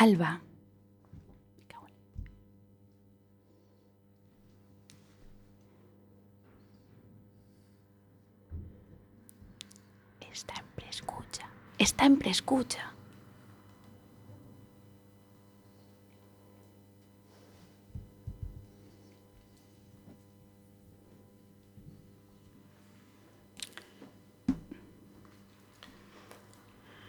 Alba. 0.00 0.40
Está 10.32 10.54
en 10.58 10.66
preescucha. 10.74 11.46
Está 11.76 12.06
en 12.06 12.16
preescucha. 12.16 12.92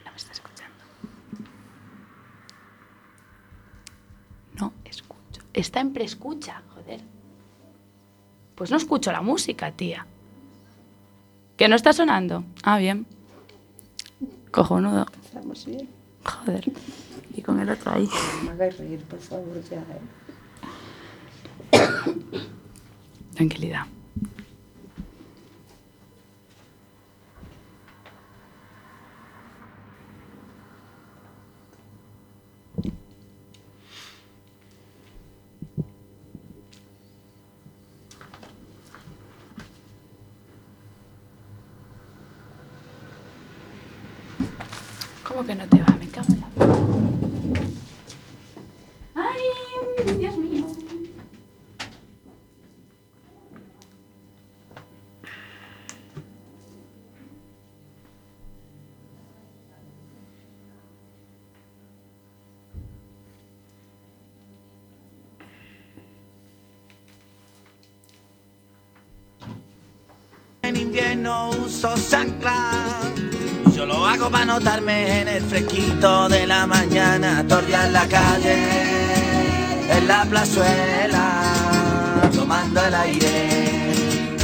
No 0.03 0.11
me 0.11 0.17
está 0.17 0.31
escuchando. 0.33 0.83
No 4.59 4.73
Está 5.61 5.79
en 5.79 5.93
preescucha, 5.93 6.63
joder. 6.73 7.01
Pues 8.55 8.71
no 8.71 8.77
escucho 8.77 9.11
la 9.11 9.21
música, 9.21 9.71
tía. 9.71 10.07
¿Que 11.55 11.67
no 11.67 11.75
está 11.75 11.93
sonando? 11.93 12.43
Ah, 12.63 12.79
bien. 12.79 13.05
Cojonudo. 14.49 15.05
Estamos 15.23 15.63
bien. 15.67 15.87
Joder. 16.23 16.71
Y 17.35 17.43
con 17.43 17.59
el 17.59 17.69
otro 17.69 17.91
ahí. 17.91 18.09
No 18.43 18.55
me 18.55 18.71
reír, 18.71 19.03
por 19.03 19.19
favor, 19.19 19.61
ya. 19.69 19.85
¿eh? 21.71 21.77
Tranquilidad. 23.35 23.85
En 70.91 70.97
invierno 70.97 71.51
uso 71.51 71.95
chancla. 71.95 72.69
Yo 73.73 73.85
lo 73.85 74.05
hago 74.05 74.29
para 74.29 74.43
notarme 74.43 75.21
en 75.21 75.27
el 75.29 75.41
fresquito 75.41 76.27
de 76.27 76.45
la 76.45 76.67
mañana. 76.67 77.45
Torrear 77.47 77.89
la 77.91 78.05
calle, 78.09 78.57
en 79.89 80.05
la 80.05 80.25
plazuela, 80.25 81.53
tomando 82.35 82.85
el 82.85 82.93
aire. 82.93 84.35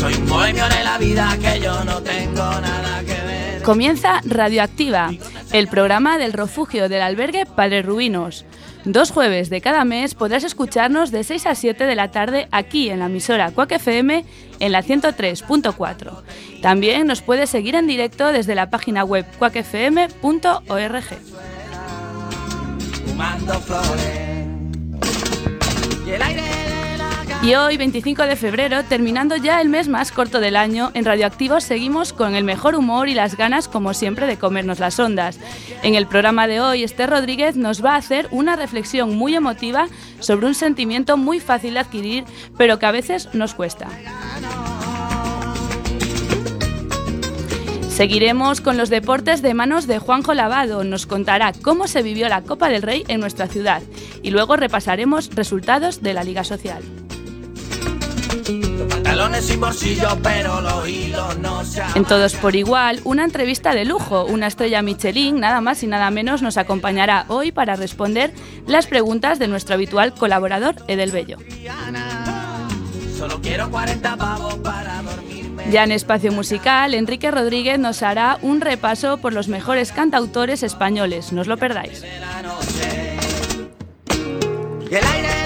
Soy 0.00 0.14
un 0.14 0.26
bohemio 0.26 0.66
de 0.66 0.82
la 0.82 0.96
vida 0.96 1.36
que 1.42 1.60
yo 1.60 1.84
no 1.84 2.00
tengo 2.00 2.60
nada 2.60 3.00
que 3.00 3.22
ver. 3.22 3.62
Comienza 3.62 4.22
Radioactiva, 4.24 5.10
el 5.52 5.68
programa 5.68 6.16
del 6.16 6.32
refugio 6.32 6.88
del 6.88 7.02
albergue 7.02 7.44
Padre 7.44 7.82
Rubinos. 7.82 8.46
Dos 8.90 9.10
jueves 9.10 9.50
de 9.50 9.60
cada 9.60 9.84
mes 9.84 10.14
podrás 10.14 10.44
escucharnos 10.44 11.10
de 11.10 11.22
6 11.22 11.44
a 11.44 11.54
7 11.54 11.84
de 11.84 11.94
la 11.94 12.10
tarde 12.10 12.48
aquí 12.52 12.88
en 12.88 13.00
la 13.00 13.04
emisora 13.04 13.50
Cuac 13.50 13.72
FM 13.72 14.24
en 14.60 14.72
la 14.72 14.82
103.4. 14.82 16.22
También 16.62 17.06
nos 17.06 17.20
puedes 17.20 17.50
seguir 17.50 17.74
en 17.74 17.86
directo 17.86 18.32
desde 18.32 18.54
la 18.54 18.70
página 18.70 19.04
web 19.04 19.26
cuacfm.org. 19.38 21.04
Y 27.40 27.54
hoy, 27.54 27.76
25 27.76 28.24
de 28.24 28.34
febrero, 28.34 28.82
terminando 28.84 29.36
ya 29.36 29.60
el 29.60 29.68
mes 29.68 29.86
más 29.86 30.10
corto 30.10 30.40
del 30.40 30.56
año, 30.56 30.90
en 30.94 31.04
Radioactivo 31.04 31.60
seguimos 31.60 32.12
con 32.12 32.34
el 32.34 32.42
mejor 32.42 32.74
humor 32.74 33.08
y 33.08 33.14
las 33.14 33.36
ganas, 33.36 33.68
como 33.68 33.94
siempre, 33.94 34.26
de 34.26 34.38
comernos 34.38 34.80
las 34.80 34.98
ondas. 34.98 35.38
En 35.84 35.94
el 35.94 36.08
programa 36.08 36.48
de 36.48 36.60
hoy, 36.60 36.82
Esther 36.82 37.10
Rodríguez 37.10 37.54
nos 37.54 37.82
va 37.84 37.92
a 37.92 37.98
hacer 37.98 38.26
una 38.32 38.56
reflexión 38.56 39.16
muy 39.16 39.36
emotiva 39.36 39.86
sobre 40.18 40.46
un 40.46 40.54
sentimiento 40.56 41.16
muy 41.16 41.38
fácil 41.38 41.74
de 41.74 41.80
adquirir, 41.80 42.24
pero 42.56 42.80
que 42.80 42.86
a 42.86 42.90
veces 42.90 43.28
nos 43.34 43.54
cuesta. 43.54 43.86
Seguiremos 47.88 48.60
con 48.60 48.76
los 48.76 48.90
deportes 48.90 49.42
de 49.42 49.54
manos 49.54 49.86
de 49.86 50.00
Juanjo 50.00 50.34
Lavado. 50.34 50.82
Nos 50.82 51.06
contará 51.06 51.52
cómo 51.62 51.86
se 51.86 52.02
vivió 52.02 52.28
la 52.28 52.42
Copa 52.42 52.68
del 52.68 52.82
Rey 52.82 53.04
en 53.06 53.20
nuestra 53.20 53.46
ciudad 53.46 53.82
y 54.22 54.30
luego 54.30 54.56
repasaremos 54.56 55.30
resultados 55.34 56.02
de 56.02 56.14
la 56.14 56.24
Liga 56.24 56.42
Social. 56.42 56.82
Pantalones 58.88 59.46
sin 59.46 59.60
bolsillo, 59.60 60.08
pero 60.22 60.60
los 60.60 60.88
hilos 60.88 61.38
no 61.38 61.64
se 61.64 61.82
En 61.94 62.04
Todos 62.04 62.34
por 62.34 62.56
Igual, 62.56 63.00
una 63.04 63.24
entrevista 63.24 63.74
de 63.74 63.84
lujo. 63.84 64.24
Una 64.24 64.46
estrella 64.46 64.82
Michelin, 64.82 65.40
nada 65.40 65.60
más 65.60 65.82
y 65.82 65.86
nada 65.86 66.10
menos, 66.10 66.42
nos 66.42 66.56
acompañará 66.56 67.24
hoy 67.28 67.52
para 67.52 67.76
responder 67.76 68.32
las 68.66 68.86
preguntas 68.86 69.38
de 69.38 69.48
nuestro 69.48 69.74
habitual 69.74 70.14
colaborador 70.14 70.76
Edelbello. 70.88 71.38
Solo 73.16 73.40
quiero 73.40 73.70
40 73.70 74.16
pavos 74.16 74.54
para 74.56 75.02
dormirme. 75.02 75.64
Ya 75.70 75.84
en 75.84 75.92
espacio 75.92 76.30
musical, 76.32 76.94
Enrique 76.94 77.30
Rodríguez 77.30 77.78
nos 77.78 78.02
hará 78.02 78.38
un 78.42 78.60
repaso 78.60 79.18
por 79.18 79.32
los 79.32 79.48
mejores 79.48 79.90
cantautores 79.92 80.62
españoles. 80.62 81.32
No 81.32 81.40
os 81.40 81.46
lo 81.46 81.56
perdáis. 81.56 82.04
el 84.90 85.04
aire. 85.04 85.37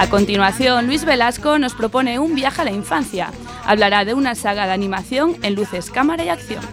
A 0.00 0.08
continuación, 0.08 0.86
Luis 0.86 1.04
Velasco 1.04 1.58
nos 1.58 1.74
propone 1.74 2.18
un 2.18 2.34
viaje 2.34 2.62
a 2.62 2.64
la 2.64 2.70
infancia. 2.70 3.30
Hablará 3.66 4.06
de 4.06 4.14
una 4.14 4.34
saga 4.34 4.64
de 4.64 4.72
animación 4.72 5.36
en 5.42 5.54
luces, 5.54 5.90
cámara 5.90 6.24
y 6.24 6.30
acción. 6.30 6.64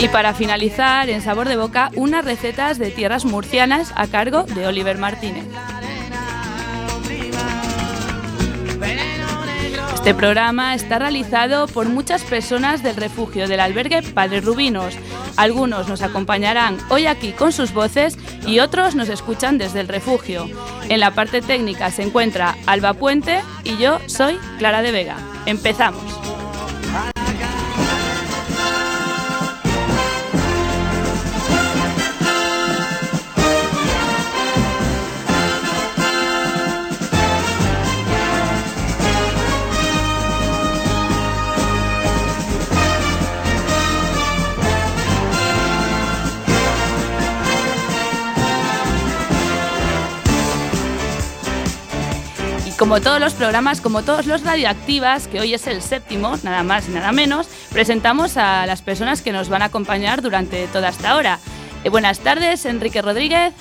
Y 0.00 0.08
para 0.08 0.34
finalizar, 0.34 1.08
en 1.08 1.22
Sabor 1.22 1.46
de 1.46 1.56
Boca, 1.56 1.92
unas 1.94 2.24
recetas 2.24 2.80
de 2.80 2.90
tierras 2.90 3.24
murcianas 3.24 3.92
a 3.94 4.08
cargo 4.08 4.42
de 4.42 4.66
Oliver 4.66 4.98
Martínez. 4.98 5.44
Este 10.06 10.14
programa 10.14 10.76
está 10.76 11.00
realizado 11.00 11.66
por 11.66 11.88
muchas 11.88 12.22
personas 12.22 12.84
del 12.84 12.94
refugio 12.94 13.48
del 13.48 13.58
albergue 13.58 14.02
Padre 14.02 14.40
Rubinos. 14.40 14.94
Algunos 15.36 15.88
nos 15.88 16.00
acompañarán 16.00 16.78
hoy 16.90 17.06
aquí 17.06 17.32
con 17.32 17.50
sus 17.50 17.72
voces 17.72 18.16
y 18.46 18.60
otros 18.60 18.94
nos 18.94 19.08
escuchan 19.08 19.58
desde 19.58 19.80
el 19.80 19.88
refugio. 19.88 20.48
En 20.88 21.00
la 21.00 21.12
parte 21.12 21.40
técnica 21.40 21.90
se 21.90 22.02
encuentra 22.02 22.56
Alba 22.66 22.94
Puente 22.94 23.40
y 23.64 23.76
yo 23.76 24.00
soy 24.06 24.38
Clara 24.58 24.82
de 24.82 24.92
Vega. 24.92 25.16
Empezamos. 25.46 26.25
Como 52.86 53.00
todos 53.00 53.18
los 53.18 53.34
programas, 53.34 53.80
como 53.80 54.02
todos 54.02 54.26
los 54.26 54.44
radioactivas, 54.44 55.26
que 55.26 55.40
hoy 55.40 55.52
es 55.52 55.66
el 55.66 55.82
séptimo, 55.82 56.36
nada 56.44 56.62
más 56.62 56.88
y 56.88 56.92
nada 56.92 57.10
menos, 57.10 57.48
presentamos 57.72 58.36
a 58.36 58.64
las 58.64 58.80
personas 58.80 59.22
que 59.22 59.32
nos 59.32 59.48
van 59.48 59.62
a 59.62 59.64
acompañar 59.64 60.22
durante 60.22 60.68
toda 60.68 60.90
esta 60.90 61.16
hora. 61.16 61.40
Eh, 61.82 61.88
buenas 61.88 62.20
tardes, 62.20 62.64
Enrique 62.64 63.02
Rodríguez. 63.02 63.54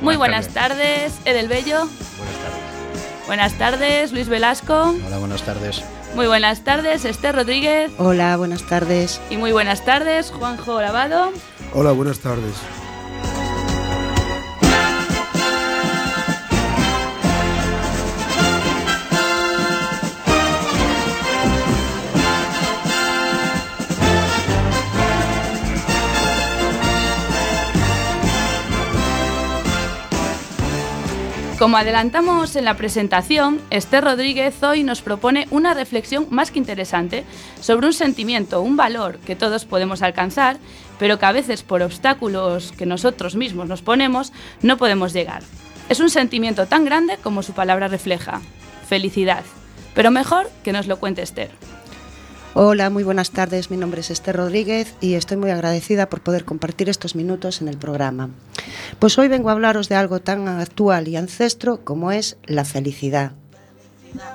Muy 0.00 0.16
buenas 0.16 0.48
tardes, 0.48 1.12
Edel 1.26 1.48
Bello. 1.48 1.86
Buenas 2.16 2.38
tardes. 2.38 3.26
Buenas 3.26 3.58
tardes, 3.58 4.12
Luis 4.12 4.28
Velasco. 4.30 4.94
Hola, 5.06 5.18
buenas 5.18 5.42
tardes. 5.42 5.84
Muy 6.14 6.26
buenas 6.26 6.64
tardes, 6.64 7.04
Esther 7.04 7.34
Rodríguez. 7.34 7.92
Hola, 7.98 8.38
buenas 8.38 8.66
tardes. 8.66 9.20
Y 9.28 9.36
muy 9.36 9.52
buenas 9.52 9.84
tardes, 9.84 10.30
Juanjo 10.30 10.80
Lavado. 10.80 11.30
Hola, 11.74 11.92
buenas 11.92 12.20
tardes. 12.20 12.54
Como 31.64 31.78
adelantamos 31.78 32.56
en 32.56 32.66
la 32.66 32.76
presentación, 32.76 33.58
Esther 33.70 34.04
Rodríguez 34.04 34.62
hoy 34.62 34.82
nos 34.82 35.00
propone 35.00 35.48
una 35.50 35.72
reflexión 35.72 36.26
más 36.28 36.50
que 36.50 36.58
interesante 36.58 37.24
sobre 37.58 37.86
un 37.86 37.94
sentimiento, 37.94 38.60
un 38.60 38.76
valor 38.76 39.16
que 39.20 39.34
todos 39.34 39.64
podemos 39.64 40.02
alcanzar, 40.02 40.58
pero 40.98 41.18
que 41.18 41.24
a 41.24 41.32
veces 41.32 41.62
por 41.62 41.80
obstáculos 41.80 42.72
que 42.72 42.84
nosotros 42.84 43.34
mismos 43.34 43.66
nos 43.66 43.80
ponemos 43.80 44.30
no 44.60 44.76
podemos 44.76 45.14
llegar. 45.14 45.42
Es 45.88 46.00
un 46.00 46.10
sentimiento 46.10 46.66
tan 46.66 46.84
grande 46.84 47.16
como 47.22 47.42
su 47.42 47.54
palabra 47.54 47.88
refleja, 47.88 48.42
felicidad. 48.86 49.42
Pero 49.94 50.10
mejor 50.10 50.50
que 50.64 50.74
nos 50.74 50.86
lo 50.86 51.00
cuente 51.00 51.22
Esther. 51.22 51.50
Hola, 52.56 52.88
muy 52.88 53.02
buenas 53.02 53.32
tardes. 53.32 53.72
Mi 53.72 53.76
nombre 53.76 54.00
es 54.00 54.12
Esther 54.12 54.36
Rodríguez 54.36 54.94
y 55.00 55.14
estoy 55.14 55.36
muy 55.36 55.50
agradecida 55.50 56.08
por 56.08 56.20
poder 56.20 56.44
compartir 56.44 56.88
estos 56.88 57.16
minutos 57.16 57.60
en 57.60 57.66
el 57.66 57.76
programa. 57.76 58.30
Pues 59.00 59.18
hoy 59.18 59.26
vengo 59.26 59.48
a 59.48 59.52
hablaros 59.52 59.88
de 59.88 59.96
algo 59.96 60.20
tan 60.20 60.46
actual 60.46 61.08
y 61.08 61.16
ancestro 61.16 61.84
como 61.84 62.12
es 62.12 62.36
la 62.44 62.64
felicidad. 62.64 63.32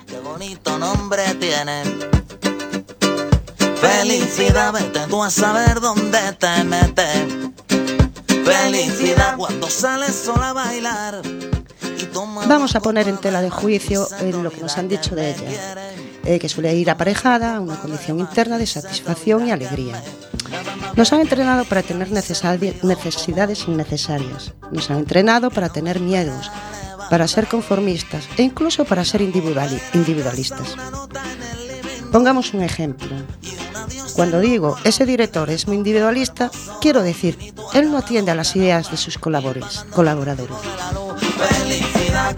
Qué 0.06 0.19
bonito 0.19 0.77
nombre 0.77 1.24
tiene. 1.39 1.83
Felicidad, 3.80 4.74
vete 4.74 5.00
tú 5.10 5.24
a 5.24 5.30
saber 5.30 5.80
dónde 5.80 6.19
te 6.38 6.63
metes. 6.66 7.25
Felicidad 8.44 9.38
cuando 9.38 9.69
sales 9.69 10.13
sola 10.13 10.50
a 10.50 10.54
bailar. 10.54 11.21
Vamos 12.48 12.75
a 12.75 12.81
poner 12.81 13.07
en 13.07 13.18
tela 13.18 13.42
de 13.42 13.50
juicio 13.50 14.07
en 14.19 14.44
lo 14.44 14.51
que 14.51 14.60
nos 14.60 14.77
han 14.77 14.89
dicho 14.89 15.16
de 15.16 15.31
ella, 15.31 15.75
eh, 16.25 16.39
que 16.39 16.50
suele 16.50 16.75
ir 16.75 16.89
aparejada 16.89 17.56
a 17.56 17.60
una 17.60 17.80
condición 17.80 18.19
interna 18.19 18.57
de 18.57 18.68
satisfacción 18.68 19.48
y 19.48 19.51
alegría. 19.51 20.01
Nos 20.95 21.13
han 21.13 21.21
entrenado 21.21 21.66
para 21.66 21.83
tener 21.83 22.10
necesidades 22.12 23.68
innecesarias, 23.68 24.54
nos 24.71 24.89
han 24.92 24.98
entrenado 24.98 25.50
para 25.50 25.69
tener 25.69 26.00
miedos, 26.00 26.51
para 27.10 27.27
ser 27.27 27.48
conformistas 27.48 28.27
e 28.38 28.44
incluso 28.44 28.86
para 28.86 29.06
ser 29.06 29.21
individualistas. 29.21 30.75
Pongamos 32.12 32.54
un 32.54 32.63
ejemplo. 32.63 33.10
Cuando 34.13 34.39
digo 34.39 34.77
ese 34.83 35.06
director 35.06 35.50
es 35.50 35.68
muy 35.68 35.77
individualista, 35.77 36.51
quiero 36.81 37.01
decir, 37.04 37.38
él 37.74 37.92
no 37.92 37.98
atiende 37.98 38.31
a 38.31 38.36
las 38.36 38.56
ideas 38.56 38.92
de 38.92 38.98
sus 38.98 39.18
colaboradores. 39.18 39.86
Felicidad, 41.38 42.36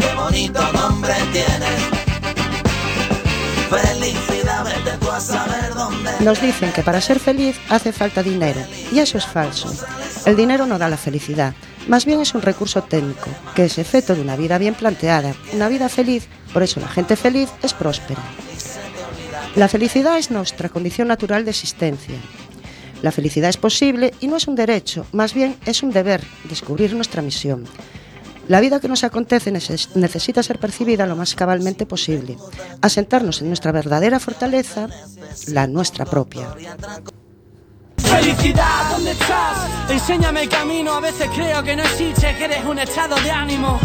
Nos 6.20 6.42
dicen 6.42 6.72
que 6.72 6.84
para 6.84 7.02
ser 7.02 7.20
feliz 7.20 7.60
hace 7.70 7.92
falta 7.92 8.22
dinero, 8.22 8.60
y 8.92 9.00
eso 9.00 9.18
es 9.18 9.26
falso. 9.26 9.72
El 10.26 10.36
dinero 10.36 10.66
no 10.66 10.78
da 10.78 10.90
la 10.90 10.98
felicidad, 10.98 11.54
más 11.88 12.06
bien 12.06 12.22
es 12.22 12.34
un 12.36 12.42
recurso 12.42 12.84
técnico, 12.84 13.30
que 13.56 13.66
es 13.66 13.78
efecto 13.78 14.14
de 14.14 14.22
una 14.22 14.36
vida 14.36 14.58
bien 14.58 14.76
planteada, 14.76 15.34
una 15.54 15.70
vida 15.70 15.90
feliz, 15.90 16.28
por 16.54 16.64
eso 16.64 16.80
la 16.80 16.88
gente 16.88 17.16
feliz 17.16 17.50
es 17.64 17.74
próspera. 17.74 18.22
La 19.56 19.68
felicidad 19.68 20.18
es 20.18 20.32
nuestra 20.32 20.70
condición 20.70 21.08
natural 21.08 21.44
de 21.44 21.52
existencia. 21.52 22.16
La 23.02 23.12
felicidad 23.12 23.50
es 23.50 23.58
posible 23.58 24.14
y 24.20 24.28
no 24.28 24.38
es 24.38 24.48
un 24.48 24.56
derecho, 24.56 25.06
más 25.12 25.34
bien 25.34 25.58
es 25.66 25.82
un 25.82 25.92
deber 25.92 26.22
descubrir 26.44 26.94
nuestra 26.94 27.22
misión. 27.22 27.66
La 28.52 28.60
vida 28.60 28.82
que 28.82 28.90
nos 28.90 29.06
acontece 29.06 29.50
necesita 29.50 30.44
ser 30.44 30.60
percibida 30.60 31.08
lo 31.08 31.16
más 31.16 31.36
cabalmente 31.36 31.86
posible, 31.86 32.36
asentarnos 32.82 33.42
en 33.42 33.48
nuestra 33.48 33.72
verdadera 33.72 34.20
fortaleza, 34.20 34.90
la 35.48 35.68
nuestra 35.68 36.04
propia. 36.04 36.50
Felicidad, 38.22 38.92
¿dónde 38.92 39.12
estás? 39.14 39.90
Enséñame 39.90 40.44
el 40.44 40.50
camino, 40.50 40.94
a 40.94 41.00
veces 41.00 41.28
creo 41.34 41.64
que 41.64 41.76
no 41.76 41.82
existe, 41.82 42.36
que 42.38 42.46
eres 42.46 42.64
un 42.64 42.78
estado 42.78 43.16
de 43.16 43.32
ánimo. 43.32 43.80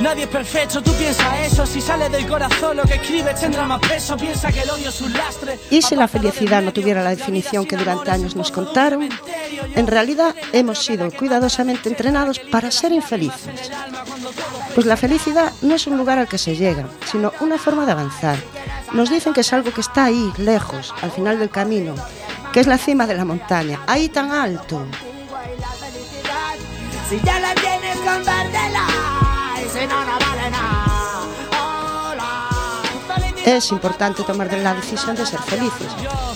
nadie 0.00 0.22
es 0.22 0.30
perfecto, 0.30 0.80
tú 0.80 0.90
piensas 0.94 1.40
eso, 1.40 1.66
si 1.66 1.82
sale 1.82 2.08
del 2.08 2.26
corazón 2.26 2.78
lo 2.78 2.84
que 2.84 2.94
escribes 2.94 3.38
tendrá 3.38 3.66
más 3.66 3.80
peso, 3.80 4.16
piensa 4.16 4.50
que 4.50 4.62
el 4.62 4.70
odio 4.70 4.88
es 4.88 5.00
un 5.02 5.12
lastre. 5.12 5.58
¿Y 5.68 5.82
si 5.82 5.94
la 5.94 6.08
felicidad 6.08 6.62
no 6.62 6.72
tuviera 6.72 7.02
la 7.02 7.10
definición 7.10 7.66
que 7.66 7.76
durante 7.76 8.10
años 8.10 8.34
nos 8.34 8.50
contaron? 8.50 9.10
En 9.74 9.86
realidad 9.86 10.34
hemos 10.54 10.78
sido 10.78 11.10
cuidadosamente 11.10 11.90
entrenados 11.90 12.38
para 12.38 12.70
ser 12.70 12.92
infelices. 12.92 13.70
Pues 14.74 14.86
la 14.86 14.96
felicidad 14.96 15.52
no 15.60 15.74
es 15.74 15.86
un 15.86 15.98
lugar 15.98 16.18
al 16.18 16.28
que 16.28 16.38
se 16.38 16.56
llega, 16.56 16.86
sino 17.12 17.34
una 17.40 17.58
forma 17.58 17.84
de 17.84 17.92
avanzar. 17.92 18.38
Nos 18.94 19.10
dicen 19.10 19.34
que 19.34 19.42
es 19.42 19.52
algo 19.52 19.70
que 19.70 19.82
está 19.82 20.06
ahí, 20.06 20.32
lejos, 20.38 20.94
al 21.02 21.10
final 21.10 21.38
del 21.38 21.50
camino, 21.50 21.94
que 22.52 22.60
es 22.60 22.66
la 22.66 22.78
cima 22.78 23.06
de 23.06 23.14
la 23.14 23.24
montaña, 23.24 23.80
ahí 23.86 24.08
tan 24.08 24.30
alto. 24.32 24.86
Es 33.56 33.72
importante 33.72 34.22
tomar 34.22 34.52
la 34.52 34.74
decisión 34.74 35.16
de 35.16 35.26
ser 35.26 35.40
felices. 35.40 35.88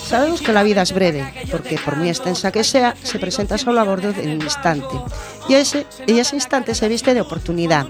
Sabemos 0.05 0.41
que 0.41 0.51
la 0.51 0.63
vida 0.63 0.81
es 0.81 0.91
breve, 0.91 1.33
porque 1.49 1.77
por 1.77 1.95
muy 1.95 2.09
extensa 2.09 2.51
que 2.51 2.65
sea, 2.65 2.93
se 3.03 3.19
presenta 3.19 3.57
solo 3.57 3.79
a 3.79 3.85
bordo 3.85 4.11
de 4.11 4.23
un 4.23 4.41
instante. 4.41 4.99
Y 5.47 5.53
ese, 5.53 5.87
y 6.07 6.19
ese 6.19 6.35
instante 6.35 6.75
se 6.75 6.89
viste 6.89 7.13
de 7.13 7.21
oportunidad 7.21 7.87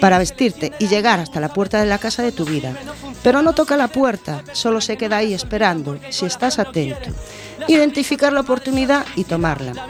para 0.00 0.18
vestirte 0.18 0.72
y 0.78 0.86
llegar 0.86 1.18
hasta 1.18 1.40
la 1.40 1.52
puerta 1.52 1.80
de 1.80 1.86
la 1.86 1.98
casa 1.98 2.22
de 2.22 2.30
tu 2.30 2.44
vida. 2.44 2.72
Pero 3.24 3.42
no 3.42 3.52
toca 3.52 3.76
la 3.76 3.88
puerta, 3.88 4.44
solo 4.52 4.80
se 4.80 4.96
queda 4.96 5.16
ahí 5.16 5.34
esperando, 5.34 5.98
si 6.10 6.26
estás 6.26 6.60
atento 6.60 7.10
identificar 7.68 8.32
la 8.32 8.40
oportunidad 8.40 9.06
y 9.16 9.24
tomarla. 9.24 9.86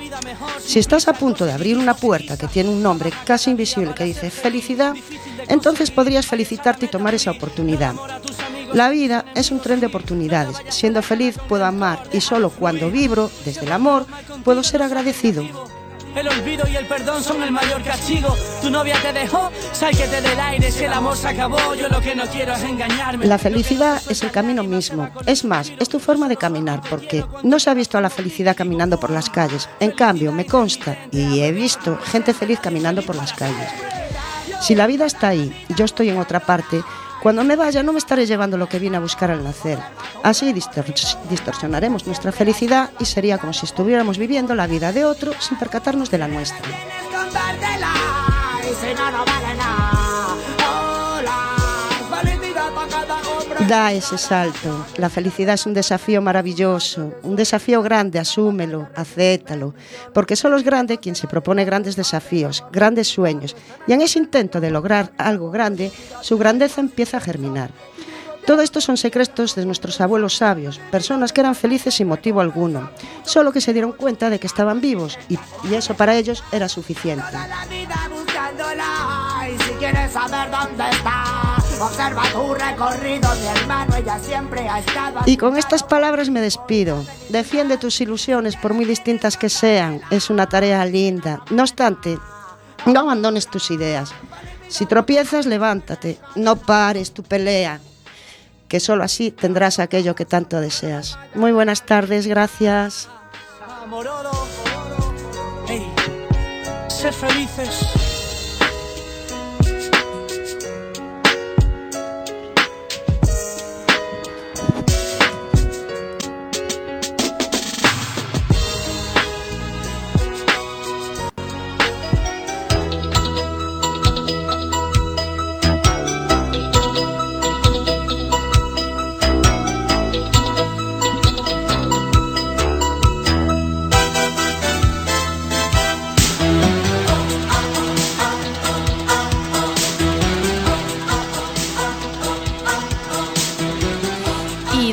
Si 0.59 0.79
estás 0.79 1.09
a 1.09 1.13
punto 1.13 1.45
de 1.45 1.53
abrir 1.53 1.79
una 1.79 1.95
puerta 1.95 2.37
que 2.37 2.49
tiene 2.49 2.71
un 2.71 2.83
nombre 2.83 3.13
casi 3.25 3.51
invisible 3.51 3.95
que 3.95 4.05
dice 4.05 4.31
felicidad, 4.31 4.95
entonces 5.49 5.91
podrías 5.91 6.27
felicitarte 6.27 6.87
y 6.87 6.89
tomar 6.89 7.15
esa 7.15 7.31
oportunidad. 7.31 7.95
La 8.73 8.89
vida 8.89 9.27
es 9.35 9.51
un 9.51 9.61
tren 9.61 9.81
de 9.81 9.87
oportunidades. 9.87 10.57
Siendo 10.69 11.03
feliz 11.03 11.37
puedo 11.49 11.65
amar 11.67 12.03
y 12.13 12.21
solo 12.21 12.51
cuando 12.51 12.91
vibro 12.91 13.31
desde 13.45 13.67
el 13.67 13.73
amor 13.73 14.07
puedo 14.45 14.63
ser 14.63 14.83
agradecido. 14.83 15.45
El 16.15 16.29
olvido 16.29 16.69
y 16.69 16.77
el 16.77 16.87
perdón 16.87 17.23
son 17.23 17.43
el 17.43 17.51
mayor 17.51 17.83
castigo. 17.83 18.37
Tu 18.61 18.71
novia 18.71 18.97
te 19.01 19.13
dejó, 19.13 19.51
sal 19.73 19.97
que 19.97 20.07
te 20.07 20.21
del 20.21 20.39
aire. 20.39 20.71
Si 20.71 20.85
el 20.85 20.93
amor 20.93 21.17
se 21.17 21.29
acabó, 21.29 21.75
yo 21.75 21.89
lo 21.89 22.01
que 22.01 22.15
no 22.15 22.25
quiero 22.27 22.53
es 22.53 22.63
engañarme. 22.63 23.27
La 23.27 23.39
felicidad 23.39 24.01
es 24.09 24.23
el 24.23 24.31
camino 24.31 24.63
mismo. 24.63 25.09
Es 25.27 25.45
más, 25.45 25.73
es 25.79 25.89
tu 25.89 25.99
forma 25.99 26.29
de 26.29 26.37
caminar, 26.37 26.83
porque 26.89 27.25
no 27.43 27.59
se 27.59 27.71
ha 27.71 27.75
visto 27.75 27.97
a 27.97 28.03
la 28.03 28.11
felicidad 28.11 28.57
caminando 28.57 29.01
por 29.01 29.11
las 29.11 29.31
calles. 29.31 29.69
En 29.81 29.93
cambio, 29.93 30.33
me 30.33 30.45
consta 30.45 30.99
y 31.11 31.41
he 31.41 31.51
visto 31.51 31.99
gente 32.05 32.35
feliz 32.35 32.61
caminando 32.61 33.03
por 33.03 33.17
las 33.17 33.33
calles. 33.33 33.71
Si 34.63 34.77
la 34.77 34.87
vida 34.87 35.07
está 35.07 35.29
ahí, 35.29 35.53
yo 35.77 35.85
estoy 35.85 36.11
en 36.11 36.19
otra 36.19 36.39
parte, 36.39 36.85
cuando 37.21 37.43
me 37.43 37.57
vaya 37.57 37.83
no 37.83 37.93
me 37.93 37.99
estaré 37.99 38.27
llevando 38.27 38.57
lo 38.57 38.69
que 38.69 38.79
vine 38.79 38.97
a 38.97 39.01
buscar 39.01 39.33
al 39.33 39.43
nacer. 39.43 39.81
Así 40.23 40.53
distorsionaremos 40.53 42.07
nuestra 42.07 42.31
felicidad 42.31 42.91
y 43.01 43.05
sería 43.05 43.39
como 43.39 43.53
si 43.53 43.67
estuviéramos 43.67 44.19
viviendo 44.19 44.55
la 44.55 44.69
vida 44.69 44.93
de 44.93 45.05
otro 45.05 45.33
sin 45.41 45.59
percatarnos 45.59 46.13
de 46.13 46.19
la 46.19 46.29
nuestra. 46.29 46.63
Da 53.73 53.91
ese 53.91 54.19
salto. 54.19 54.85
La 54.99 55.09
felicidad 55.09 55.55
es 55.55 55.65
un 55.65 55.73
desafío 55.73 56.21
maravilloso, 56.21 57.15
un 57.23 57.37
desafío 57.37 57.81
grande, 57.81 58.19
asúmelo, 58.19 58.91
acéptalo, 58.95 59.73
porque 60.13 60.37
solo 60.37 60.59
es 60.59 60.63
grande 60.63 60.99
quien 60.99 61.15
se 61.15 61.27
propone 61.27 61.65
grandes 61.65 61.97
desafíos, 61.97 62.63
grandes 62.71 63.09
sueños, 63.09 63.57
y 63.87 63.95
en 63.95 64.03
ese 64.03 64.19
intento 64.19 64.61
de 64.61 64.71
lograr 64.71 65.15
algo 65.17 65.51
grande, 65.51 65.91
su 66.21 66.37
grandeza 66.37 66.83
empieza 66.83 67.17
a 67.17 67.23
germinar. 67.23 67.71
Todo 68.45 68.61
esto 68.61 68.83
son 68.83 68.99
secretos 68.99 69.55
de 69.55 69.65
nuestros 69.65 70.03
abuelos 70.03 70.37
sabios, 70.37 70.79
personas 70.91 71.33
que 71.33 71.41
eran 71.41 71.55
felices 71.55 71.95
sin 71.95 72.09
motivo 72.09 72.43
alguno, 72.43 72.91
solo 73.25 73.53
que 73.53 73.63
se 73.63 73.73
dieron 73.73 73.93
cuenta 73.93 74.29
de 74.29 74.39
que 74.39 74.49
estaban 74.49 74.83
vivos 74.83 75.19
y, 75.31 75.39
y 75.71 75.75
eso 75.77 75.95
para 75.95 76.15
ellos 76.15 76.45
era 76.53 76.69
suficiente. 76.69 77.25
si 79.67 79.73
quieres 79.79 80.13
saber 80.13 80.51
dónde 80.51 80.91
está. 80.91 81.52
Observa 81.83 82.23
tu 82.33 82.55
recorrido, 82.55 83.29
mi 83.35 83.47
hermano, 83.47 83.97
ella 83.97 84.19
siempre 84.19 84.69
ha 84.69 84.79
estado. 84.79 85.21
Y 85.27 85.37
con 85.37 85.57
estas 85.57 85.83
palabras 85.83 86.31
me 86.31 86.41
despido. 86.41 87.05
Defiende 87.29 87.77
tus 87.77 88.01
ilusiones, 88.01 88.57
por 88.57 88.73
muy 88.73 88.85
distintas 88.85 89.37
que 89.37 89.49
sean. 89.49 90.01
Es 90.11 90.31
una 90.31 90.49
tarea 90.49 90.85
linda. 90.85 91.43
No 91.51 91.63
obstante, 91.63 92.19
no 92.87 93.01
abandones 93.01 93.49
tus 93.49 93.71
ideas. 93.71 94.13
Si 94.69 94.87
tropiezas, 94.87 95.47
levántate. 95.47 96.19
No 96.37 96.57
pares 96.57 97.13
tu 97.13 97.23
pelea. 97.23 97.81
Que 98.69 98.81
solo 98.81 99.03
así 99.05 99.31
tendrás 99.31 99.79
aquello 99.79 100.15
que 100.15 100.25
tanto 100.25 100.61
deseas. 100.61 101.19
Muy 101.35 101.53
buenas 101.53 101.85
tardes, 101.85 102.27
gracias. 102.27 103.09
ser 107.03 107.13
felices. 107.13 108.12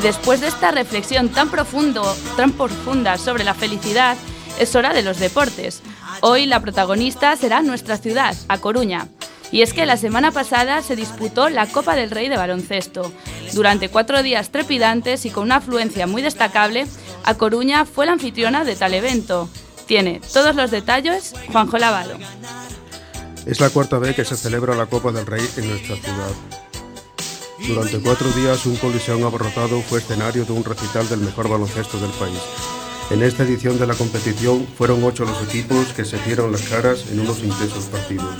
Y 0.00 0.02
después 0.02 0.40
de 0.40 0.46
esta 0.48 0.70
reflexión 0.70 1.28
tan, 1.28 1.50
profunda 1.50 3.18
sobre 3.18 3.44
la 3.44 3.52
felicidad, 3.52 4.16
es 4.58 4.74
hora 4.74 4.94
de 4.94 5.02
los 5.02 5.18
deportes. 5.18 5.82
Hoy 6.22 6.46
la 6.46 6.60
protagonista 6.60 7.36
será 7.36 7.60
nuestra 7.60 7.98
ciudad, 7.98 8.34
A 8.48 8.56
Coruña. 8.56 9.08
Y 9.52 9.60
es 9.60 9.74
que 9.74 9.84
la 9.84 9.98
semana 9.98 10.30
pasada 10.30 10.80
se 10.80 10.96
disputó 10.96 11.50
la 11.50 11.66
Copa 11.66 11.96
del 11.96 12.10
Rey 12.10 12.30
de 12.30 12.38
baloncesto. 12.38 13.12
Durante 13.52 13.90
cuatro 13.90 14.22
días 14.22 14.48
trepidantes 14.48 15.26
y 15.26 15.30
con 15.30 15.44
una 15.44 15.56
afluencia 15.56 16.06
muy 16.06 16.22
destacable, 16.22 16.86
A 17.24 17.34
Coruña 17.34 17.84
fue 17.84 18.06
la 18.06 18.12
anfitriona 18.12 18.64
de 18.64 18.76
tal 18.76 18.94
evento. 18.94 19.50
Tiene 19.84 20.22
todos 20.32 20.56
los 20.56 20.70
detalles 20.70 21.34
Juanjo 21.52 21.76
Lavado. 21.76 22.16
Es 23.44 23.60
la 23.60 23.68
cuarta 23.68 23.98
vez 23.98 24.16
que 24.16 24.24
se 24.24 24.38
celebra 24.38 24.74
la 24.74 24.86
Copa 24.86 25.12
del 25.12 25.26
Rey 25.26 25.46
en 25.58 25.68
nuestra 25.68 25.96
ciudad. 25.96 26.69
Durante 27.66 28.00
cuatro 28.00 28.30
días 28.32 28.66
un 28.66 28.76
coliseo 28.76 29.26
abarrotado 29.26 29.80
fue 29.82 29.98
escenario 30.00 30.44
de 30.44 30.52
un 30.52 30.64
recital 30.64 31.08
del 31.08 31.20
mejor 31.20 31.48
baloncesto 31.48 32.00
del 32.00 32.10
país. 32.12 32.40
En 33.10 33.22
esta 33.22 33.42
edición 33.42 33.78
de 33.78 33.86
la 33.86 33.94
competición 33.94 34.66
fueron 34.78 35.04
ocho 35.04 35.24
los 35.24 35.42
equipos 35.42 35.88
que 35.88 36.04
se 36.04 36.18
dieron 36.18 36.52
las 36.52 36.62
caras 36.62 37.04
en 37.10 37.20
unos 37.20 37.40
intensos 37.40 37.84
partidos. 37.86 38.34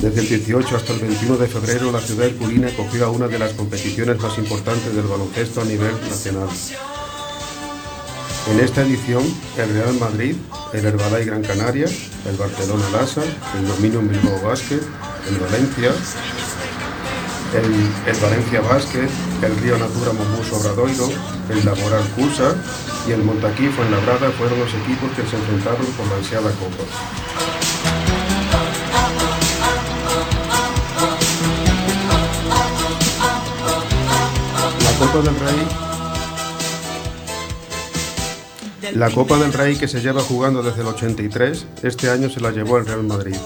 Desde 0.00 0.20
el 0.20 0.28
18 0.28 0.76
hasta 0.76 0.92
el 0.92 1.00
21 1.00 1.36
de 1.36 1.46
febrero, 1.46 1.92
la 1.92 2.00
ciudad 2.00 2.26
herculina 2.26 2.70
cogió 2.74 3.06
a 3.06 3.10
una 3.10 3.28
de 3.28 3.38
las 3.38 3.52
competiciones 3.52 4.18
más 4.20 4.38
importantes 4.38 4.94
del 4.94 5.06
baloncesto 5.06 5.60
a 5.60 5.64
nivel 5.64 5.92
nacional. 6.08 6.48
En 8.50 8.60
esta 8.60 8.82
edición, 8.82 9.22
el 9.58 9.74
Real 9.74 9.94
Madrid, 9.94 10.34
el 10.72 10.84
Herbalife 10.84 11.24
Gran 11.26 11.42
Canaria, 11.42 11.86
el 11.86 12.36
Barcelona 12.36 12.88
Lassa, 12.90 13.22
el 13.22 13.68
Dominio 13.68 14.00
Bilbao 14.00 14.40
Basket, 14.42 14.80
el 15.28 15.36
Valencia, 15.38 15.92
el, 17.54 18.20
Valencia 18.20 18.60
Basket, 18.60 19.08
el 19.42 19.56
Río 19.58 19.78
Natura 19.78 20.12
Mombus 20.12 20.52
Obradoiro, 20.52 21.08
el 21.48 21.64
Laboral 21.64 22.04
Cusa 22.14 22.54
y 23.08 23.12
el 23.12 23.22
Montaquí 23.22 23.68
Fuenlabrada 23.68 24.30
fueron 24.30 24.60
los 24.60 24.72
equipos 24.74 25.10
que 25.16 25.26
se 25.26 25.36
enfrentaron 25.36 25.86
por 25.96 26.06
la 26.08 26.16
ansiada 26.16 26.50
Copa. 26.52 26.84
Copa 35.00 35.22
del 35.22 35.40
Rey 35.40 35.68
La 38.94 39.10
Copa 39.10 39.38
del 39.38 39.52
Rey 39.54 39.76
que 39.76 39.88
se 39.88 40.00
lleva 40.00 40.20
jugando 40.20 40.62
desde 40.62 40.82
el 40.82 40.88
83, 40.88 41.66
este 41.82 42.10
año 42.10 42.28
se 42.28 42.40
la 42.40 42.50
llevó 42.50 42.76
el 42.76 42.84
Real 42.84 43.04
Madrid. 43.04 43.36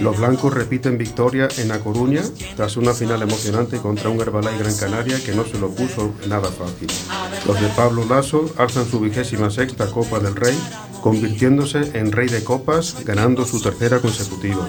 Los 0.00 0.18
blancos 0.18 0.52
repiten 0.52 0.98
victoria 0.98 1.48
en 1.58 1.70
A 1.72 1.80
Coruña 1.80 2.22
tras 2.56 2.76
una 2.76 2.94
final 2.94 3.22
emocionante 3.22 3.78
contra 3.78 4.08
un 4.08 4.20
Herbalife 4.20 4.58
Gran 4.58 4.76
Canaria 4.76 5.22
que 5.22 5.34
no 5.34 5.44
se 5.44 5.58
lo 5.58 5.70
puso 5.70 6.12
nada 6.28 6.50
fácil. 6.50 6.88
Los 7.46 7.60
de 7.60 7.68
Pablo 7.68 8.04
Lasso 8.08 8.52
alzan 8.56 8.86
su 8.86 9.00
vigésima 9.00 9.50
sexta 9.50 9.86
Copa 9.90 10.18
del 10.18 10.34
Rey, 10.36 10.58
convirtiéndose 11.02 11.98
en 11.98 12.12
rey 12.12 12.28
de 12.28 12.42
copas, 12.42 12.96
ganando 13.04 13.44
su 13.44 13.60
tercera 13.60 14.00
consecutiva. 14.00 14.68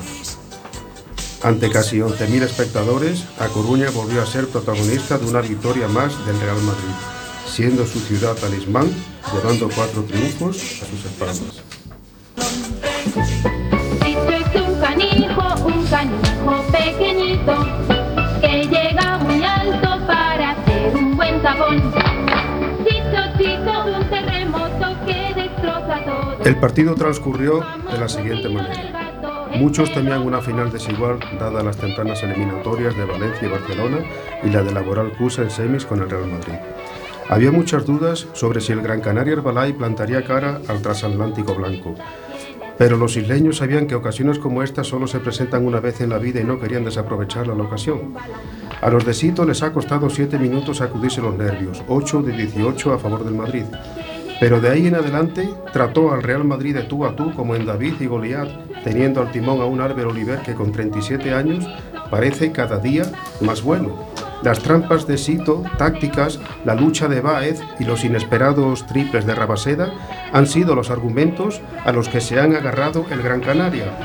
Ante 1.42 1.70
casi 1.70 1.98
11.000 1.98 2.44
espectadores, 2.44 3.26
A 3.40 3.48
Coruña 3.48 3.90
volvió 3.90 4.22
a 4.22 4.26
ser 4.26 4.48
protagonista 4.48 5.18
de 5.18 5.28
una 5.28 5.42
victoria 5.42 5.88
más 5.88 6.26
del 6.26 6.40
Real 6.40 6.62
Madrid 6.62 6.94
siendo 7.54 7.86
su 7.86 8.00
ciudad 8.00 8.36
talismán, 8.36 8.90
llevando 9.32 9.70
cuatro 9.70 10.04
triunfos 10.04 10.82
a 10.82 10.86
sus 10.88 11.06
espaldas. 11.06 11.62
El 26.54 26.60
partido 26.60 26.94
transcurrió 26.94 27.66
de 27.92 27.98
la 27.98 28.08
siguiente 28.08 28.48
manera. 28.48 29.50
Muchos 29.56 29.92
temían 29.92 30.22
una 30.22 30.40
final 30.40 30.72
desigual 30.72 31.18
dada 31.40 31.64
las 31.64 31.78
tempranas 31.78 32.22
eliminatorias 32.22 32.96
de 32.96 33.06
Valencia 33.06 33.48
y 33.48 33.52
Barcelona 33.52 33.98
y 34.44 34.52
la 34.52 34.62
de 34.62 34.72
Laboral 34.72 35.18
Cusa 35.18 35.42
en 35.42 35.50
semis 35.50 35.84
con 35.84 36.00
el 36.00 36.12
Real 36.12 36.28
Madrid. 36.28 36.54
Había 37.28 37.52
muchas 37.52 37.88
dudas 37.88 38.28
sobre 38.34 38.62
si 38.62 38.72
el 38.72 38.84
Gran 38.84 39.02
Canaria 39.02 39.34
Herbalife 39.34 39.80
plantaría 39.80 40.24
cara 40.24 40.62
al 40.68 40.80
transatlántico 40.84 41.56
blanco. 41.56 41.96
Pero 42.78 42.98
los 42.98 43.18
isleños 43.18 43.58
sabían 43.58 43.88
que 43.88 43.96
ocasiones 43.96 44.38
como 44.38 44.62
esta 44.62 44.84
solo 44.84 45.08
se 45.08 45.20
presentan 45.20 45.66
una 45.66 45.80
vez 45.80 46.02
en 46.02 46.12
la 46.12 46.20
vida 46.20 46.40
y 46.40 46.44
no 46.44 46.60
querían 46.60 46.86
desaprovechar 46.86 47.48
la 47.48 47.56
ocasión. 47.56 48.14
A 48.80 48.92
los 48.92 49.04
de 49.06 49.16
Sito 49.16 49.44
les 49.44 49.64
ha 49.64 49.74
costado 49.74 50.08
7 50.08 50.38
minutos 50.38 50.78
sacudirse 50.78 51.20
los 51.20 51.36
nervios, 51.36 51.84
8 51.88 52.22
de 52.22 52.34
18 52.34 52.94
a 52.94 53.00
favor 53.00 53.24
del 53.24 53.34
Madrid. 53.34 53.66
Pero 54.44 54.60
de 54.60 54.68
ahí 54.68 54.88
en 54.88 54.96
adelante 54.96 55.50
trató 55.72 56.12
al 56.12 56.22
Real 56.22 56.44
Madrid 56.44 56.76
de 56.76 56.84
tú 56.84 57.06
a 57.06 57.16
tú 57.16 57.34
como 57.34 57.56
en 57.56 57.66
David 57.66 57.94
y 58.02 58.08
Goliat, 58.08 58.50
teniendo 58.84 59.22
al 59.22 59.32
timón 59.32 59.62
a 59.62 59.66
un 59.66 59.80
Álvaro 59.80 60.10
Oliver 60.10 60.40
que 60.40 60.54
con 60.54 60.74
37 60.74 61.34
años 61.34 61.66
parece 62.12 62.52
cada 62.52 62.78
día 62.78 63.04
más 63.40 63.62
bueno 63.62 64.06
las 64.44 64.60
trampas 64.60 65.08
de 65.08 65.18
Sito, 65.18 65.64
tácticas, 65.78 66.42
la 66.66 66.76
lucha 66.76 67.08
de 67.08 67.22
Baez 67.22 67.62
y 67.80 67.86
los 67.86 68.04
inesperados 68.04 68.86
triples 68.86 69.26
de 69.26 69.34
Rabaseda 69.34 69.94
han 70.34 70.46
sido 70.46 70.76
los 70.76 70.90
argumentos 70.90 71.62
a 71.86 71.94
los 71.94 72.10
que 72.10 72.20
se 72.20 72.38
han 72.38 72.54
agarrado 72.54 73.06
el 73.12 73.22
Gran 73.22 73.40
Canaria. 73.40 73.98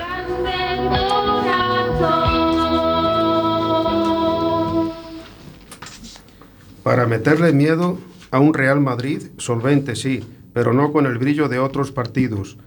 Para 6.84 7.06
meterle 7.06 7.52
miedo 7.52 7.98
a 8.30 8.40
un 8.40 8.54
Real 8.54 8.80
Madrid 8.80 9.22
solvente, 9.36 9.96
sí, 9.96 10.24
pero 10.52 10.72
no 10.72 10.92
con 10.92 11.06
el 11.06 11.18
brillo 11.18 11.48
de 11.48 11.58
otros 11.58 11.92
partidos 11.92 12.58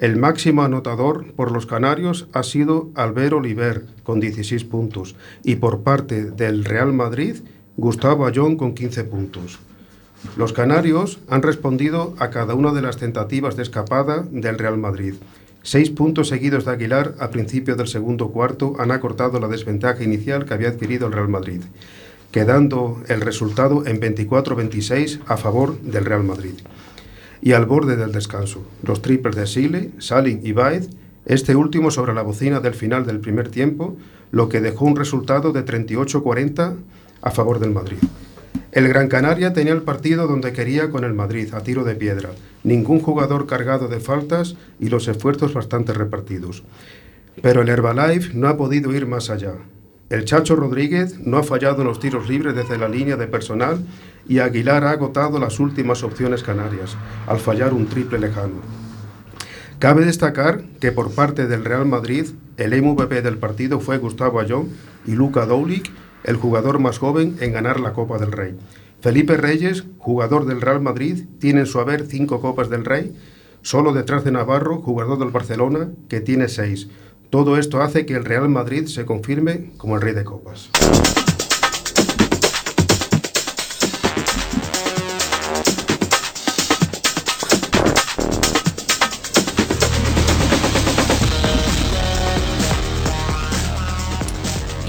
el 0.00 0.16
máximo 0.16 0.62
anotador 0.62 1.34
por 1.34 1.52
los 1.52 1.66
canarios 1.66 2.26
ha 2.32 2.42
sido 2.42 2.88
Albert 2.94 3.34
Oliver, 3.34 3.84
con 4.02 4.18
16 4.18 4.64
puntos, 4.64 5.14
y 5.44 5.56
por 5.56 5.82
parte 5.82 6.30
del 6.30 6.64
Real 6.64 6.94
Madrid, 6.94 7.36
Gustavo 7.76 8.24
Ayón, 8.24 8.56
con 8.56 8.74
15 8.74 9.04
puntos. 9.04 9.58
Los 10.38 10.54
canarios 10.54 11.18
han 11.28 11.42
respondido 11.42 12.14
a 12.18 12.30
cada 12.30 12.54
una 12.54 12.72
de 12.72 12.80
las 12.80 12.96
tentativas 12.96 13.56
de 13.56 13.62
escapada 13.62 14.24
del 14.30 14.56
Real 14.56 14.78
Madrid. 14.78 15.16
Seis 15.62 15.90
puntos 15.90 16.28
seguidos 16.28 16.64
de 16.64 16.70
Aguilar 16.70 17.14
a 17.18 17.28
principio 17.28 17.76
del 17.76 17.86
segundo 17.86 18.30
cuarto 18.30 18.76
han 18.78 18.92
acortado 18.92 19.38
la 19.38 19.48
desventaja 19.48 20.02
inicial 20.02 20.46
que 20.46 20.54
había 20.54 20.70
adquirido 20.70 21.08
el 21.08 21.12
Real 21.12 21.28
Madrid, 21.28 21.60
quedando 22.30 23.02
el 23.08 23.20
resultado 23.20 23.86
en 23.86 24.00
24-26 24.00 25.20
a 25.26 25.36
favor 25.36 25.80
del 25.80 26.04
Real 26.04 26.24
Madrid 26.24 26.54
y 27.42 27.52
al 27.52 27.66
borde 27.66 27.96
del 27.96 28.12
descanso. 28.12 28.64
Los 28.82 29.02
triples 29.02 29.36
de 29.36 29.46
Sile, 29.46 29.90
Salin 29.98 30.40
y 30.42 30.52
Baez, 30.52 30.90
este 31.26 31.56
último 31.56 31.90
sobre 31.90 32.14
la 32.14 32.22
bocina 32.22 32.60
del 32.60 32.74
final 32.74 33.06
del 33.06 33.20
primer 33.20 33.48
tiempo, 33.48 33.96
lo 34.30 34.48
que 34.48 34.60
dejó 34.60 34.84
un 34.84 34.96
resultado 34.96 35.52
de 35.52 35.64
38-40 35.64 36.76
a 37.22 37.30
favor 37.30 37.58
del 37.58 37.70
Madrid. 37.70 37.98
El 38.72 38.88
Gran 38.88 39.08
Canaria 39.08 39.52
tenía 39.52 39.72
el 39.72 39.82
partido 39.82 40.26
donde 40.26 40.52
quería 40.52 40.90
con 40.90 41.04
el 41.04 41.12
Madrid, 41.12 41.52
a 41.54 41.62
tiro 41.62 41.84
de 41.84 41.96
piedra. 41.96 42.30
Ningún 42.62 43.00
jugador 43.00 43.46
cargado 43.46 43.88
de 43.88 44.00
faltas 44.00 44.56
y 44.78 44.88
los 44.88 45.08
esfuerzos 45.08 45.54
bastante 45.54 45.92
repartidos. 45.92 46.62
Pero 47.42 47.62
el 47.62 47.68
Herbalife 47.68 48.34
no 48.34 48.48
ha 48.48 48.56
podido 48.56 48.94
ir 48.94 49.06
más 49.06 49.30
allá. 49.30 49.54
El 50.10 50.24
Chacho 50.24 50.56
Rodríguez 50.56 51.20
no 51.20 51.36
ha 51.36 51.44
fallado 51.44 51.82
en 51.82 51.86
los 51.86 52.00
tiros 52.00 52.28
libres 52.28 52.56
desde 52.56 52.76
la 52.76 52.88
línea 52.88 53.16
de 53.16 53.28
personal 53.28 53.86
y 54.26 54.40
Aguilar 54.40 54.82
ha 54.82 54.90
agotado 54.90 55.38
las 55.38 55.60
últimas 55.60 56.02
opciones 56.02 56.42
canarias, 56.42 56.96
al 57.28 57.38
fallar 57.38 57.72
un 57.72 57.86
triple 57.86 58.18
lejano. 58.18 58.56
Cabe 59.78 60.04
destacar 60.04 60.64
que 60.80 60.90
por 60.90 61.12
parte 61.12 61.46
del 61.46 61.64
Real 61.64 61.86
Madrid, 61.86 62.26
el 62.56 62.82
MVP 62.82 63.22
del 63.22 63.38
partido 63.38 63.78
fue 63.78 63.98
Gustavo 63.98 64.40
Ayón 64.40 64.70
y 65.06 65.12
Luca 65.12 65.46
Doulik, 65.46 65.92
el 66.24 66.34
jugador 66.34 66.80
más 66.80 66.98
joven 66.98 67.36
en 67.40 67.52
ganar 67.52 67.78
la 67.78 67.92
Copa 67.92 68.18
del 68.18 68.32
Rey. 68.32 68.56
Felipe 69.00 69.36
Reyes, 69.36 69.84
jugador 69.98 70.44
del 70.44 70.60
Real 70.60 70.80
Madrid, 70.80 71.26
tiene 71.38 71.60
en 71.60 71.66
su 71.66 71.78
haber 71.78 72.04
cinco 72.04 72.40
Copas 72.40 72.68
del 72.68 72.84
Rey, 72.84 73.16
solo 73.62 73.92
detrás 73.92 74.24
de 74.24 74.32
Navarro, 74.32 74.82
jugador 74.82 75.20
del 75.20 75.30
Barcelona, 75.30 75.90
que 76.08 76.20
tiene 76.20 76.48
seis. 76.48 76.88
Todo 77.30 77.58
esto 77.58 77.80
hace 77.80 78.06
que 78.06 78.14
el 78.14 78.24
Real 78.24 78.48
Madrid 78.48 78.88
se 78.88 79.06
confirme 79.06 79.70
como 79.76 79.94
el 79.94 80.02
rey 80.02 80.14
de 80.14 80.24
copas. 80.24 80.68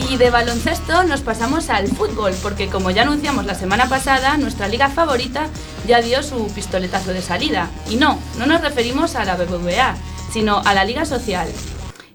Y 0.10 0.18
de 0.18 0.32
baloncesto 0.32 1.04
nos 1.04 1.22
pasamos 1.22 1.70
al 1.70 1.90
fútbol, 1.90 2.34
porque 2.42 2.70
como 2.70 2.90
ya 2.90 3.04
anunciamos 3.04 3.46
la 3.46 3.54
semana 3.54 3.88
pasada, 3.88 4.36
nuestra 4.38 4.68
liga 4.68 4.90
favorita 4.90 5.48
ya 5.88 6.02
dio 6.02 6.24
su 6.24 6.48
pistoletazo 6.56 7.14
de 7.14 7.22
salida. 7.22 7.70
Y 7.88 7.98
no, 7.98 8.18
no 8.40 8.48
nos 8.48 8.62
referimos 8.62 9.16
a 9.16 9.26
la 9.26 9.36
BBVA, 9.36 9.96
sino 10.34 10.64
a 10.66 10.74
la 10.74 10.86
Liga 10.86 11.06
Social, 11.06 11.48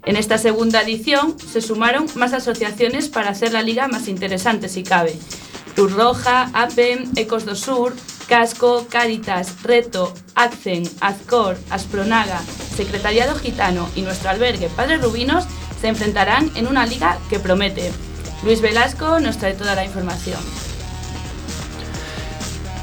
en 0.07 0.17
esta 0.17 0.39
segunda 0.39 0.83
edición 0.83 1.37
se 1.39 1.61
sumaron 1.61 2.07
más 2.15 2.33
asociaciones 2.33 3.09
para 3.09 3.31
hacer 3.31 3.53
la 3.53 3.63
liga 3.63 3.89
más 3.89 4.09
interesante 4.09 4.69
si 4.69 4.85
cabe. 4.85 5.19
Cruz 5.75 5.93
Roja, 5.93 6.49
APEM, 6.55 7.13
Ecos 7.17 7.45
do 7.45 7.55
Sur, 7.55 7.93
Casco, 8.29 8.87
Cáritas, 8.89 9.63
Reto, 9.63 10.15
Accen, 10.35 10.85
Azcor, 11.01 11.59
Aspronaga, 11.71 12.41
Secretariado 12.77 13.35
Gitano 13.37 13.89
y 13.95 14.03
nuestro 14.03 14.31
albergue 14.31 14.69
Padre 14.69 14.99
Rubinos 14.99 15.45
se 15.81 15.89
enfrentarán 15.89 16.51
en 16.55 16.67
una 16.67 16.87
liga 16.87 17.19
que 17.29 17.39
promete. 17.39 17.91
Luis 18.45 18.61
Velasco 18.61 19.19
nos 19.21 19.39
trae 19.39 19.55
toda 19.55 19.75
la 19.75 19.85
información. 19.85 20.41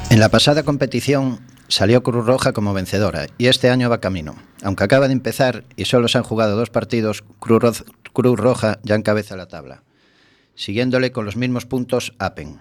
En 0.10 0.20
la 0.20 0.30
pasada 0.30 0.64
competición 0.64 1.40
salió 1.68 2.04
Cruz 2.04 2.26
Roja 2.26 2.54
como 2.54 2.74
vencedora 2.74 3.28
y 3.38 3.48
este 3.48 3.70
año 3.70 3.90
va 3.90 4.02
camino. 4.02 4.36
Aunque 4.64 4.84
acaba 4.84 5.08
de 5.08 5.14
empezar 5.14 5.64
y 5.76 5.86
solo 5.86 6.08
se 6.08 6.18
han 6.18 6.24
jugado 6.24 6.56
dos 6.56 6.70
partidos, 6.70 7.24
Cruz, 7.40 7.84
Roja 8.14 8.80
ya 8.84 8.96
encabeza 8.96 9.36
la 9.36 9.48
tabla, 9.48 9.84
siguiéndole 10.56 11.12
con 11.12 11.26
los 11.26 11.36
mismos 11.36 11.66
puntos 11.66 12.14
Apen. 12.20 12.60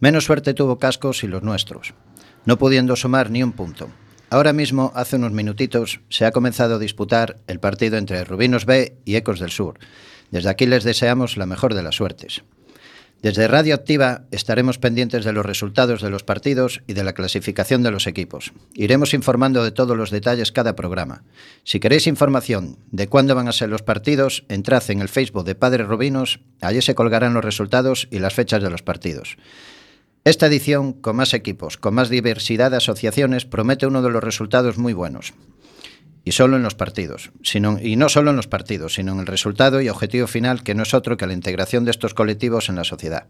Menos 0.00 0.24
suerte 0.24 0.54
tuvo 0.54 0.78
Cascos 0.78 1.24
y 1.24 1.26
los 1.26 1.42
nuestros, 1.42 1.94
no 2.44 2.58
pudiendo 2.58 2.96
sumar 2.96 3.30
ni 3.30 3.42
un 3.42 3.52
punto. 3.52 3.88
Ahora 4.30 4.52
mismo, 4.52 4.92
hace 4.94 5.16
unos 5.16 5.32
minutitos, 5.32 6.00
se 6.10 6.26
ha 6.26 6.32
comenzado 6.32 6.76
a 6.76 6.78
disputar 6.78 7.38
el 7.46 7.60
partido 7.60 7.96
entre 7.96 8.24
Rubinos 8.24 8.66
B 8.66 8.98
y 9.04 9.16
Ecos 9.16 9.40
del 9.40 9.50
Sur. 9.50 9.78
Desde 10.30 10.50
aquí 10.50 10.66
les 10.66 10.84
deseamos 10.84 11.38
la 11.38 11.46
mejor 11.46 11.74
de 11.74 11.82
las 11.82 11.96
suertes. 11.96 12.44
Desde 13.20 13.48
Radio 13.48 13.74
Activa 13.74 14.26
estaremos 14.30 14.78
pendientes 14.78 15.24
de 15.24 15.32
los 15.32 15.44
resultados 15.44 16.00
de 16.02 16.08
los 16.08 16.22
partidos 16.22 16.82
y 16.86 16.92
de 16.92 17.02
la 17.02 17.14
clasificación 17.14 17.82
de 17.82 17.90
los 17.90 18.06
equipos. 18.06 18.52
Iremos 18.74 19.12
informando 19.12 19.64
de 19.64 19.72
todos 19.72 19.96
los 19.96 20.12
detalles 20.12 20.52
cada 20.52 20.76
programa. 20.76 21.24
Si 21.64 21.80
queréis 21.80 22.06
información 22.06 22.78
de 22.92 23.08
cuándo 23.08 23.34
van 23.34 23.48
a 23.48 23.52
ser 23.52 23.70
los 23.70 23.82
partidos, 23.82 24.44
entrad 24.48 24.88
en 24.90 25.00
el 25.00 25.08
Facebook 25.08 25.44
de 25.44 25.56
Padres 25.56 25.88
Rubinos, 25.88 26.38
allí 26.60 26.80
se 26.80 26.94
colgarán 26.94 27.34
los 27.34 27.44
resultados 27.44 28.06
y 28.12 28.20
las 28.20 28.34
fechas 28.34 28.62
de 28.62 28.70
los 28.70 28.82
partidos. 28.82 29.36
Esta 30.22 30.46
edición, 30.46 30.92
con 30.92 31.16
más 31.16 31.34
equipos, 31.34 31.76
con 31.76 31.94
más 31.94 32.10
diversidad 32.10 32.70
de 32.70 32.76
asociaciones, 32.76 33.46
promete 33.46 33.88
uno 33.88 34.00
de 34.00 34.10
los 34.10 34.22
resultados 34.22 34.78
muy 34.78 34.92
buenos 34.92 35.32
y 36.28 36.32
solo 36.32 36.58
en 36.58 36.62
los 36.62 36.74
partidos, 36.74 37.30
y 37.80 37.96
no 37.96 38.08
solo 38.10 38.28
en 38.28 38.36
los 38.36 38.48
partidos, 38.48 38.92
sino 38.92 39.12
en 39.12 39.20
el 39.20 39.26
resultado 39.26 39.80
y 39.80 39.88
objetivo 39.88 40.26
final 40.26 40.62
que 40.62 40.74
no 40.74 40.82
es 40.82 40.92
otro 40.92 41.16
que 41.16 41.26
la 41.26 41.32
integración 41.32 41.86
de 41.86 41.90
estos 41.90 42.12
colectivos 42.12 42.68
en 42.68 42.76
la 42.76 42.84
sociedad. 42.84 43.28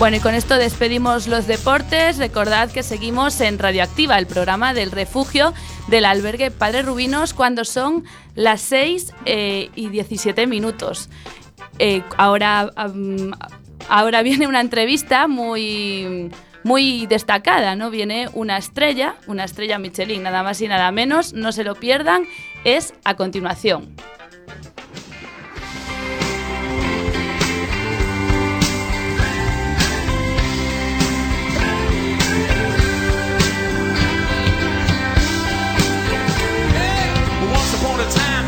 Bueno, 0.00 0.16
y 0.16 0.20
con 0.20 0.34
esto 0.34 0.56
despedimos 0.56 1.26
los 1.26 1.46
deportes. 1.46 2.16
Recordad 2.16 2.70
que 2.70 2.82
seguimos 2.82 3.38
en 3.42 3.58
Radioactiva, 3.58 4.18
el 4.18 4.26
programa 4.26 4.72
del 4.72 4.92
refugio 4.92 5.52
del 5.88 6.06
albergue 6.06 6.50
Padre 6.50 6.80
Rubinos, 6.80 7.34
cuando 7.34 7.66
son 7.66 8.04
las 8.34 8.62
6 8.62 9.12
eh, 9.26 9.68
y 9.74 9.90
17 9.90 10.46
minutos. 10.46 11.10
Eh, 11.78 12.02
ahora, 12.16 12.70
ahora 13.90 14.22
viene 14.22 14.46
una 14.46 14.62
entrevista 14.62 15.28
muy 15.28 16.30
muy 16.64 17.06
destacada, 17.06 17.76
¿no? 17.76 17.90
Viene 17.90 18.30
una 18.32 18.56
estrella, 18.56 19.16
una 19.26 19.44
estrella 19.44 19.78
Michelin, 19.78 20.22
nada 20.22 20.42
más 20.42 20.62
y 20.62 20.68
nada 20.68 20.90
menos, 20.92 21.34
no 21.34 21.52
se 21.52 21.62
lo 21.62 21.74
pierdan, 21.74 22.24
es 22.64 22.94
a 23.04 23.16
continuación. 23.16 23.94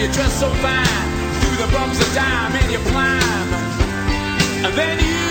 You 0.02 0.10
dress 0.10 0.40
so 0.40 0.50
fine 0.54 1.06
through 1.38 1.56
the 1.64 1.70
bumps 1.72 2.00
of 2.00 2.12
time 2.12 2.50
and 2.56 2.72
you 2.72 2.78
climb. 2.90 3.48
And 4.66 4.74
then 4.74 4.98
you, 4.98 5.30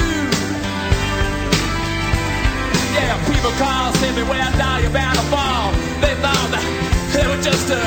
yeah, 2.96 3.20
people 3.28 3.52
call, 3.60 3.92
say 3.96 4.16
beware, 4.16 4.50
now 4.56 4.78
you're 4.78 4.90
bound 4.92 5.18
to 5.18 5.26
fall. 5.28 5.72
They 6.00 6.16
thought 6.24 6.50
that 6.56 6.64
they 7.12 7.28
were 7.28 7.42
just 7.44 7.68
uh, 7.70 7.84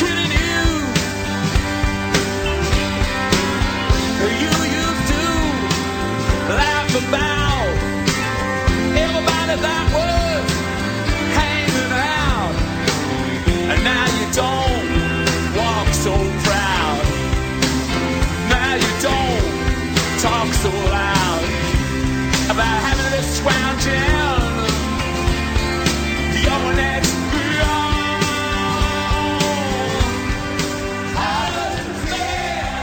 kidding 0.00 0.32
you. 0.40 0.64
You 4.40 4.52
used 4.80 5.04
to 5.12 5.24
laugh 6.56 6.90
about 7.04 7.68
everybody 8.96 9.60
that 9.60 9.86
was 9.92 10.15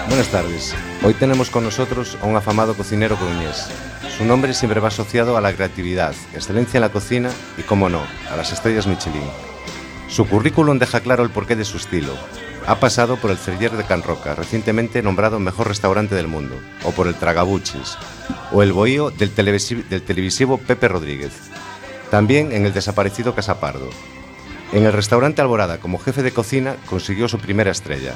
Buenas 0.07 0.27
tardes. 0.29 0.75
Hoy 1.03 1.15
tenemos 1.15 1.49
con 1.49 1.63
nosotros 1.63 2.19
a 2.21 2.27
un 2.27 2.35
afamado 2.35 2.75
cocinero 2.75 3.15
coruñés. 3.15 3.67
Su 4.15 4.25
nombre 4.25 4.53
siempre 4.53 4.79
va 4.79 4.89
asociado 4.89 5.37
a 5.37 5.41
la 5.41 5.53
creatividad, 5.53 6.13
excelencia 6.35 6.77
en 6.77 6.81
la 6.81 6.91
cocina 6.91 7.31
y, 7.57 7.63
como 7.63 7.89
no, 7.89 8.03
a 8.31 8.37
las 8.37 8.53
estrellas 8.53 8.85
Michelin. 8.85 9.23
Su 10.09 10.27
currículum 10.27 10.77
deja 10.77 10.99
claro 10.99 11.23
el 11.23 11.31
porqué 11.31 11.55
de 11.55 11.65
su 11.65 11.77
estilo. 11.77 12.13
Ha 12.65 12.79
pasado 12.79 13.17
por 13.17 13.29
el 13.31 13.37
Cerrier 13.37 13.71
de 13.75 13.83
Can 13.83 14.03
Roca, 14.03 14.35
recientemente 14.35 15.01
nombrado 15.01 15.37
mejor 15.39 15.67
restaurante 15.67 16.15
del 16.15 16.27
mundo, 16.29 16.55
o 16.85 16.91
por 16.91 17.07
el 17.07 17.15
Tragabuchis, 17.15 17.97
o 18.53 18.63
el 18.63 18.71
bohío 18.71 19.11
del, 19.11 19.35
televisi- 19.35 19.83
del 19.87 20.01
televisivo 20.01 20.57
Pepe 20.57 20.87
Rodríguez. 20.87 21.33
También 22.09 22.53
en 22.53 22.65
el 22.65 22.73
desaparecido 22.73 23.35
Casapardo. 23.35 23.89
En 24.71 24.85
el 24.85 24.93
restaurante 24.93 25.41
Alborada, 25.41 25.79
como 25.79 25.99
jefe 25.99 26.23
de 26.23 26.31
cocina, 26.31 26.77
consiguió 26.85 27.27
su 27.27 27.37
primera 27.37 27.71
estrella. 27.71 28.13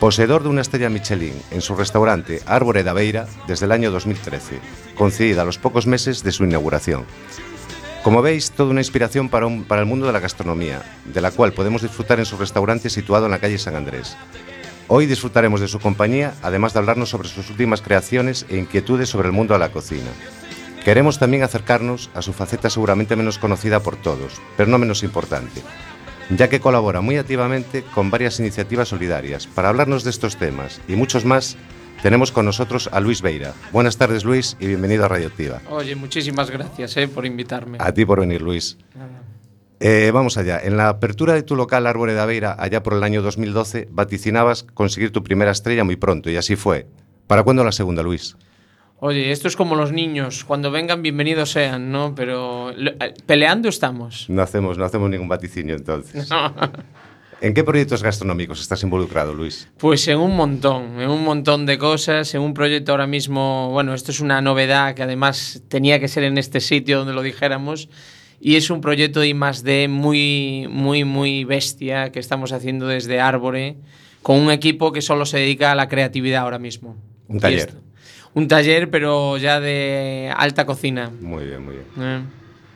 Poseedor 0.00 0.42
de 0.42 0.48
una 0.48 0.62
estrella 0.62 0.88
Michelin 0.88 1.34
en 1.50 1.60
su 1.60 1.76
restaurante 1.76 2.40
Árbore 2.46 2.82
da 2.82 2.92
Beira 2.92 3.26
desde 3.46 3.66
el 3.66 3.72
año 3.72 3.90
2013, 3.92 4.60
concedida 4.96 5.42
a 5.42 5.44
los 5.44 5.58
pocos 5.58 5.86
meses 5.86 6.24
de 6.24 6.32
su 6.32 6.44
inauguración. 6.44 7.04
Como 8.02 8.20
veis, 8.20 8.50
toda 8.50 8.70
una 8.70 8.80
inspiración 8.80 9.28
para, 9.28 9.46
el 9.46 9.86
mundo 9.86 10.06
de 10.06 10.12
la 10.12 10.18
gastronomía, 10.18 10.82
de 11.04 11.20
la 11.20 11.30
cual 11.30 11.52
podemos 11.52 11.82
disfrutar 11.82 12.18
en 12.18 12.26
su 12.26 12.36
restaurante 12.36 12.90
situado 12.90 13.26
en 13.26 13.30
la 13.30 13.38
calle 13.38 13.58
San 13.58 13.76
Andrés. 13.76 14.16
Hoy 14.88 15.06
disfrutaremos 15.06 15.60
de 15.60 15.68
su 15.68 15.78
compañía, 15.78 16.34
además 16.42 16.72
de 16.72 16.80
hablarnos 16.80 17.10
sobre 17.10 17.28
sus 17.28 17.48
últimas 17.48 17.80
creaciones 17.80 18.44
e 18.48 18.56
inquietudes 18.56 19.08
sobre 19.08 19.28
el 19.28 19.32
mundo 19.32 19.54
de 19.54 19.60
la 19.60 19.70
cocina. 19.70 20.10
Queremos 20.84 21.20
también 21.20 21.44
acercarnos 21.44 22.10
a 22.12 22.22
su 22.22 22.32
faceta 22.32 22.70
seguramente 22.70 23.14
menos 23.14 23.38
conocida 23.38 23.78
por 23.80 23.94
todos, 23.94 24.40
pero 24.56 24.68
no 24.68 24.78
menos 24.78 25.04
importante, 25.04 25.62
ya 26.28 26.48
que 26.48 26.58
colabora 26.58 27.02
muy 27.02 27.18
activamente 27.18 27.84
con 27.94 28.10
varias 28.10 28.40
iniciativas 28.40 28.88
solidarias. 28.88 29.46
Para 29.46 29.68
hablarnos 29.68 30.02
de 30.02 30.10
estos 30.10 30.36
temas 30.36 30.80
y 30.88 30.96
muchos 30.96 31.24
más, 31.24 31.56
tenemos 32.02 32.32
con 32.32 32.44
nosotros 32.44 32.90
a 32.92 33.00
Luis 33.00 33.22
Beira. 33.22 33.54
Buenas 33.70 33.96
tardes, 33.96 34.24
Luis, 34.24 34.56
y 34.58 34.66
bienvenido 34.66 35.04
a 35.04 35.08
Radioactiva. 35.08 35.62
Oye, 35.70 35.94
muchísimas 35.94 36.50
gracias 36.50 36.96
eh, 36.96 37.06
por 37.06 37.24
invitarme. 37.24 37.78
A 37.80 37.94
ti 37.94 38.04
por 38.04 38.18
venir, 38.18 38.42
Luis. 38.42 38.76
Eh, 39.78 40.10
vamos 40.12 40.36
allá. 40.36 40.60
En 40.62 40.76
la 40.76 40.88
apertura 40.88 41.32
de 41.32 41.44
tu 41.44 41.54
local 41.54 41.86
Árbore 41.86 42.12
de 42.14 42.20
Aveira, 42.20 42.56
allá 42.58 42.82
por 42.82 42.94
el 42.94 43.04
año 43.04 43.22
2012, 43.22 43.88
vaticinabas 43.90 44.64
conseguir 44.64 45.12
tu 45.12 45.22
primera 45.22 45.52
estrella 45.52 45.84
muy 45.84 45.96
pronto, 45.96 46.28
y 46.28 46.36
así 46.36 46.56
fue. 46.56 46.88
¿Para 47.28 47.44
cuándo 47.44 47.62
la 47.64 47.72
segunda, 47.72 48.02
Luis? 48.02 48.36
Oye, 48.98 49.30
esto 49.30 49.46
es 49.48 49.56
como 49.56 49.74
los 49.74 49.92
niños, 49.92 50.44
cuando 50.44 50.70
vengan 50.70 51.02
bienvenidos 51.02 51.50
sean, 51.50 51.90
¿no? 51.90 52.14
Pero 52.14 52.70
eh, 52.70 53.14
peleando 53.26 53.68
estamos. 53.68 54.28
No 54.28 54.42
hacemos, 54.42 54.76
no 54.76 54.84
hacemos 54.84 55.08
ningún 55.08 55.28
vaticinio 55.28 55.76
entonces. 55.76 56.28
¿En 57.42 57.54
qué 57.54 57.64
proyectos 57.64 58.04
gastronómicos 58.04 58.60
estás 58.60 58.84
involucrado, 58.84 59.34
Luis? 59.34 59.66
Pues 59.78 60.06
en 60.06 60.18
un 60.18 60.36
montón, 60.36 61.00
en 61.00 61.10
un 61.10 61.24
montón 61.24 61.66
de 61.66 61.76
cosas, 61.76 62.32
en 62.36 62.40
un 62.40 62.54
proyecto 62.54 62.92
ahora 62.92 63.08
mismo, 63.08 63.68
bueno, 63.72 63.94
esto 63.94 64.12
es 64.12 64.20
una 64.20 64.40
novedad 64.40 64.94
que 64.94 65.02
además 65.02 65.60
tenía 65.66 65.98
que 65.98 66.06
ser 66.06 66.22
en 66.22 66.38
este 66.38 66.60
sitio 66.60 66.98
donde 66.98 67.14
lo 67.14 67.20
dijéramos, 67.22 67.88
y 68.40 68.54
es 68.54 68.70
un 68.70 68.80
proyecto 68.80 69.18
de 69.18 69.28
I+D 69.30 69.88
muy, 69.88 70.68
muy, 70.70 71.02
muy 71.02 71.42
bestia 71.42 72.12
que 72.12 72.20
estamos 72.20 72.52
haciendo 72.52 72.86
desde 72.86 73.18
Árbore, 73.20 73.74
con 74.22 74.38
un 74.38 74.52
equipo 74.52 74.92
que 74.92 75.02
solo 75.02 75.26
se 75.26 75.38
dedica 75.38 75.72
a 75.72 75.74
la 75.74 75.88
creatividad 75.88 76.42
ahora 76.42 76.60
mismo. 76.60 76.96
Un 77.26 77.40
taller. 77.40 77.58
esto- 77.70 77.80
Un 78.34 78.46
taller, 78.46 78.88
pero 78.88 79.36
ya 79.36 79.58
de 79.58 80.32
alta 80.36 80.64
cocina. 80.64 81.10
Muy 81.20 81.44
bien, 81.46 81.64
muy 81.64 81.74
bien. 81.74 81.86
Eh. 81.98 82.22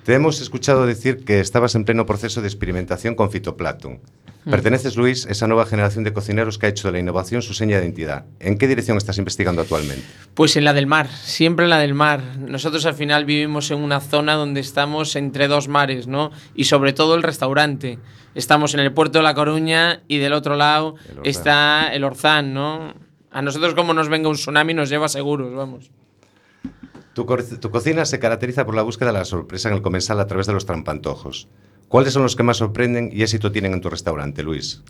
Te 0.04 0.14
hemos 0.14 0.40
escuchado 0.40 0.86
decir 0.86 1.24
que 1.24 1.38
estabas 1.38 1.76
en 1.76 1.84
pleno 1.84 2.04
proceso 2.04 2.40
de 2.42 2.48
experimentación 2.48 3.14
con 3.14 3.30
fitoplancton. 3.30 4.00
Perteneces, 4.50 4.96
Luis, 4.96 5.26
a 5.26 5.30
esa 5.32 5.46
nueva 5.48 5.66
generación 5.66 6.04
de 6.04 6.12
cocineros 6.12 6.56
que 6.58 6.66
ha 6.66 6.68
hecho 6.68 6.86
de 6.88 6.92
la 6.92 6.98
innovación 7.00 7.42
su 7.42 7.52
seña 7.52 7.78
de 7.78 7.84
identidad. 7.84 8.26
¿En 8.38 8.58
qué 8.58 8.68
dirección 8.68 8.96
estás 8.96 9.18
investigando 9.18 9.60
actualmente? 9.62 10.04
Pues 10.34 10.56
en 10.56 10.64
la 10.64 10.72
del 10.72 10.86
mar, 10.86 11.08
siempre 11.08 11.64
en 11.64 11.70
la 11.70 11.78
del 11.78 11.94
mar. 11.94 12.22
Nosotros 12.38 12.86
al 12.86 12.94
final 12.94 13.24
vivimos 13.24 13.70
en 13.72 13.78
una 13.78 14.00
zona 14.00 14.34
donde 14.34 14.60
estamos 14.60 15.16
entre 15.16 15.48
dos 15.48 15.66
mares, 15.66 16.06
¿no? 16.06 16.30
Y 16.54 16.64
sobre 16.64 16.92
todo 16.92 17.16
el 17.16 17.22
restaurante. 17.24 17.98
Estamos 18.36 18.74
en 18.74 18.80
el 18.80 18.92
puerto 18.92 19.18
de 19.18 19.24
La 19.24 19.34
Coruña 19.34 20.02
y 20.06 20.18
del 20.18 20.32
otro 20.32 20.54
lado 20.56 20.94
El 21.08 21.26
está 21.28 21.88
el 21.92 22.04
Orzán, 22.04 22.54
¿no? 22.54 22.94
A 23.32 23.42
nosotros 23.42 23.74
como 23.74 23.94
nos 23.94 24.08
venga 24.08 24.28
un 24.28 24.36
tsunami 24.36 24.74
nos 24.74 24.88
lleva 24.88 25.08
seguros, 25.08 25.52
vamos. 25.54 25.90
Tu, 27.14 27.26
co- 27.26 27.36
tu 27.42 27.70
cocina 27.70 28.04
se 28.04 28.18
caracteriza 28.18 28.64
por 28.64 28.74
la 28.76 28.82
búsqueda 28.82 29.10
de 29.12 29.18
la 29.18 29.24
sorpresa 29.24 29.70
en 29.70 29.74
el 29.74 29.82
comensal 29.82 30.20
a 30.20 30.26
través 30.26 30.46
de 30.46 30.52
los 30.52 30.66
trampantojos. 30.66 31.48
¿Cuáles 31.88 32.12
son 32.12 32.22
los 32.24 32.34
que 32.34 32.42
más 32.42 32.56
sorprenden 32.56 33.10
y 33.12 33.22
éxito 33.22 33.52
tienen 33.52 33.72
en 33.72 33.80
tu 33.80 33.88
restaurante, 33.88 34.42
Luis? 34.42 34.82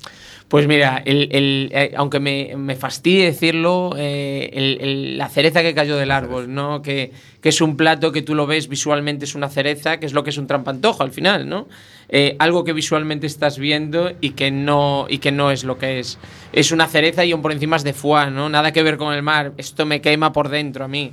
Pues 0.49 0.67
mira, 0.69 1.03
el- 1.05 1.29
el- 1.33 1.71
eh, 1.75 1.93
aunque 1.97 2.21
me, 2.21 2.55
me 2.57 2.77
fastidie 2.77 3.25
decirlo, 3.27 3.95
eh, 3.99 4.49
el- 4.53 5.19
la 5.19 5.29
cereza 5.29 5.61
que 5.63 5.75
cayó 5.75 5.97
del 5.97 6.11
árbol, 6.13 6.55
¿no? 6.55 6.83
Que, 6.83 7.11
que 7.43 7.49
es 7.49 7.61
un 7.61 7.77
plato 7.77 8.13
que 8.13 8.23
tú 8.23 8.35
lo 8.35 8.47
ves 8.47 8.69
visualmente, 8.69 9.25
es 9.25 9.35
una 9.35 9.49
cereza, 9.49 9.99
que 9.99 10.07
es 10.07 10.13
lo 10.13 10.23
que 10.25 10.31
es 10.31 10.39
un 10.39 10.47
trampantojo 10.47 11.03
al 11.03 11.11
final, 11.11 11.49
¿no? 11.49 11.67
Eh, 12.09 12.37
algo 12.39 12.63
que 12.65 12.73
visualmente 12.73 13.27
estás 13.27 13.59
viendo 13.59 14.13
y 14.21 14.31
que, 14.31 14.51
no, 14.53 15.07
y 15.09 15.19
que 15.19 15.33
no 15.33 15.51
es 15.51 15.65
lo 15.65 15.79
que 15.79 15.99
es. 15.99 16.19
Es 16.53 16.71
una 16.71 16.87
cereza 16.87 17.25
y 17.25 17.33
un 17.35 17.43
por 17.43 17.51
encima 17.53 17.75
es 17.77 17.83
de 17.85 17.93
foie, 17.93 18.31
¿no? 18.31 18.49
Nada 18.49 18.73
que 18.73 18.83
ver 18.85 18.97
con 18.99 19.13
el 19.13 19.23
mar. 19.23 19.53
Esto 19.59 19.85
me 19.85 20.01
quema 20.01 20.33
por 20.33 20.49
dentro 20.49 20.85
a 20.85 20.89
mí. 20.89 21.13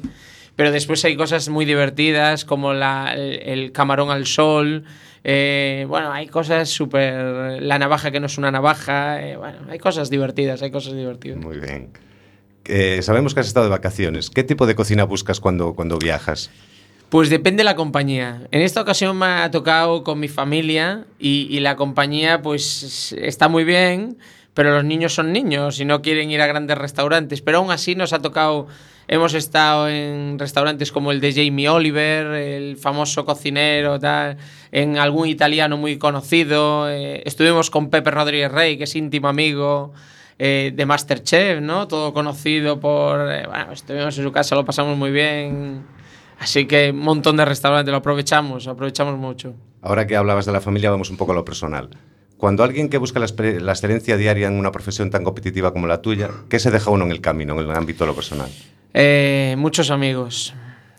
Pero 0.55 0.71
después 0.71 1.03
hay 1.05 1.15
cosas 1.17 1.49
muy 1.49 1.65
divertidas 1.65 2.45
como 2.45 2.73
la- 2.73 3.15
el 3.15 3.71
camarón 3.71 4.11
al 4.11 4.27
sol. 4.27 4.83
Eh, 5.23 5.85
bueno, 5.87 6.11
hay 6.11 6.27
cosas 6.27 6.69
súper. 6.69 7.61
La 7.61 7.79
navaja 7.79 8.11
que 8.11 8.19
no 8.19 8.25
es 8.25 8.37
una 8.37 8.51
navaja. 8.51 9.21
eh, 9.21 9.37
bueno, 9.37 9.59
hay 9.69 9.79
cosas 9.79 10.09
divertidas, 10.09 10.61
hay 10.61 10.71
cosas 10.71 10.93
divertidas. 10.93 11.37
Muy 11.37 11.59
bien. 11.59 11.89
Eh, 12.65 13.01
sabemos 13.01 13.33
que 13.33 13.41
has 13.41 13.47
estado 13.47 13.65
de 13.65 13.69
vacaciones. 13.71 14.29
¿Qué 14.29 14.43
tipo 14.43 14.65
de 14.65 14.75
cocina 14.75 15.03
buscas 15.03 15.39
cuando, 15.39 15.73
cuando 15.73 15.97
viajas? 15.97 16.49
Pues 17.09 17.29
depende 17.29 17.61
de 17.61 17.65
la 17.65 17.75
compañía. 17.75 18.47
En 18.51 18.61
esta 18.61 18.81
ocasión 18.81 19.17
me 19.17 19.25
ha 19.25 19.51
tocado 19.51 20.03
con 20.03 20.19
mi 20.19 20.27
familia 20.27 21.05
y, 21.19 21.47
y 21.49 21.59
la 21.59 21.75
compañía 21.75 22.41
pues 22.41 23.13
está 23.19 23.49
muy 23.49 23.63
bien, 23.63 24.17
pero 24.53 24.71
los 24.71 24.83
niños 24.83 25.13
son 25.13 25.31
niños 25.31 25.79
y 25.79 25.85
no 25.85 26.01
quieren 26.01 26.31
ir 26.31 26.41
a 26.41 26.47
grandes 26.47 26.77
restaurantes. 26.77 27.41
Pero 27.41 27.59
aún 27.59 27.69
así 27.71 27.95
nos 27.95 28.13
ha 28.13 28.19
tocado, 28.19 28.67
hemos 29.07 29.33
estado 29.33 29.89
en 29.89 30.37
restaurantes 30.39 30.91
como 30.91 31.11
el 31.11 31.19
de 31.19 31.33
Jamie 31.33 31.69
Oliver, 31.69 32.27
el 32.27 32.77
famoso 32.77 33.25
cocinero, 33.25 33.99
tal, 33.99 34.37
en 34.71 34.97
algún 34.97 35.27
italiano 35.27 35.77
muy 35.77 35.97
conocido. 35.97 36.89
eh, 36.89 37.21
estuvimos 37.25 37.69
con 37.69 37.89
Pepe 37.89 38.11
Rodríguez 38.11 38.51
Rey, 38.51 38.77
que 38.77 38.85
es 38.85 38.95
íntimo 38.95 39.27
amigo. 39.27 39.93
eh, 40.39 40.71
de 40.75 40.85
Masterchef, 40.85 41.61
¿no? 41.61 41.87
Todo 41.87 42.13
conocido 42.13 42.79
por... 42.79 43.31
eh, 43.31 43.45
bueno, 43.47 43.71
estuvimos 43.71 44.17
en 44.17 44.23
su 44.23 44.31
casa, 44.31 44.55
lo 44.55 44.65
pasamos 44.65 44.97
muy 44.97 45.11
bien. 45.11 45.83
Así 46.39 46.65
que 46.65 46.89
un 46.91 46.99
montón 46.99 47.37
de 47.37 47.45
restaurantes, 47.45 47.91
lo 47.91 47.97
aprovechamos, 47.97 48.67
aprovechamos 48.67 49.17
mucho. 49.17 49.53
Ahora 49.81 50.07
que 50.07 50.15
hablabas 50.15 50.45
de 50.45 50.51
la 50.51 50.59
familia, 50.59 50.89
vamos 50.91 51.09
un 51.09 51.17
poco 51.17 51.31
a 51.31 51.35
lo 51.35 51.45
personal. 51.45 51.89
Cuando 52.37 52.63
alguien 52.63 52.89
que 52.89 52.97
busca 52.97 53.19
la, 53.19 53.27
la 53.61 53.71
excelencia 53.71 54.17
diaria 54.17 54.47
en 54.47 54.55
una 54.55 54.71
profesión 54.71 55.09
tan 55.09 55.23
competitiva 55.23 55.71
como 55.71 55.87
la 55.87 56.01
tuya, 56.01 56.29
¿qué 56.49 56.59
se 56.59 56.71
deja 56.71 56.89
uno 56.89 57.05
en 57.05 57.11
el 57.11 57.21
camino, 57.21 57.53
en 57.53 57.69
el 57.69 57.75
ámbito 57.75 58.03
de 58.03 58.07
lo 58.09 58.15
personal? 58.15 58.49
Eh, 58.93 59.55
muchos 59.57 59.89
amigos. 59.89 60.53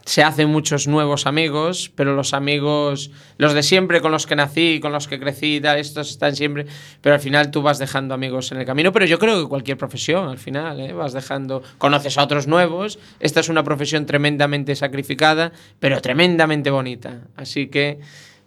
Se 0.04 0.22
hacen 0.22 0.50
muchos 0.50 0.86
nuevos 0.86 1.26
amigos, 1.26 1.90
pero 1.94 2.14
los 2.14 2.34
amigos, 2.34 3.10
los 3.38 3.54
de 3.54 3.62
siempre 3.62 4.02
con 4.02 4.12
los 4.12 4.26
que 4.26 4.36
nací, 4.36 4.78
con 4.78 4.92
los 4.92 5.08
que 5.08 5.18
crecí 5.18 5.56
y 5.56 5.60
tal, 5.62 5.78
estos 5.78 6.10
están 6.10 6.36
siempre. 6.36 6.66
Pero 7.00 7.14
al 7.14 7.20
final 7.22 7.50
tú 7.50 7.62
vas 7.62 7.78
dejando 7.78 8.12
amigos 8.12 8.52
en 8.52 8.58
el 8.58 8.66
camino. 8.66 8.92
Pero 8.92 9.06
yo 9.06 9.18
creo 9.18 9.42
que 9.42 9.48
cualquier 9.48 9.78
profesión, 9.78 10.28
al 10.28 10.36
final, 10.36 10.78
¿eh? 10.80 10.92
vas 10.92 11.14
dejando. 11.14 11.62
Conoces 11.78 12.18
a 12.18 12.24
otros 12.24 12.46
nuevos. 12.46 12.98
Esta 13.18 13.40
es 13.40 13.48
una 13.48 13.64
profesión 13.64 14.04
tremendamente 14.04 14.76
sacrificada, 14.76 15.52
pero 15.80 16.02
tremendamente 16.02 16.70
bonita. 16.70 17.22
Así 17.36 17.68
que, 17.68 17.98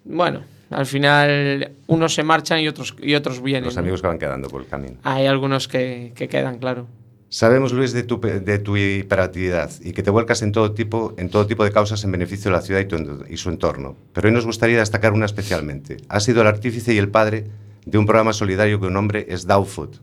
bueno, 0.04 0.44
al 0.70 0.86
final 0.86 1.72
unos 1.88 2.14
se 2.14 2.22
marchan 2.22 2.60
y 2.60 2.68
otros, 2.68 2.96
y 3.02 3.16
otros 3.16 3.42
vienen. 3.42 3.66
Los 3.66 3.78
amigos 3.78 4.02
que 4.02 4.08
van 4.08 4.20
quedando 4.20 4.48
por 4.48 4.62
el 4.62 4.68
camino. 4.68 4.98
Hay 5.02 5.26
algunos 5.26 5.68
que, 5.68 6.14
que 6.16 6.28
quedan, 6.28 6.60
claro. 6.60 6.86
Sabemos, 7.30 7.74
Luis, 7.74 7.92
de 7.92 8.04
tu, 8.04 8.20
de 8.22 8.60
tu 8.60 8.78
hiperactividad 8.78 9.70
y 9.82 9.92
que 9.92 10.02
te 10.02 10.10
vuelcas 10.10 10.42
en 10.42 10.52
todo, 10.52 10.72
tipo, 10.72 11.14
en 11.18 11.30
todo 11.30 11.46
tipo 11.46 11.64
de 11.64 11.72
causas 11.72 12.04
en 12.04 12.12
beneficio 12.12 12.50
de 12.50 12.58
la 12.58 12.62
ciudad 12.62 12.86
y, 13.30 13.38
su 13.38 13.50
entorno. 13.50 13.98
Pero 14.14 14.28
hoy 14.30 14.34
nos 14.34 14.46
gustaría 14.46 14.80
destacar 14.80 15.12
una 15.12 15.26
especialmente. 15.26 15.98
Has 16.08 16.24
sido 16.24 16.42
el 16.42 16.48
artífice 16.48 16.94
y 16.94 16.98
el 16.98 17.10
padre 17.10 17.46
de 17.86 17.98
un 17.98 18.06
programa 18.06 18.32
solidario 18.32 18.80
cuyo 18.80 18.92
nombre 18.92 19.26
es 19.30 19.46
Dow 19.46 19.66
Food. 19.66 19.98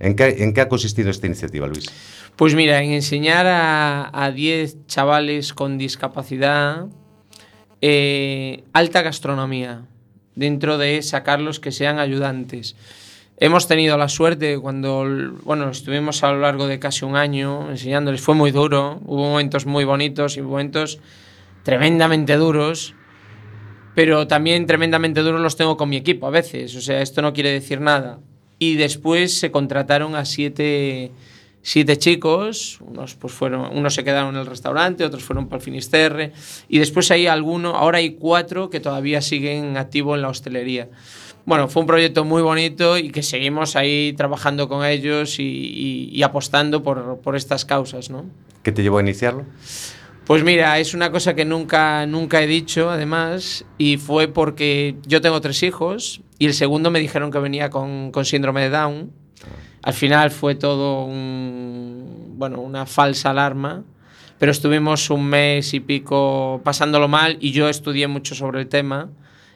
¿En 0.00 0.16
qué, 0.16 0.42
¿En 0.42 0.58
ha 0.58 0.68
consistido 0.68 1.10
esta 1.10 1.26
iniciativa, 1.26 1.68
Luis? 1.68 1.86
Pues 2.34 2.56
mira, 2.56 2.82
en 2.82 2.90
enseñar 2.90 3.46
a 3.46 4.32
10 4.34 4.86
chavales 4.88 5.54
con 5.54 5.78
discapacidad 5.78 6.88
eh, 7.86 8.64
alta 8.72 9.02
gastronomía, 9.02 9.82
dentro 10.34 10.78
de 10.78 11.02
sacarlos 11.02 11.60
que 11.60 11.70
sean 11.70 11.98
ayudantes. 11.98 12.76
Hemos 13.36 13.66
tenido 13.66 13.98
la 13.98 14.08
suerte 14.08 14.58
cuando, 14.58 15.04
bueno, 15.42 15.68
estuvimos 15.68 16.22
a 16.22 16.30
lo 16.30 16.38
largo 16.38 16.68
de 16.68 16.78
casi 16.78 17.04
un 17.04 17.16
año 17.16 17.68
enseñándoles, 17.68 18.20
fue 18.20 18.36
muy 18.36 18.52
duro, 18.52 19.00
hubo 19.06 19.28
momentos 19.28 19.66
muy 19.66 19.84
bonitos 19.84 20.36
y 20.36 20.42
momentos 20.42 21.00
tremendamente 21.64 22.36
duros, 22.36 22.94
pero 23.96 24.28
también 24.28 24.66
tremendamente 24.66 25.22
duros 25.22 25.40
los 25.40 25.56
tengo 25.56 25.76
con 25.76 25.88
mi 25.88 25.96
equipo 25.96 26.28
a 26.28 26.30
veces, 26.30 26.76
o 26.76 26.80
sea, 26.80 27.00
esto 27.02 27.22
no 27.22 27.32
quiere 27.32 27.50
decir 27.50 27.80
nada. 27.80 28.20
Y 28.60 28.76
después 28.76 29.36
se 29.36 29.50
contrataron 29.50 30.14
a 30.14 30.24
siete, 30.24 31.10
siete 31.60 31.96
chicos, 31.98 32.78
unos, 32.82 33.16
pues 33.16 33.32
fueron, 33.32 33.76
unos 33.76 33.94
se 33.94 34.04
quedaron 34.04 34.36
en 34.36 34.42
el 34.42 34.46
restaurante, 34.46 35.04
otros 35.04 35.24
fueron 35.24 35.48
para 35.48 35.58
el 35.58 35.64
Finisterre, 35.64 36.30
y 36.68 36.78
después 36.78 37.10
hay 37.10 37.26
alguno, 37.26 37.70
ahora 37.70 37.98
hay 37.98 38.14
cuatro 38.14 38.70
que 38.70 38.78
todavía 38.78 39.20
siguen 39.20 39.76
activos 39.76 40.14
en 40.14 40.22
la 40.22 40.28
hostelería. 40.28 40.88
Bueno, 41.46 41.68
fue 41.68 41.82
un 41.82 41.86
proyecto 41.86 42.24
muy 42.24 42.40
bonito 42.42 42.96
y 42.96 43.10
que 43.10 43.22
seguimos 43.22 43.76
ahí 43.76 44.14
trabajando 44.16 44.68
con 44.68 44.84
ellos 44.84 45.38
y, 45.38 45.42
y- 45.42 46.08
y 46.12 46.22
apostando 46.22 46.82
por, 46.82 47.18
por 47.20 47.36
estas 47.36 47.64
causas, 47.66 48.08
¿no? 48.10 48.24
¿Qué 48.62 48.72
te 48.72 48.82
llevó 48.82 48.98
a 48.98 49.02
iniciarlo? 49.02 49.44
Pues 50.26 50.42
mira, 50.42 50.78
es 50.78 50.94
una 50.94 51.10
cosa 51.10 51.34
que 51.34 51.44
nunca, 51.44 52.06
nunca 52.06 52.40
he 52.42 52.46
dicho, 52.46 52.88
además, 52.90 53.66
y 53.76 53.98
fue 53.98 54.26
porque 54.28 54.96
yo 55.06 55.20
tengo 55.20 55.38
tres 55.42 55.62
hijos 55.62 56.22
y 56.38 56.46
el 56.46 56.54
segundo 56.54 56.90
me 56.90 56.98
dijeron 56.98 57.30
que 57.30 57.38
venía 57.38 57.68
con, 57.68 58.10
con 58.10 58.24
síndrome 58.24 58.62
de 58.62 58.70
Down. 58.70 59.10
Al 59.82 59.92
final 59.92 60.30
fue 60.30 60.54
todo 60.54 61.04
un, 61.04 62.32
bueno, 62.38 62.60
una 62.62 62.86
falsa 62.86 63.30
alarma, 63.30 63.84
pero 64.38 64.50
estuvimos 64.50 65.10
un 65.10 65.26
mes 65.26 65.74
y 65.74 65.80
pico 65.80 66.62
pasándolo 66.64 67.06
mal 67.06 67.36
y 67.40 67.50
yo 67.52 67.68
estudié 67.68 68.08
mucho 68.08 68.34
sobre 68.34 68.60
el 68.62 68.68
tema 68.68 69.10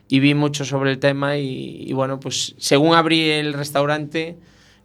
y 0.09 0.21
vi 0.21 0.35
mucho 0.35 0.65
sobre 0.65 0.91
el 0.91 0.99
tema 0.99 1.37
y, 1.37 1.85
y 1.87 1.93
bueno, 1.93 2.19
pues 2.21 2.55
según 2.59 2.95
abrí 2.95 3.31
el 3.31 3.53
restaurante, 3.53 4.37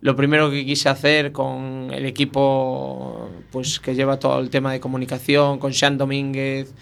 lo 0.02 0.18
primero 0.18 0.52
que 0.52 0.66
quise 0.66 0.90
hacer 0.90 1.32
con 1.32 1.90
el 1.94 2.06
equipo 2.06 3.30
pues 3.52 3.80
que 3.80 3.96
lleva 3.96 4.20
todo 4.20 4.40
el 4.40 4.50
tema 4.50 4.74
de 4.74 4.82
comunicación, 4.82 5.60
con 5.60 5.74
Sean 5.74 5.98
Domínguez, 5.98 6.74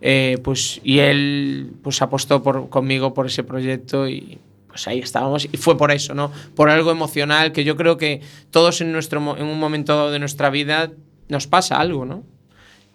eh, 0.00 0.38
pues 0.42 0.80
y 0.82 1.00
él 1.00 1.72
pues 1.82 2.00
apostó 2.00 2.42
por, 2.42 2.70
conmigo 2.70 3.12
por 3.12 3.26
ese 3.26 3.44
proyecto 3.44 4.08
y 4.08 4.38
pues 4.66 4.88
ahí 4.88 5.00
estábamos 5.00 5.46
y 5.52 5.56
fue 5.58 5.76
por 5.76 5.90
eso, 5.90 6.14
¿no? 6.14 6.32
Por 6.54 6.70
algo 6.70 6.90
emocional 6.90 7.52
que 7.52 7.64
yo 7.64 7.76
creo 7.76 7.98
que 7.98 8.22
todos 8.50 8.80
en 8.80 8.92
nuestro 8.92 9.36
en 9.36 9.44
un 9.44 9.58
momento 9.60 10.10
de 10.10 10.18
nuestra 10.18 10.48
vida 10.48 10.90
nos 11.28 11.46
pasa 11.46 11.78
algo, 11.80 12.06
¿no? 12.06 12.24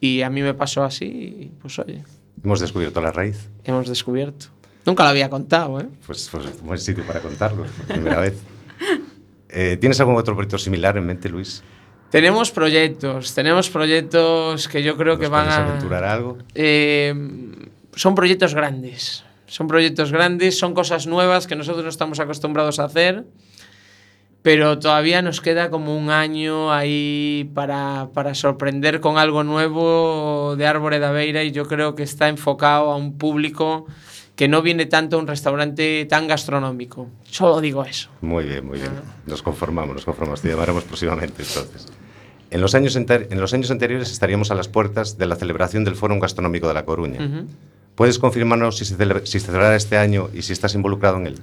Y 0.01 0.23
a 0.23 0.31
mí 0.31 0.41
me 0.41 0.55
pasó 0.55 0.83
así, 0.83 1.05
y, 1.05 1.51
pues 1.61 1.77
oye, 1.77 2.03
Hemos 2.43 2.59
descubierto 2.59 3.01
la 3.01 3.11
raíz. 3.11 3.49
hemos 3.63 3.87
descubierto. 3.87 4.47
Nunca 4.85 5.03
lo 5.03 5.09
había 5.09 5.29
contado, 5.29 5.79
¿eh? 5.79 5.87
Pues, 6.05 6.29
pues 6.31 6.45
un 6.61 6.67
buen 6.67 6.79
sitio 6.79 7.03
para 7.05 7.19
contarlo, 7.19 7.63
por 7.63 7.85
primera 7.87 8.19
vez. 8.19 8.39
Eh, 9.49 9.77
¿Tienes 9.79 9.99
algún 9.99 10.15
otro 10.17 10.35
proyecto 10.35 10.57
similar 10.57 10.97
en 10.97 11.05
mente, 11.05 11.29
Luis? 11.29 11.63
Tenemos 12.11 12.51
proyectos, 12.51 13.33
tenemos 13.33 13.69
proyectos 13.69 14.67
que 14.67 14.83
yo 14.83 14.95
creo 14.95 15.17
que 15.17 15.23
¿Nos 15.23 15.31
van 15.31 15.49
a... 15.49 15.55
aventurar 15.57 16.03
algo? 16.03 16.37
Eh, 16.53 17.13
son 17.95 18.15
proyectos 18.15 18.53
grandes. 18.53 19.23
Son 19.47 19.67
proyectos 19.67 20.11
grandes, 20.11 20.57
son 20.57 20.73
cosas 20.73 21.07
nuevas 21.07 21.47
que 21.47 21.55
nosotros 21.55 21.83
no 21.83 21.89
estamos 21.89 22.19
acostumbrados 22.19 22.79
a 22.79 22.85
hacer, 22.85 23.25
pero 24.41 24.79
todavía 24.79 25.21
nos 25.21 25.39
queda 25.39 25.69
como 25.69 25.97
un 25.97 26.09
año 26.09 26.71
ahí 26.71 27.49
para, 27.53 28.09
para 28.13 28.33
sorprender 28.33 29.01
con 29.01 29.17
algo 29.17 29.43
nuevo 29.43 30.55
de 30.57 30.65
Árbore 30.65 30.99
de 30.99 31.05
Aveira 31.05 31.43
y 31.43 31.51
yo 31.51 31.67
creo 31.67 31.95
que 31.95 32.03
está 32.03 32.27
enfocado 32.27 32.91
a 32.91 32.97
un 32.97 33.17
público 33.17 33.85
que 34.35 34.47
no 34.47 34.61
viene 34.61 34.85
tanto 34.85 35.15
a 35.15 35.19
un 35.19 35.27
restaurante 35.27 36.05
tan 36.05 36.27
gastronómico. 36.27 37.07
Solo 37.23 37.61
digo 37.61 37.85
eso. 37.85 38.09
Muy 38.21 38.45
bien, 38.45 38.65
muy 38.65 38.79
bien. 38.79 38.91
Nos 39.25 39.41
conformamos, 39.41 39.95
nos 39.95 40.05
conformamos. 40.05 40.41
Te 40.41 40.49
llamaremos 40.49 40.83
próximamente, 40.83 41.43
entonces. 41.43 41.87
En 42.51 42.61
los, 42.61 42.75
años 42.75 42.95
en 42.95 43.39
los 43.39 43.53
años 43.53 43.71
anteriores 43.71 44.11
estaríamos 44.11 44.51
a 44.51 44.55
las 44.55 44.67
puertas 44.67 45.17
de 45.17 45.25
la 45.25 45.35
celebración 45.35 45.83
del 45.83 45.95
Fórum 45.95 46.19
Gastronómico 46.19 46.67
de 46.67 46.73
La 46.73 46.85
Coruña. 46.85 47.19
¿Puedes 47.95 48.19
confirmarnos 48.19 48.77
si 48.77 48.85
se, 48.85 48.95
si 49.25 49.39
se 49.39 49.45
celebrará 49.45 49.75
este 49.75 49.97
año 49.97 50.29
y 50.33 50.41
si 50.41 50.53
estás 50.53 50.75
involucrado 50.75 51.17
en 51.17 51.27
él? 51.27 51.39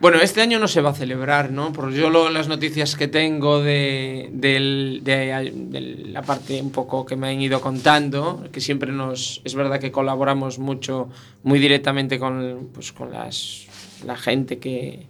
Bueno, 0.00 0.18
este 0.20 0.42
año 0.42 0.58
no 0.58 0.68
se 0.68 0.82
va 0.82 0.90
a 0.90 0.94
celebrar, 0.94 1.50
¿no? 1.50 1.72
Porque 1.72 1.96
yo 1.96 2.10
lo- 2.10 2.28
las 2.28 2.46
noticias 2.48 2.94
que 2.94 3.08
tengo 3.08 3.62
de, 3.62 4.28
de- 4.32 5.00
de 5.02 6.04
la 6.08 6.20
parte 6.22 6.60
un 6.60 6.72
poco 6.72 7.06
que 7.06 7.16
me 7.16 7.28
han 7.30 7.40
ido 7.40 7.60
contando, 7.60 8.44
que 8.52 8.60
siempre 8.60 8.92
nos... 8.92 9.40
Es 9.44 9.54
verdad 9.54 9.80
que 9.80 9.90
colaboramos 9.92 10.58
mucho, 10.58 11.08
muy 11.42 11.58
directamente 11.58 12.18
con, 12.18 12.68
pues, 12.74 12.92
con 12.92 13.12
las, 13.12 13.66
la 14.04 14.16
gente 14.16 14.58
que, 14.58 15.06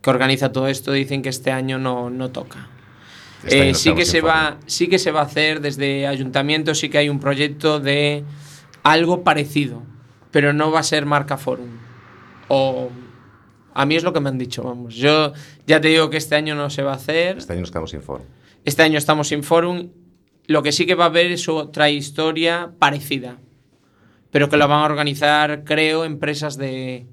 que 0.00 0.10
organiza 0.10 0.52
todo 0.52 0.68
esto, 0.68 0.92
dicen 0.92 1.22
que 1.22 1.30
este 1.30 1.50
año 1.50 1.78
no, 1.78 2.08
no 2.10 2.30
toca. 2.30 2.68
Este 3.42 3.70
Eh, 3.70 3.74
sí, 3.74 3.94
que 3.94 4.04
se 4.04 4.20
va, 4.20 4.58
sí 4.66 4.86
que 4.88 4.98
se 5.00 5.10
va 5.10 5.20
a 5.20 5.24
hacer 5.24 5.60
desde 5.60 6.06
ayuntamiento, 6.06 6.74
sí 6.74 6.88
que 6.88 6.98
hay 6.98 7.08
un 7.08 7.18
proyecto 7.20 7.80
de 7.80 8.22
algo 8.84 9.24
parecido, 9.24 9.82
pero 10.30 10.52
no 10.52 10.70
va 10.70 10.80
a 10.80 10.84
ser 10.84 11.04
marca 11.06 11.36
forum. 11.36 11.70
O 12.48 12.90
a 13.76 13.86
mí 13.86 13.96
es 13.96 14.02
lo 14.02 14.12
que 14.12 14.20
me 14.20 14.28
han 14.28 14.38
dicho, 14.38 14.62
vamos. 14.62 14.94
Yo 14.94 15.32
ya 15.66 15.80
te 15.80 15.88
digo 15.88 16.10
que 16.10 16.16
este 16.16 16.34
año 16.34 16.54
no 16.54 16.70
se 16.70 16.82
va 16.82 16.92
a 16.92 16.96
hacer. 16.96 17.38
Este 17.38 17.52
año 17.52 17.60
nos 17.60 17.70
quedamos 17.70 17.90
sin 17.90 18.02
foro. 18.02 18.24
Este 18.64 18.82
año 18.82 18.98
estamos 18.98 19.28
sin 19.28 19.42
forum. 19.42 19.90
Lo 20.46 20.62
que 20.62 20.72
sí 20.72 20.86
que 20.86 20.94
va 20.94 21.04
a 21.04 21.08
haber 21.08 21.30
es 21.32 21.48
otra 21.48 21.90
historia 21.90 22.70
parecida, 22.78 23.38
pero 24.30 24.48
que 24.48 24.56
la 24.56 24.66
van 24.66 24.80
a 24.82 24.84
organizar, 24.86 25.64
creo, 25.64 26.04
empresas 26.04 26.56
de, 26.56 27.06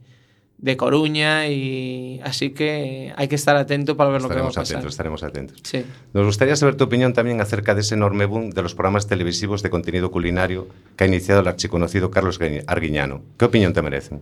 de 0.60 0.78
Coruña 0.78 1.48
y 1.48 2.22
así 2.24 2.52
que 2.52 3.12
hay 3.16 3.28
que 3.28 3.36
estar 3.36 3.56
atento 3.56 3.98
para 3.98 4.12
ver 4.12 4.22
lo 4.22 4.30
que 4.30 4.36
va 4.36 4.42
a 4.42 4.48
Estaremos 4.50 4.56
pasar. 4.56 4.76
atentos, 4.78 4.94
estaremos 4.94 5.24
atentos. 5.24 5.60
Sí. 5.64 5.84
Nos 6.14 6.26
gustaría 6.26 6.56
saber 6.56 6.76
tu 6.76 6.84
opinión 6.84 7.14
también 7.14 7.42
acerca 7.42 7.74
de 7.74 7.82
ese 7.82 7.96
enorme 7.96 8.26
boom 8.26 8.52
de 8.52 8.62
los 8.62 8.76
programas 8.76 9.08
televisivos 9.08 9.64
de 9.64 9.70
contenido 9.72 10.12
culinario 10.12 10.68
que 10.96 11.04
ha 11.06 11.08
iniciado 11.08 11.42
el 11.42 11.48
archiconocido 11.48 12.12
Carlos 12.12 12.40
Gui- 12.40 12.64
Arguiñano. 12.68 13.22
¿Qué 13.40 13.46
opinión 13.46 13.74
te 13.74 13.82
merecen? 13.82 14.22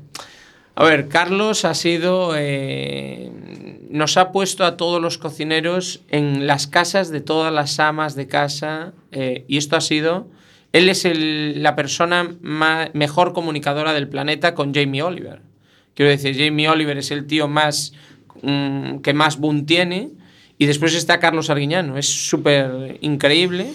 A 0.76 0.84
ver, 0.84 1.08
Carlos 1.10 1.66
ha 1.66 1.74
sido. 1.74 2.34
eh, 2.38 3.30
nos 3.90 4.16
ha 4.16 4.32
puesto 4.32 4.64
a 4.64 4.78
todos 4.78 5.02
los 5.02 5.18
cocineros 5.18 6.02
en 6.10 6.48
las 6.48 6.66
casas 6.68 7.10
de 7.10 7.20
todas 7.22 7.52
las 7.54 7.80
amas 7.80 8.16
de 8.16 8.28
casa. 8.28 8.94
eh, 9.12 9.44
y 9.48 9.58
esto 9.58 9.76
ha 9.76 9.82
sido. 9.82 10.28
Él 10.72 10.88
es 10.88 11.06
la 11.06 11.76
persona 11.76 12.30
mejor 12.94 13.34
comunicadora 13.34 13.94
del 13.94 14.08
planeta 14.08 14.56
con 14.56 14.74
Jamie 14.74 15.02
Oliver. 15.02 15.42
Quiero 15.96 16.10
decir, 16.12 16.38
Jamie 16.38 16.70
Oliver 16.70 16.98
es 16.98 17.12
el 17.12 17.28
tío 17.28 17.48
más. 17.48 17.94
mm, 18.42 19.00
que 19.00 19.14
más 19.14 19.38
boom 19.38 19.66
tiene. 19.66 20.10
Y 20.58 20.66
después 20.68 20.94
está 20.96 21.20
Carlos 21.20 21.50
Arguiñano. 21.50 21.98
Es 21.98 22.08
súper 22.08 22.98
increíble. 23.02 23.74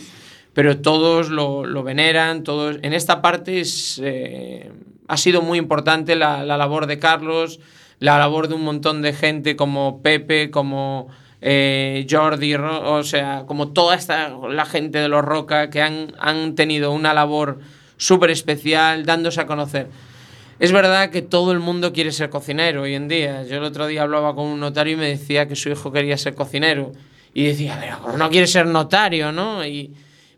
Pero 0.56 0.78
todos 0.78 1.28
lo, 1.28 1.66
lo 1.66 1.82
veneran. 1.82 2.42
Todos, 2.42 2.78
en 2.80 2.94
esta 2.94 3.20
parte 3.20 3.60
es. 3.60 4.00
eh, 4.02 4.72
ha 5.08 5.16
sido 5.16 5.42
muy 5.42 5.58
importante 5.58 6.16
la, 6.16 6.44
la 6.44 6.56
labor 6.56 6.86
de 6.86 6.98
Carlos, 6.98 7.60
la 8.00 8.18
labor 8.18 8.48
de 8.48 8.54
un 8.54 8.64
montón 8.64 9.02
de 9.02 9.12
gente 9.12 9.54
como 9.54 10.02
Pepe, 10.02 10.50
como 10.50 11.08
eh, 11.40 12.06
Jordi, 12.10 12.54
o 12.54 13.02
sea, 13.02 13.44
como 13.46 13.68
toda 13.68 13.94
esta 13.94 14.30
la 14.48 14.64
gente 14.64 14.98
de 14.98 15.08
los 15.08 15.24
Roca 15.24 15.70
que 15.70 15.82
han, 15.82 16.14
han 16.18 16.54
tenido 16.54 16.92
una 16.92 17.14
labor 17.14 17.60
súper 17.98 18.30
especial 18.30 19.04
dándose 19.04 19.40
a 19.40 19.46
conocer. 19.46 19.88
Es 20.58 20.72
verdad 20.72 21.10
que 21.10 21.20
todo 21.20 21.52
el 21.52 21.58
mundo 21.58 21.92
quiere 21.92 22.12
ser 22.12 22.30
cocinero 22.30 22.82
hoy 22.82 22.94
en 22.94 23.08
día. 23.08 23.44
Yo 23.44 23.58
el 23.58 23.62
otro 23.62 23.86
día 23.86 24.02
hablaba 24.02 24.34
con 24.34 24.46
un 24.46 24.58
notario 24.58 24.94
y 24.94 24.96
me 24.96 25.08
decía 25.08 25.46
que 25.46 25.54
su 25.54 25.68
hijo 25.68 25.92
quería 25.92 26.16
ser 26.16 26.34
cocinero. 26.34 26.92
Y 27.34 27.44
decía, 27.44 27.78
pero 27.78 28.16
no 28.16 28.30
quiere 28.30 28.46
ser 28.46 28.66
notario, 28.66 29.30
¿no? 29.32 29.66
Y 29.66 29.92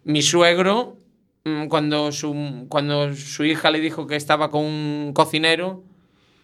mi 0.05 0.23
suegro, 0.23 0.97
mm, 1.45 1.67
cuando 1.67 2.13
su, 2.13 2.67
cuando 2.69 3.15
su 3.15 3.45
hija 3.45 3.71
le 3.71 3.81
dijo 3.81 4.07
que 4.07 4.17
estaba 4.17 4.51
con 4.51 4.65
un 4.65 5.13
cocinero, 5.15 5.83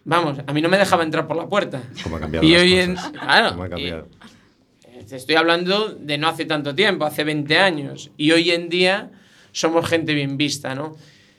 vamos, 0.04 0.38
a 0.46 0.52
mí 0.52 0.60
no 0.62 0.68
me 0.68 0.78
dejaba 0.78 1.02
entrar 1.02 1.26
por 1.26 1.36
la 1.36 1.46
puerta. 1.48 1.82
¿Cómo 2.02 2.16
han 2.16 2.22
cambiado 2.22 2.46
Y 2.46 2.52
las 2.52 2.62
hoy 2.62 2.72
en, 2.74 2.94
cosas? 2.94 3.12
claro, 3.12 3.50
¿Cómo 3.50 3.62
han 3.64 3.70
cambiado? 3.70 4.08
y- 4.20 5.04
te 5.06 5.16
estoy 5.16 5.34
hablando 5.34 5.88
de 5.90 6.16
no 6.16 6.28
hace 6.28 6.46
tanto 6.46 6.74
tiempo, 6.74 7.04
hace 7.04 7.24
20 7.24 7.58
años. 7.58 8.10
Y 8.16 8.30
hoy 8.32 8.50
en 8.52 8.70
día 8.70 9.10
somos 9.52 9.86
gente 9.86 10.14
bien 10.14 10.38
vista, 10.38 10.74
¿no? 10.74 10.96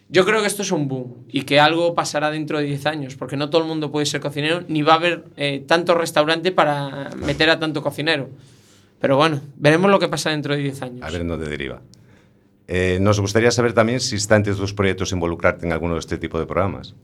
Yo 0.08 0.24
creo 0.24 0.42
que 0.42 0.48
esto 0.48 0.62
es 0.62 0.72
un 0.72 0.88
boom 0.88 1.26
y 1.30 1.44
que 1.44 1.60
algo 1.60 1.96
pasará 1.96 2.30
dentro 2.30 2.60
de 2.60 2.66
10 2.66 2.86
años, 2.86 3.16
porque 3.16 3.38
no 3.38 3.50
todo 3.50 3.64
el 3.64 3.68
mundo 3.68 3.92
puede 3.92 4.06
ser 4.06 4.22
cocinero, 4.22 4.64
ni 4.68 4.84
va 4.84 4.94
a 4.94 4.96
haber 4.98 5.24
eh, 5.36 5.64
tanto 5.68 5.96
restaurante 5.96 6.52
para 6.52 7.10
meter 7.16 7.50
a 7.50 7.58
tanto 7.58 7.82
cocinero. 7.82 8.30
Pero 9.00 9.18
bueno, 9.18 9.42
veremos 9.56 9.90
lo 9.90 9.98
que 9.98 10.10
pasa 10.10 10.30
dentro 10.30 10.56
de 10.56 10.62
10 10.62 10.82
años. 10.84 11.02
A 11.02 11.10
ver 11.10 11.22
en 11.22 11.28
dónde 11.30 11.50
deriva. 11.50 11.82
Eh, 12.68 12.98
nos 13.02 13.20
gustaría 13.20 13.52
saber 13.52 13.74
también 13.74 14.00
si 14.00 14.16
está 14.16 14.36
entre 14.36 14.54
tus 14.56 14.74
proyectos 14.74 15.12
involucrarte 15.12 15.66
en 15.66 15.72
alguno 15.72 15.94
de 15.94 16.00
este 16.00 16.18
tipo 16.18 16.40
de 16.40 16.46
programas. 16.46 16.96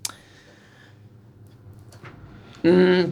Mm, 2.63 3.09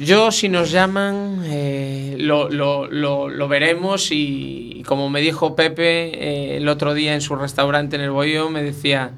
yo, 0.00 0.30
si 0.30 0.48
nos 0.48 0.70
llaman, 0.70 1.42
eh, 1.44 2.16
lo, 2.18 2.48
lo- 2.50 2.86
lo- 2.86 3.28
lo 3.28 3.48
veremos 3.48 4.10
y, 4.10 4.72
y 4.76 4.82
como 4.82 5.08
me 5.10 5.20
dijo 5.20 5.54
Pepe 5.56 6.52
eh, 6.52 6.56
el 6.56 6.68
otro 6.68 6.94
día 6.94 7.14
en 7.14 7.20
su 7.20 7.36
restaurante 7.36 7.96
en 7.96 8.02
el 8.02 8.10
Bohío, 8.10 8.50
me 8.50 8.62
decía, 8.62 9.12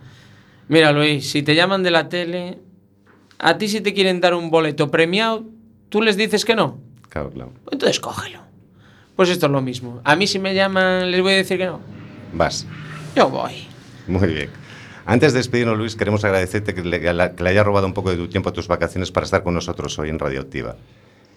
mira 0.68 0.92
Luis, 0.92 1.31
si 1.31 1.42
te 1.42 1.55
llaman 1.55 1.83
de 1.83 1.90
la 1.90 2.09
tele, 2.09 2.59
a 3.38 3.59
ti 3.59 3.68
si 3.68 3.81
te 3.81 3.94
quieren 3.94 4.20
dar 4.20 4.35
un 4.35 4.50
boleto 4.50 4.90
premiado, 4.90 5.44
tú 5.88 6.02
les 6.02 6.16
dices 6.16 6.44
que 6.44 6.55
no. 6.55 6.79
Claro, 7.09 7.31
claro. 7.31 7.52
Entonces 7.70 7.98
cógelo. 8.00 8.40
Pues 9.16 9.31
esto 9.31 9.46
es 9.46 9.52
lo 9.52 9.62
mismo. 9.62 10.00
A 10.05 10.14
mí 10.14 10.26
si 10.26 10.38
me 10.38 10.55
llaman, 10.55 11.11
les 11.11 11.22
voy 11.22 11.33
a 11.33 11.37
decir 11.37 11.57
que 11.59 11.64
no. 11.66 11.81
Vas. 12.32 12.66
Yo 13.14 13.28
voy. 13.30 13.66
Muy 14.06 14.28
bien. 14.28 14.50
Antes 15.04 15.32
de 15.32 15.38
despedirnos, 15.38 15.78
Luis, 15.78 15.94
queremos 15.96 16.24
agradecerte 16.24 16.74
que 16.74 16.82
le, 16.82 17.00
que 17.00 17.12
la- 17.12 17.34
que 17.34 17.42
le 17.44 17.50
haya 17.50 17.62
robado 17.62 17.86
un 17.86 17.94
poco 17.94 18.10
de 18.10 18.16
tu 18.16 18.28
tiempo 18.28 18.48
a 18.50 18.52
tus 18.52 18.66
vacaciones 18.68 19.10
para 19.12 19.24
estar 19.24 19.42
con 19.42 19.54
nosotros 19.54 19.98
hoy 19.98 20.08
en 20.10 20.18
Radioactiva. 20.18 20.76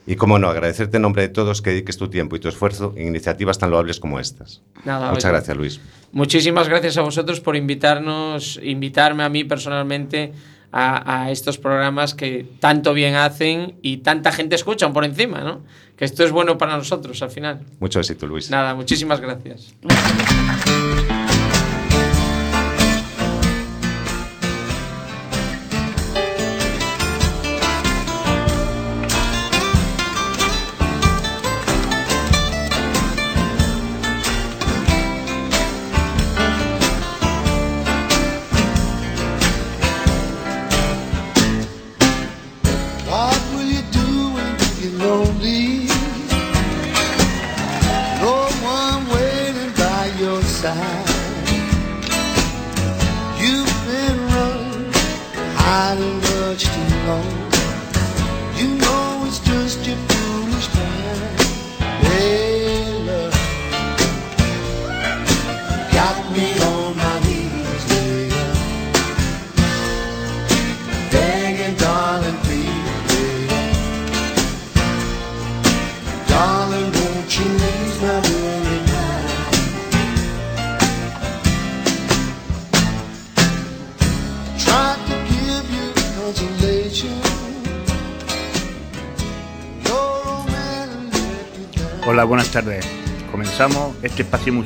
Y 0.07 0.15
como 0.15 0.39
no, 0.39 0.47
agradecerte 0.49 0.97
en 0.97 1.03
nombre 1.03 1.21
de 1.21 1.29
todos 1.29 1.61
que 1.61 1.69
dediques 1.69 1.97
tu 1.97 2.07
tiempo 2.09 2.35
y 2.35 2.39
tu 2.39 2.47
esfuerzo 2.47 2.93
en 2.97 3.07
iniciativas 3.07 3.59
tan 3.59 3.69
loables 3.69 3.99
como 3.99 4.19
estas. 4.19 4.61
Nada, 4.85 5.09
Muchas 5.11 5.25
oye. 5.25 5.33
gracias, 5.33 5.57
Luis. 5.57 5.81
Muchísimas 6.11 6.67
gracias 6.67 6.97
a 6.97 7.01
vosotros 7.01 7.39
por 7.41 7.55
invitarnos, 7.55 8.59
invitarme 8.63 9.21
a 9.23 9.29
mí 9.29 9.43
personalmente 9.43 10.31
a, 10.71 11.23
a 11.23 11.31
estos 11.31 11.57
programas 11.57 12.13
que 12.13 12.47
tanto 12.59 12.93
bien 12.93 13.15
hacen 13.15 13.75
y 13.81 13.97
tanta 13.97 14.31
gente 14.31 14.55
escuchan 14.55 14.93
por 14.93 15.05
encima, 15.05 15.39
¿no? 15.39 15.61
Que 15.95 16.05
esto 16.05 16.23
es 16.23 16.31
bueno 16.31 16.57
para 16.57 16.77
nosotros 16.77 17.21
al 17.21 17.29
final. 17.31 17.61
Mucho 17.79 17.99
éxito, 17.99 18.25
Luis. 18.27 18.49
Nada, 18.49 18.73
muchísimas 18.75 19.19
gracias. 19.19 19.73
What 19.83 21.09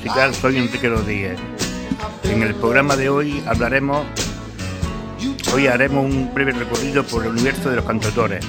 musical. 0.03 0.33
Soy 0.35 0.57
Enrique 0.57 0.89
Rodríguez. 0.89 1.39
En 2.23 2.41
el 2.43 2.55
programa 2.55 2.95
de 2.95 3.09
hoy 3.09 3.43
hablaremos, 3.47 4.05
hoy 5.53 5.67
haremos 5.67 6.05
un 6.05 6.33
breve 6.33 6.51
recorrido 6.51 7.03
por 7.03 7.23
el 7.23 7.31
universo 7.31 7.69
de 7.69 7.77
los 7.77 7.85
cantautores. 7.85 8.43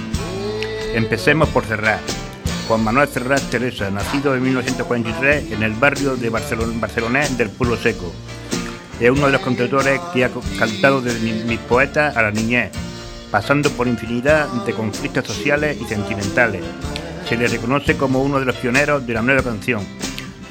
Empecemos 0.94 1.48
por 1.50 1.64
Serrat. 1.64 2.00
Juan 2.66 2.82
Manuel 2.82 3.08
Serrat 3.08 3.42
Teresa, 3.50 3.90
nacido 3.90 4.34
en 4.34 4.42
1943 4.42 5.52
en 5.52 5.62
el 5.62 5.72
barrio 5.72 6.16
de 6.16 6.30
Barcelona, 6.30 6.72
barcelonés 6.80 7.36
del 7.36 7.50
Pueblo 7.50 7.76
Seco. 7.76 8.12
Es 8.98 9.10
uno 9.10 9.26
de 9.26 9.32
los 9.32 9.42
cantautores 9.42 10.00
que 10.12 10.24
ha 10.24 10.30
cantado 10.58 11.00
desde 11.02 11.20
mi- 11.20 11.44
mis 11.44 11.58
poetas 11.60 12.16
a 12.16 12.22
la 12.22 12.30
niñez, 12.30 12.70
pasando 13.30 13.68
por 13.70 13.86
infinidad 13.86 14.48
de 14.64 14.72
conflictos 14.72 15.26
sociales 15.26 15.76
y 15.80 15.84
sentimentales. 15.84 16.62
Se 17.28 17.36
le 17.36 17.48
reconoce 17.48 17.96
como 17.96 18.22
uno 18.22 18.38
de 18.40 18.46
los 18.46 18.56
pioneros 18.56 19.06
de 19.06 19.12
la 19.14 19.22
nueva 19.22 19.42
canción. 19.42 19.82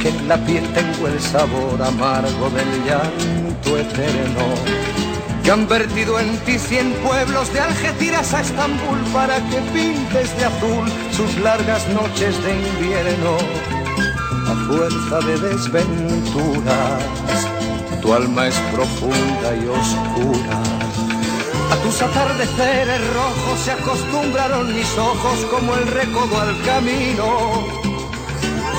que 0.00 0.08
en 0.08 0.28
la 0.28 0.36
piel 0.38 0.66
tengo 0.72 1.08
el 1.08 1.20
sabor 1.20 1.82
amargo 1.82 2.50
del 2.50 2.84
llanto 2.84 3.76
eterno 3.76 4.44
que 5.42 5.50
han 5.50 5.68
vertido 5.68 6.18
en 6.18 6.36
ti 6.38 6.58
cien 6.58 6.92
pueblos 7.06 7.52
de 7.52 7.60
Algeciras 7.60 8.32
a 8.34 8.40
Estambul 8.40 8.98
para 9.12 9.36
que 9.48 9.58
pintes 9.72 10.36
de 10.38 10.44
azul 10.44 10.88
sus 11.12 11.36
largas 11.38 11.86
noches 11.88 12.34
de 12.44 12.52
invierno 12.54 13.36
a 14.48 14.54
fuerza 14.66 15.20
de 15.26 15.38
desventuras 15.38 17.02
tu 18.00 18.14
alma 18.14 18.48
es 18.48 18.56
profunda 18.72 19.48
y 19.54 19.66
oscura 19.66 20.62
a 21.70 21.76
tus 21.82 22.02
atardeceres 22.02 23.00
rojos 23.14 23.60
se 23.64 23.72
acostumbraron 23.72 24.74
mis 24.74 24.98
ojos 24.98 25.46
como 25.50 25.74
el 25.76 25.86
recodo 25.86 26.40
al 26.40 26.60
camino. 26.62 27.89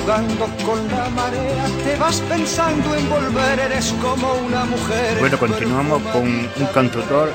Jugando 0.00 0.46
con 0.66 0.88
la 0.88 1.08
marea, 1.10 1.66
te 1.84 1.96
vas 1.96 2.20
pensando 2.22 2.96
en 2.96 3.08
volver, 3.08 3.60
eres 3.60 3.94
como 4.02 4.34
una 4.34 4.64
mujer. 4.64 5.18
Bueno, 5.20 5.38
continuamos 5.38 6.02
con 6.12 6.22
un 6.22 6.66
cantautor, 6.74 7.30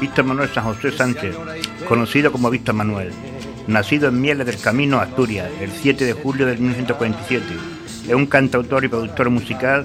Víctor 0.00 0.24
Manuel 0.24 0.48
San 0.48 0.62
José 0.62 0.92
Sánchez, 0.92 1.36
conocido 1.88 2.30
como 2.30 2.50
Víctor 2.50 2.76
Manuel. 2.76 3.12
Nacido 3.66 4.08
en 4.08 4.20
Mieles 4.20 4.46
del 4.46 4.60
Camino, 4.60 5.00
Asturias, 5.00 5.50
el 5.60 5.72
7 5.72 6.04
de 6.04 6.12
julio 6.12 6.46
de 6.46 6.56
1947. 6.56 7.44
Es 8.06 8.14
un 8.14 8.26
cantautor 8.26 8.84
y 8.84 8.88
productor 8.88 9.30
musical 9.30 9.84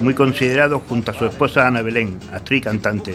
muy 0.00 0.14
considerado 0.14 0.80
junto 0.80 1.10
a 1.10 1.14
su 1.14 1.26
esposa 1.26 1.66
Ana 1.66 1.82
Belén, 1.82 2.18
actriz 2.32 2.58
y 2.58 2.62
cantante. 2.62 3.14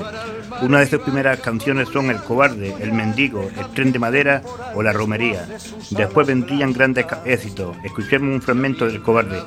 Una 0.62 0.80
de 0.80 0.88
sus 0.88 1.00
primeras 1.00 1.39
canciones 1.39 1.89
son 1.89 2.10
El 2.10 2.17
cobarde, 2.17 2.76
El 2.80 2.93
mendigo, 2.93 3.50
El 3.58 3.67
tren 3.74 3.91
de 3.91 4.00
madera 4.00 4.41
o 4.74 4.82
La 4.82 4.91
romería. 4.91 5.48
Después 5.91 6.26
vendrían 6.28 6.74
grandes 6.74 7.06
éxitos. 7.26 7.76
Escuchemos 7.84 8.34
un 8.34 8.41
fragmento 8.41 8.86
del 8.86 9.02
cobarde. 9.02 9.39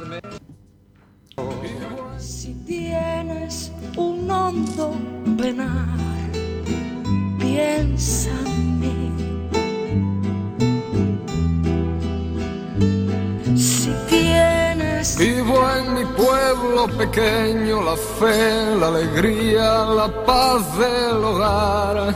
Si 2.18 2.54
tienes 2.66 3.72
un 3.96 4.30
hondo 4.30 4.94
penar, 5.36 5.98
piensa 7.38 8.30
en 8.46 8.80
mí. 8.80 8.99
Vivo 15.00 15.66
en 15.76 15.94
mi 15.94 16.04
pueblo 16.04 16.86
pequeño, 16.98 17.82
la 17.82 17.96
fe, 17.96 18.76
la 18.76 18.88
alegría, 18.88 19.84
la 19.84 20.08
paz 20.26 20.76
del 20.76 21.24
hogar. 21.24 22.14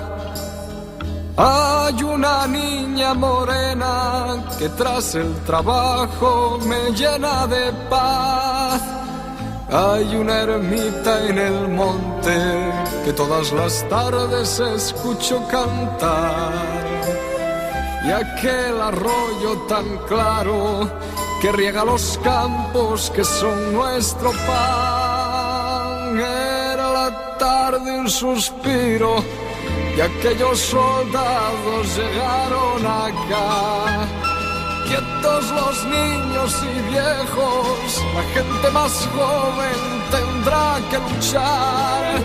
Hay 1.35 2.03
una 2.03 2.47
niña 2.47 3.15
morena 3.15 4.45
que 4.59 4.69
tras 4.69 5.15
el 5.15 5.35
trabajo 5.47 6.59
me 6.67 6.93
llena 6.93 7.47
de 7.47 7.73
paz. 7.89 8.83
Hay 9.71 10.15
una 10.15 10.43
ermita 10.43 11.27
en 11.27 11.39
el 11.39 11.69
monte 11.69 12.37
que 13.03 13.15
todas 13.15 13.51
las 13.53 13.89
tardes 13.89 14.61
escucho 14.61 15.43
cantar. 15.49 16.53
Y 18.07 18.11
aquel 18.11 18.79
arroyo 18.79 19.59
tan 19.69 19.97
claro 20.07 20.91
que 21.45 21.53
riega 21.53 21.85
los 21.85 22.19
campos 22.25 23.13
que 23.15 23.23
son 23.23 23.75
nuestro 23.75 24.31
pan. 24.47 26.19
Era 26.19 26.91
la 26.91 27.37
tarde 27.39 28.01
un 28.01 28.09
suspiro 28.09 29.23
y 29.95 30.01
aquellos 30.01 30.59
soldados 30.59 31.99
llegaron 31.99 32.87
acá. 32.87 34.09
Quietos 34.89 35.51
los 35.51 35.85
niños 35.85 36.63
y 36.63 36.91
viejos, 36.91 38.03
la 38.15 38.23
gente 38.33 38.71
más 38.71 39.07
joven 39.15 39.81
tendrá 40.11 40.81
que 40.91 40.97
luchar. 40.97 42.23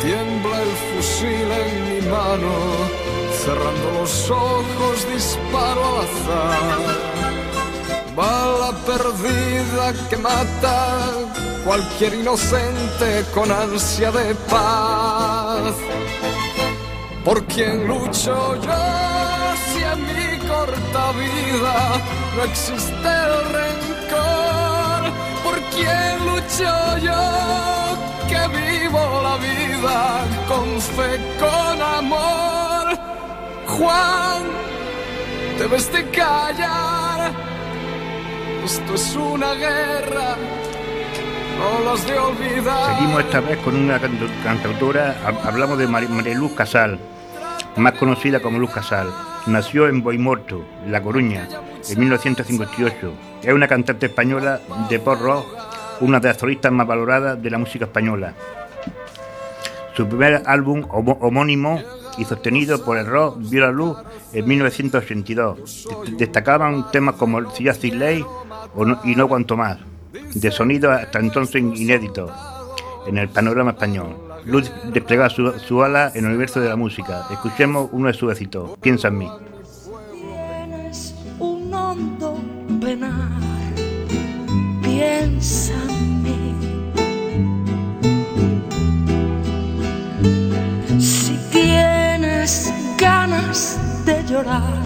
Tiembla 0.00 0.62
el 0.62 0.74
fusil 0.90 1.48
en 1.64 1.72
mi 1.88 2.00
mano, 2.06 2.54
cerrando 3.44 3.86
los 3.98 4.30
ojos 4.30 5.08
disparo 5.12 5.82
al 5.98 6.04
azar. 6.04 7.41
Bala 8.14 8.72
perdida 8.84 9.94
que 10.10 10.16
mata 10.18 11.00
cualquier 11.64 12.12
inocente 12.14 13.24
con 13.32 13.50
ansia 13.50 14.10
de 14.10 14.34
paz. 14.50 15.74
¿Por 17.24 17.42
quién 17.44 17.88
lucho 17.88 18.56
yo 18.56 18.82
si 19.64 19.82
en 19.82 20.00
mi 20.06 20.46
corta 20.46 21.12
vida 21.12 22.02
no 22.36 22.42
existe 22.44 23.08
el 23.26 23.34
rencor? 23.58 25.00
¿Por 25.42 25.58
quién 25.74 26.26
lucho 26.26 26.98
yo 26.98 27.22
que 28.28 28.40
vivo 28.58 29.22
la 29.22 29.36
vida 29.38 30.24
con 30.48 30.80
fe, 30.80 31.18
con 31.40 31.80
amor? 31.80 32.98
Juan, 33.68 34.42
debes 35.58 35.90
de 35.90 36.10
callar. 36.10 37.01
Esto 38.72 38.94
es 38.94 39.16
una 39.16 39.52
guerra, 39.54 40.36
no 41.58 41.84
los 41.84 42.06
de 42.06 42.18
olvidar. 42.18 42.94
Seguimos 42.96 43.20
esta 43.20 43.40
vez 43.40 43.58
con 43.58 43.76
una 43.76 44.00
cantautora, 44.42 45.16
hab- 45.26 45.44
hablamos 45.46 45.78
de 45.78 45.86
Mari- 45.86 46.08
Mariluz 46.08 46.52
Casal, 46.52 46.98
más 47.76 47.92
conocida 47.94 48.40
como 48.40 48.58
Luz 48.58 48.70
Casal. 48.70 49.08
Nació 49.46 49.88
en 49.88 50.02
Boimorto, 50.02 50.64
La 50.88 51.02
Coruña, 51.02 51.48
en 51.88 51.98
1958. 51.98 53.12
Es 53.42 53.52
una 53.52 53.68
cantante 53.68 54.06
española 54.06 54.60
de 54.88 54.98
pop 55.00 55.20
rock, 55.20 55.46
una 56.00 56.18
de 56.20 56.28
las 56.28 56.38
solistas 56.38 56.72
más 56.72 56.86
valoradas 56.86 57.42
de 57.42 57.50
la 57.50 57.58
música 57.58 57.84
española. 57.86 58.32
Su 59.96 60.08
primer 60.08 60.42
álbum 60.46 60.84
homónimo 60.90 61.82
y 62.16 62.24
sostenido 62.24 62.82
por 62.84 62.96
el 62.98 63.06
rock 63.06 63.36
vio 63.38 63.60
la 63.62 63.72
luz 63.72 63.98
en 64.32 64.46
1982. 64.48 65.58
Dest- 65.86 66.16
Destacaban 66.16 66.90
temas 66.90 67.16
como 67.16 67.50
sin 67.50 67.98
ley 67.98 68.24
y 69.04 69.14
no 69.14 69.28
cuanto 69.28 69.56
más, 69.56 69.78
de 70.34 70.50
sonido 70.50 70.90
hasta 70.90 71.18
entonces 71.18 71.62
inédito 71.62 72.32
en 73.06 73.18
el 73.18 73.28
panorama 73.28 73.72
español. 73.72 74.16
Luz 74.44 74.72
desplegaba 74.92 75.30
su, 75.30 75.52
su 75.58 75.82
ala 75.82 76.10
en 76.14 76.24
el 76.24 76.30
universo 76.30 76.60
de 76.60 76.68
la 76.68 76.76
música. 76.76 77.26
Escuchemos 77.30 77.88
uno 77.92 78.08
de 78.08 78.14
sus 78.14 78.32
éxitos, 78.32 78.76
Piensa 78.80 79.08
en 79.08 79.18
mí. 79.18 79.30
tienes 80.12 81.14
un 81.38 81.72
hondo 81.72 82.38
penar, 82.80 83.30
piensa 84.82 85.74
en 85.88 86.22
mí. 86.22 86.54
Si 90.98 91.38
tienes 91.52 92.72
ganas 92.98 93.78
de 94.04 94.24
llorar, 94.24 94.82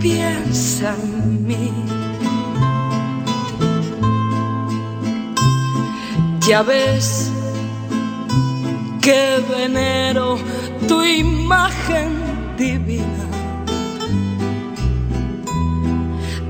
piensa 0.00 0.94
en 1.02 1.46
mí. 1.46 1.93
Ya 6.46 6.62
ves 6.62 7.32
que 9.00 9.42
venero 9.48 10.36
tu 10.86 11.02
imagen 11.02 12.10
divina. 12.58 13.24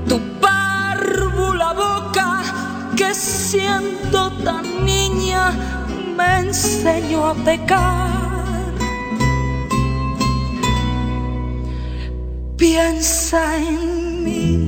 Tu 0.05 0.19
párvula 0.41 1.71
boca 1.71 2.43
que 2.97 3.13
siendo 3.13 4.31
tan 4.43 4.83
niña 4.83 5.53
me 6.17 6.39
enseñó 6.39 7.27
a 7.27 7.33
pecar. 7.35 8.73
Piensa 12.57 13.55
en 13.55 14.23
mí. 14.25 14.64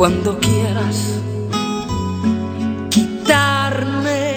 Cuando 0.00 0.38
quieras 0.38 1.20
quitarme 2.88 4.34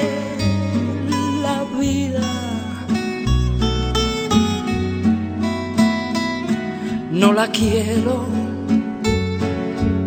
la 1.41 1.63
vida, 1.79 2.21
no 7.11 7.31
la 7.31 7.47
quiero 7.47 8.25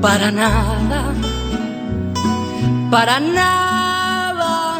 para 0.03 0.31
nada, 0.31 1.15
para 2.91 3.19
nada 3.19 4.79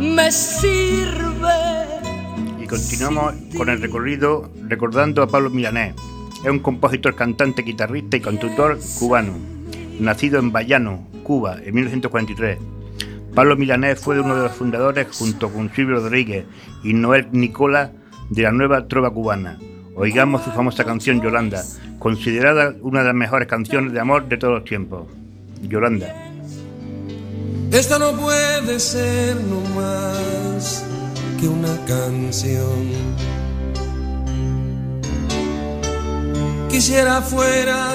me 0.00 0.32
sirve. 0.32 1.86
Y 2.60 2.66
continuamos 2.66 3.34
con 3.56 3.68
el 3.68 3.80
recorrido 3.80 4.50
recordando 4.66 5.22
a 5.22 5.28
Pablo 5.28 5.50
Milanés. 5.50 5.94
Es 6.42 6.50
un 6.50 6.58
compositor, 6.58 7.14
cantante, 7.14 7.62
guitarrista 7.62 8.16
y 8.16 8.20
cantautor 8.20 8.80
cubano, 8.98 9.55
nacido 10.00 10.38
en 10.38 10.52
Bayano, 10.52 11.06
Cuba, 11.22 11.58
en 11.62 11.74
1943. 11.74 12.58
Pablo 13.34 13.56
Milanés 13.56 14.00
fue 14.00 14.20
uno 14.20 14.34
de 14.34 14.44
los 14.44 14.52
fundadores, 14.52 15.08
junto 15.16 15.50
con 15.50 15.70
Silvio 15.74 15.96
Rodríguez 15.96 16.46
y 16.82 16.94
Noel 16.94 17.28
Nicola, 17.32 17.92
de 18.30 18.42
la 18.42 18.52
nueva 18.52 18.88
trova 18.88 19.10
cubana. 19.10 19.58
Oigamos 19.94 20.42
su 20.42 20.50
famosa 20.50 20.84
canción 20.84 21.20
Yolanda, 21.22 21.62
considerada 21.98 22.74
una 22.80 23.00
de 23.00 23.06
las 23.06 23.14
mejores 23.14 23.48
canciones 23.48 23.92
de 23.92 24.00
amor 24.00 24.28
de 24.28 24.36
todos 24.36 24.54
los 24.54 24.64
tiempos. 24.64 25.06
Yolanda. 25.62 26.14
Esta 27.72 27.98
no 27.98 28.12
puede 28.12 28.78
ser 28.78 29.36
no 29.36 29.60
más 29.74 30.84
que 31.40 31.48
una 31.48 31.76
canción. 31.86 32.90
Quisiera 36.70 37.22
fuera 37.22 37.94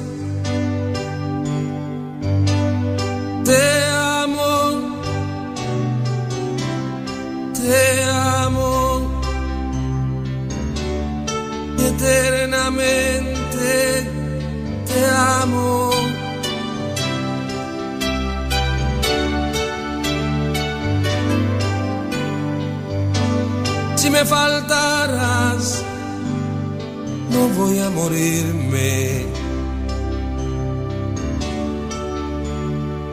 Morirme. 28.01 29.25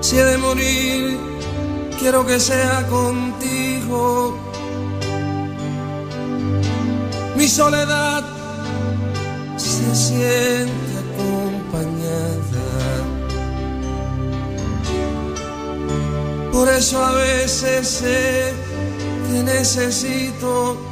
Si 0.01 0.17
he 0.17 0.25
de 0.25 0.39
morir, 0.39 1.19
quiero 1.99 2.25
que 2.27 2.41
sea 2.41 2.87
contigo. 2.89 4.39
Mi 7.37 7.47
soledad 7.47 8.25
se 9.57 9.95
siente 9.95 10.93
acompañada. 11.05 12.69
Por 16.53 16.69
eso 16.69 17.05
a 17.05 17.13
veces 17.13 17.87
sé 17.87 18.53
que 19.27 19.43
necesito 19.43 20.88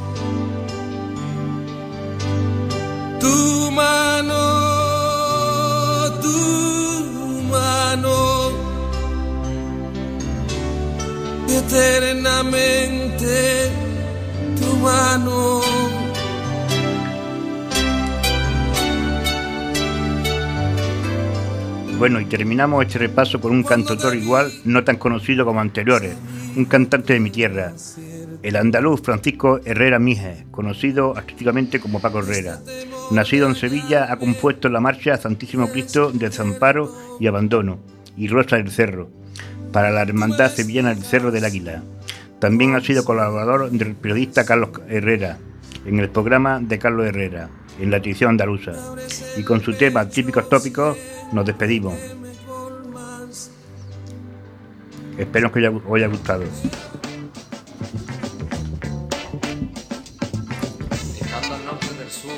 eternamente 11.67 13.69
tu 14.57 14.75
mano. 14.77 15.61
Bueno, 21.97 22.21
y 22.21 22.25
terminamos 22.25 22.85
este 22.85 22.99
repaso 22.99 23.41
con 23.41 23.51
un 23.51 23.63
cantautor 23.63 24.15
igual, 24.15 24.51
no 24.65 24.83
tan 24.83 24.97
conocido 24.97 25.45
como 25.45 25.59
anteriores, 25.59 26.15
un 26.55 26.65
cantante 26.65 27.13
de 27.13 27.19
mi 27.19 27.31
tierra, 27.31 27.73
el 28.43 28.55
andaluz 28.55 29.01
Francisco 29.01 29.59
Herrera 29.65 29.97
Mije, 29.97 30.45
conocido 30.51 31.17
artísticamente 31.17 31.79
como 31.79 31.99
Paco 31.99 32.19
Herrera. 32.19 32.59
Nacido 33.11 33.47
en 33.47 33.55
Sevilla, 33.55 34.11
ha 34.11 34.17
compuesto 34.17 34.69
la 34.69 34.79
marcha 34.79 35.17
Santísimo 35.17 35.69
Cristo 35.69 36.11
del 36.11 36.29
Desamparo 36.29 36.93
y 37.19 37.25
Abandono 37.25 37.79
y 38.15 38.27
Rosa 38.27 38.57
del 38.57 38.69
Cerro, 38.69 39.09
para 39.71 39.91
la 39.91 40.01
Hermandad 40.01 40.51
Sevillana 40.51 40.93
del 40.93 41.03
Cerro 41.03 41.31
del 41.31 41.45
Águila. 41.45 41.83
También 42.39 42.75
ha 42.75 42.81
sido 42.81 43.03
colaborador 43.03 43.71
del 43.71 43.95
periodista 43.95 44.45
Carlos 44.45 44.69
Herrera 44.87 45.37
en 45.85 45.99
el 45.99 46.09
programa 46.09 46.59
de 46.59 46.77
Carlos 46.77 47.07
Herrera, 47.07 47.49
en 47.79 47.91
la 47.91 47.97
edición 47.97 48.31
andaluza. 48.31 48.73
Y 49.37 49.43
con 49.43 49.61
su 49.61 49.73
tema 49.73 50.07
Típicos 50.07 50.49
Tópicos 50.49 50.97
nos 51.31 51.45
despedimos. 51.45 51.95
Espero 55.17 55.51
que 55.51 55.67
os 55.67 55.95
haya 55.95 56.07
gustado. 56.07 56.43
Llegando 61.15 61.55
al 61.55 61.65
norte 61.65 61.93
del 61.97 62.11
sur, 62.11 62.31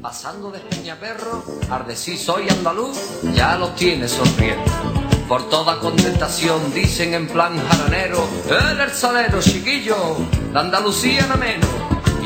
pasando 0.00 0.50
de 0.50 0.60
Peñaperro, 0.60 1.44
Ardesí 1.68 2.16
soy 2.16 2.48
andaluz, 2.48 2.96
ya 3.34 3.58
lo 3.58 3.70
tienes 3.72 4.12
sonriendo. 4.12 4.91
Por 5.28 5.48
toda 5.48 5.78
contentación 5.78 6.74
dicen 6.74 7.14
en 7.14 7.26
plan 7.26 7.58
jaranero, 7.66 8.26
el 8.48 8.80
el 8.80 8.90
salero 8.90 9.40
chiquillo, 9.40 10.16
la 10.52 10.60
Andalucía 10.60 11.26
no 11.26 11.36
menos, 11.36 11.68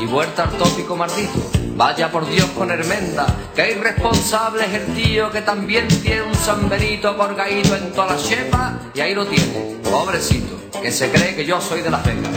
y 0.00 0.06
vuelta 0.06 0.44
al 0.44 0.50
tópico 0.50 0.96
maldito. 0.96 1.50
Vaya 1.76 2.10
por 2.10 2.26
Dios 2.28 2.48
con 2.56 2.70
Hermenda, 2.70 3.26
que 3.54 3.72
irresponsable 3.72 4.64
es 4.64 4.74
el 4.74 4.94
tío 4.94 5.30
que 5.30 5.42
también 5.42 5.86
tiene 5.88 6.22
un 6.22 6.34
San 6.34 6.68
Benito 6.68 7.16
colgadito 7.16 7.76
en 7.76 7.92
toda 7.92 8.14
la 8.14 8.16
chepa, 8.16 8.80
y 8.94 9.00
ahí 9.00 9.14
lo 9.14 9.26
tiene, 9.26 9.76
pobrecito, 9.84 10.58
que 10.80 10.90
se 10.90 11.10
cree 11.10 11.36
que 11.36 11.44
yo 11.44 11.60
soy 11.60 11.82
de 11.82 11.90
la 11.90 11.98
Vega. 11.98 12.30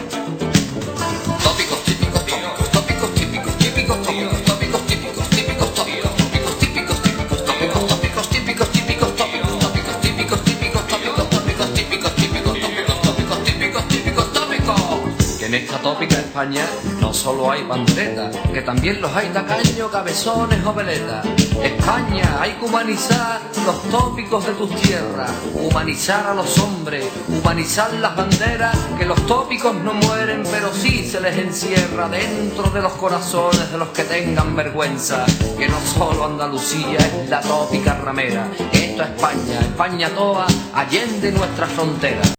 España 16.39 16.65
no 17.01 17.13
solo 17.13 17.51
hay 17.51 17.63
panderetas, 17.63 18.33
que 18.53 18.61
también 18.61 19.01
los 19.01 19.13
hay 19.13 19.27
tacaños, 19.27 19.91
cabezones 19.91 20.65
o 20.65 20.73
veletas. 20.73 21.25
España, 21.61 22.37
hay 22.39 22.53
que 22.53 22.63
humanizar 22.63 23.41
los 23.65 23.83
tópicos 23.89 24.45
de 24.45 24.53
tus 24.53 24.73
tierras, 24.77 25.29
humanizar 25.53 26.27
a 26.27 26.33
los 26.33 26.57
hombres, 26.59 27.05
humanizar 27.27 27.91
las 27.95 28.15
banderas, 28.15 28.73
que 28.97 29.03
los 29.03 29.21
tópicos 29.27 29.75
no 29.83 29.93
mueren, 29.93 30.43
pero 30.49 30.71
sí 30.71 31.05
se 31.05 31.19
les 31.19 31.37
encierra 31.37 32.07
dentro 32.07 32.69
de 32.69 32.83
los 32.83 32.93
corazones 32.93 33.69
de 33.69 33.77
los 33.77 33.89
que 33.89 34.05
tengan 34.05 34.55
vergüenza, 34.55 35.25
que 35.57 35.67
no 35.67 35.77
solo 35.81 36.23
Andalucía 36.23 36.99
es 36.99 37.29
la 37.29 37.41
tópica 37.41 37.95
ramera, 37.95 38.47
esto 38.71 39.03
es 39.03 39.09
España, 39.09 39.59
España 39.59 40.09
toda, 40.15 40.47
allende 40.73 41.33
nuestra 41.33 41.67
frontera. 41.67 42.38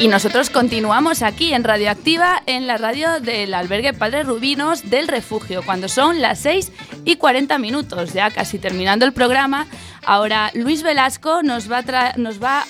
Y 0.00 0.08
nosotros 0.08 0.48
continuamos 0.48 1.20
aquí 1.20 1.52
en 1.52 1.62
Radioactiva, 1.62 2.42
en 2.46 2.66
la 2.66 2.78
radio 2.78 3.20
del 3.20 3.52
albergue 3.52 3.92
Padre 3.92 4.22
Rubinos 4.22 4.88
del 4.88 5.08
Refugio, 5.08 5.62
cuando 5.62 5.90
son 5.90 6.22
las 6.22 6.38
6 6.38 6.72
y 7.04 7.16
40 7.16 7.58
minutos, 7.58 8.14
ya 8.14 8.30
casi 8.30 8.58
terminando 8.58 9.04
el 9.04 9.12
programa. 9.12 9.66
Ahora 10.02 10.52
Luis 10.54 10.82
Velasco 10.82 11.42
nos 11.42 11.70
va 11.70 11.84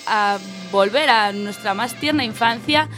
a, 0.07 0.39
volver 0.73 1.09
a 1.09 1.31
nuestra 1.31 1.73
más 1.73 1.93
tierna 1.93 2.25
infancia, 2.25 2.89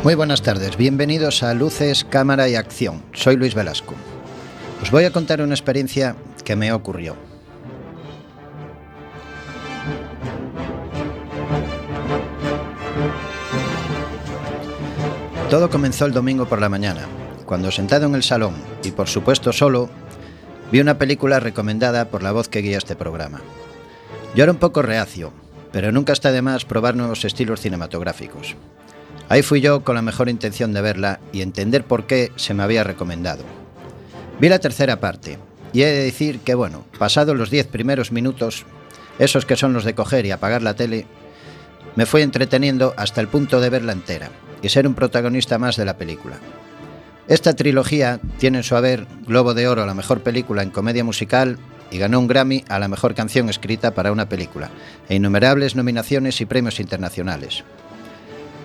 Muy 0.08 0.14
buenas 0.14 0.40
tardes, 0.40 0.78
bienvenidos 0.78 1.42
a 1.42 1.52
Luces, 1.52 2.02
Cámara 2.02 2.48
y 2.48 2.54
Acción. 2.54 3.02
Soy 3.12 3.36
Luis 3.36 3.54
Velasco. 3.54 3.94
Os 4.80 4.90
voy 4.90 5.04
a 5.04 5.12
contar 5.12 5.42
una 5.42 5.52
experiencia 5.52 6.16
que 6.46 6.56
me 6.56 6.72
ocurrió. 6.72 7.14
Todo 15.50 15.68
comenzó 15.68 16.06
el 16.06 16.12
domingo 16.12 16.46
por 16.48 16.62
la 16.62 16.70
mañana, 16.70 17.02
cuando 17.44 17.70
sentado 17.70 18.06
en 18.06 18.14
el 18.14 18.22
salón, 18.22 18.54
y 18.82 18.92
por 18.92 19.08
supuesto 19.08 19.52
solo, 19.52 19.90
vi 20.72 20.80
una 20.80 20.96
película 20.96 21.38
recomendada 21.38 22.06
por 22.06 22.22
la 22.22 22.32
voz 22.32 22.48
que 22.48 22.62
guía 22.62 22.78
este 22.78 22.96
programa. 22.96 23.42
Yo 24.34 24.44
era 24.44 24.52
un 24.52 24.58
poco 24.58 24.80
reacio, 24.80 25.34
pero 25.70 25.92
nunca 25.92 26.14
está 26.14 26.32
de 26.32 26.40
más 26.40 26.64
probar 26.64 26.96
nuevos 26.96 27.26
estilos 27.26 27.60
cinematográficos. 27.60 28.56
Ahí 29.28 29.42
fui 29.42 29.60
yo 29.60 29.84
con 29.84 29.94
la 29.94 30.02
mejor 30.02 30.28
intención 30.28 30.72
de 30.72 30.80
verla 30.80 31.20
y 31.32 31.42
entender 31.42 31.84
por 31.84 32.06
qué 32.06 32.32
se 32.36 32.54
me 32.54 32.62
había 32.62 32.84
recomendado. 32.84 33.44
Vi 34.40 34.48
la 34.48 34.58
tercera 34.58 35.00
parte, 35.00 35.38
y 35.72 35.82
he 35.82 35.86
de 35.86 36.04
decir 36.04 36.40
que, 36.40 36.54
bueno, 36.54 36.84
pasados 36.98 37.36
los 37.36 37.50
diez 37.50 37.66
primeros 37.66 38.10
minutos, 38.10 38.64
esos 39.18 39.44
que 39.44 39.56
son 39.56 39.72
los 39.72 39.84
de 39.84 39.94
coger 39.94 40.24
y 40.24 40.30
apagar 40.30 40.62
la 40.62 40.74
tele, 40.74 41.06
me 41.96 42.06
fui 42.06 42.22
entreteniendo 42.22 42.94
hasta 42.96 43.20
el 43.20 43.28
punto 43.28 43.60
de 43.60 43.70
verla 43.70 43.92
entera 43.92 44.30
y 44.62 44.68
ser 44.68 44.86
un 44.86 44.94
protagonista 44.94 45.58
más 45.58 45.76
de 45.76 45.84
la 45.84 45.96
película. 45.96 46.38
Esta 47.26 47.54
trilogía 47.54 48.20
tiene 48.38 48.58
en 48.58 48.64
su 48.64 48.76
haber 48.76 49.06
Globo 49.26 49.52
de 49.52 49.68
Oro 49.68 49.82
a 49.82 49.86
la 49.86 49.94
mejor 49.94 50.22
película 50.22 50.62
en 50.62 50.70
comedia 50.70 51.04
musical 51.04 51.58
y 51.90 51.98
ganó 51.98 52.18
un 52.18 52.28
Grammy 52.28 52.64
a 52.68 52.78
la 52.78 52.88
mejor 52.88 53.14
canción 53.14 53.48
escrita 53.48 53.92
para 53.92 54.12
una 54.12 54.28
película, 54.28 54.70
e 55.08 55.16
innumerables 55.16 55.76
nominaciones 55.76 56.40
y 56.40 56.46
premios 56.46 56.80
internacionales. 56.80 57.64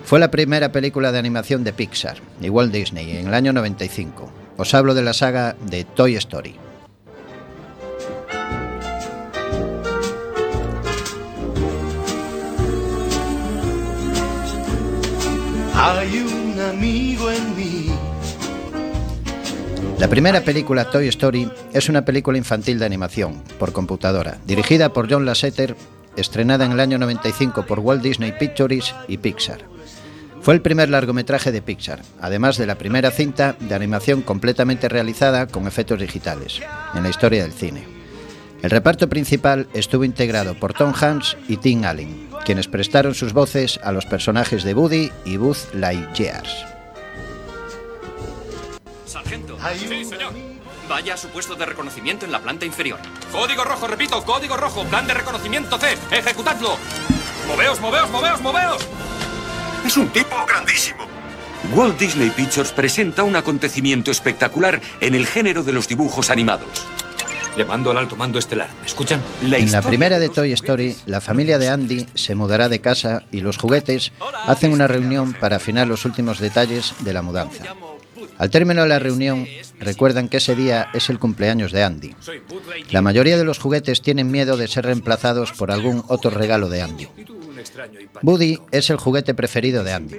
Fue 0.04 0.20
la 0.20 0.30
primera 0.30 0.70
película 0.70 1.12
de 1.12 1.18
animación 1.18 1.64
de 1.64 1.72
Pixar 1.72 2.18
y 2.40 2.50
Walt 2.50 2.72
Disney 2.72 3.16
en 3.16 3.28
el 3.28 3.34
año 3.34 3.54
95. 3.54 4.30
Os 4.58 4.74
hablo 4.74 4.92
de 4.94 5.02
la 5.02 5.14
saga 5.14 5.56
de 5.62 5.84
Toy 5.84 6.16
Story. 6.16 6.56
Hay 15.74 16.18
un 16.18 16.60
amigo 16.60 17.30
en 17.30 17.56
mí. 17.56 17.90
La 19.98 20.08
primera 20.08 20.42
película 20.42 20.90
Toy 20.90 21.08
Story 21.08 21.50
es 21.72 21.88
una 21.88 22.04
película 22.04 22.36
infantil 22.36 22.78
de 22.78 22.84
animación 22.84 23.42
por 23.58 23.72
computadora, 23.72 24.36
dirigida 24.46 24.92
por 24.92 25.10
John 25.10 25.24
Lasseter, 25.24 25.76
estrenada 26.14 26.66
en 26.66 26.72
el 26.72 26.80
año 26.80 26.98
95 26.98 27.64
por 27.64 27.80
Walt 27.80 28.02
Disney 28.02 28.32
Pictures 28.38 28.94
y 29.08 29.16
Pixar. 29.16 29.73
Fue 30.44 30.52
el 30.52 30.60
primer 30.60 30.90
largometraje 30.90 31.52
de 31.52 31.62
Pixar, 31.62 32.02
además 32.20 32.58
de 32.58 32.66
la 32.66 32.74
primera 32.74 33.10
cinta 33.10 33.56
de 33.58 33.74
animación 33.74 34.20
completamente 34.20 34.90
realizada 34.90 35.46
con 35.46 35.66
efectos 35.66 35.98
digitales 35.98 36.60
en 36.94 37.02
la 37.02 37.08
historia 37.08 37.42
del 37.42 37.54
cine. 37.54 37.88
El 38.60 38.68
reparto 38.68 39.08
principal 39.08 39.68
estuvo 39.72 40.04
integrado 40.04 40.52
por 40.52 40.74
Tom 40.74 40.92
Hanks 40.94 41.38
y 41.48 41.56
Tim 41.56 41.86
Allen, 41.86 42.28
quienes 42.44 42.68
prestaron 42.68 43.14
sus 43.14 43.32
voces 43.32 43.80
a 43.82 43.90
los 43.90 44.04
personajes 44.04 44.64
de 44.64 44.74
Woody 44.74 45.10
y 45.24 45.38
Buzz 45.38 45.72
Lightyear. 45.72 46.44
Sargento. 49.06 49.56
Sí, 49.78 50.04
señor. 50.04 50.34
Vaya 50.90 51.14
a 51.14 51.16
su 51.16 51.28
puesto 51.28 51.54
de 51.54 51.64
reconocimiento 51.64 52.26
en 52.26 52.32
la 52.32 52.40
planta 52.40 52.66
inferior. 52.66 52.98
Código 53.32 53.64
rojo, 53.64 53.86
repito, 53.86 54.22
código 54.26 54.58
rojo, 54.58 54.84
plan 54.84 55.06
de 55.06 55.14
reconocimiento 55.14 55.78
C, 55.78 55.96
ejecutadlo. 56.10 56.76
Moveos, 57.48 57.80
moveos, 57.80 58.10
moveos, 58.10 58.42
moveos. 58.42 58.86
Es 59.84 59.96
un 59.98 60.08
tipo 60.08 60.34
grandísimo. 60.46 61.06
Walt 61.74 61.98
Disney 61.98 62.30
Pictures 62.30 62.72
presenta 62.72 63.22
un 63.22 63.36
acontecimiento 63.36 64.10
espectacular 64.10 64.80
en 65.00 65.14
el 65.14 65.26
género 65.26 65.62
de 65.62 65.72
los 65.72 65.88
dibujos 65.88 66.30
animados. 66.30 66.86
Le 67.56 67.64
mando 67.64 67.90
al 67.90 67.98
alto 67.98 68.16
mando 68.16 68.38
estelar. 68.38 68.68
¿Me 68.80 68.86
escuchan? 68.86 69.22
En 69.42 69.70
la 69.70 69.82
primera 69.82 70.18
de 70.18 70.28
Toy 70.28 70.52
Story, 70.52 70.96
la 71.06 71.20
familia 71.20 71.58
de 71.58 71.68
Andy 71.68 72.06
se 72.14 72.34
mudará 72.34 72.68
de 72.68 72.80
casa 72.80 73.24
y 73.30 73.40
los 73.40 73.58
juguetes 73.58 74.12
hacen 74.46 74.72
una 74.72 74.86
reunión 74.86 75.34
para 75.34 75.56
afinar 75.56 75.86
los 75.86 76.04
últimos 76.04 76.40
detalles 76.40 76.94
de 77.00 77.12
la 77.12 77.22
mudanza. 77.22 77.64
Al 78.38 78.50
término 78.50 78.82
de 78.82 78.88
la 78.88 78.98
reunión, 78.98 79.46
recuerdan 79.78 80.28
que 80.28 80.38
ese 80.38 80.56
día 80.56 80.88
es 80.94 81.10
el 81.10 81.18
cumpleaños 81.18 81.72
de 81.72 81.84
Andy. 81.84 82.16
La 82.90 83.02
mayoría 83.02 83.36
de 83.36 83.44
los 83.44 83.58
juguetes 83.58 84.02
tienen 84.02 84.30
miedo 84.30 84.56
de 84.56 84.66
ser 84.66 84.86
reemplazados 84.86 85.52
por 85.52 85.70
algún 85.70 86.02
otro 86.08 86.30
regalo 86.30 86.68
de 86.68 86.82
Andy. 86.82 87.08
Woody 88.22 88.58
es 88.70 88.90
el 88.90 88.96
juguete 88.96 89.34
preferido 89.34 89.84
de 89.84 89.92
Andy. 89.92 90.16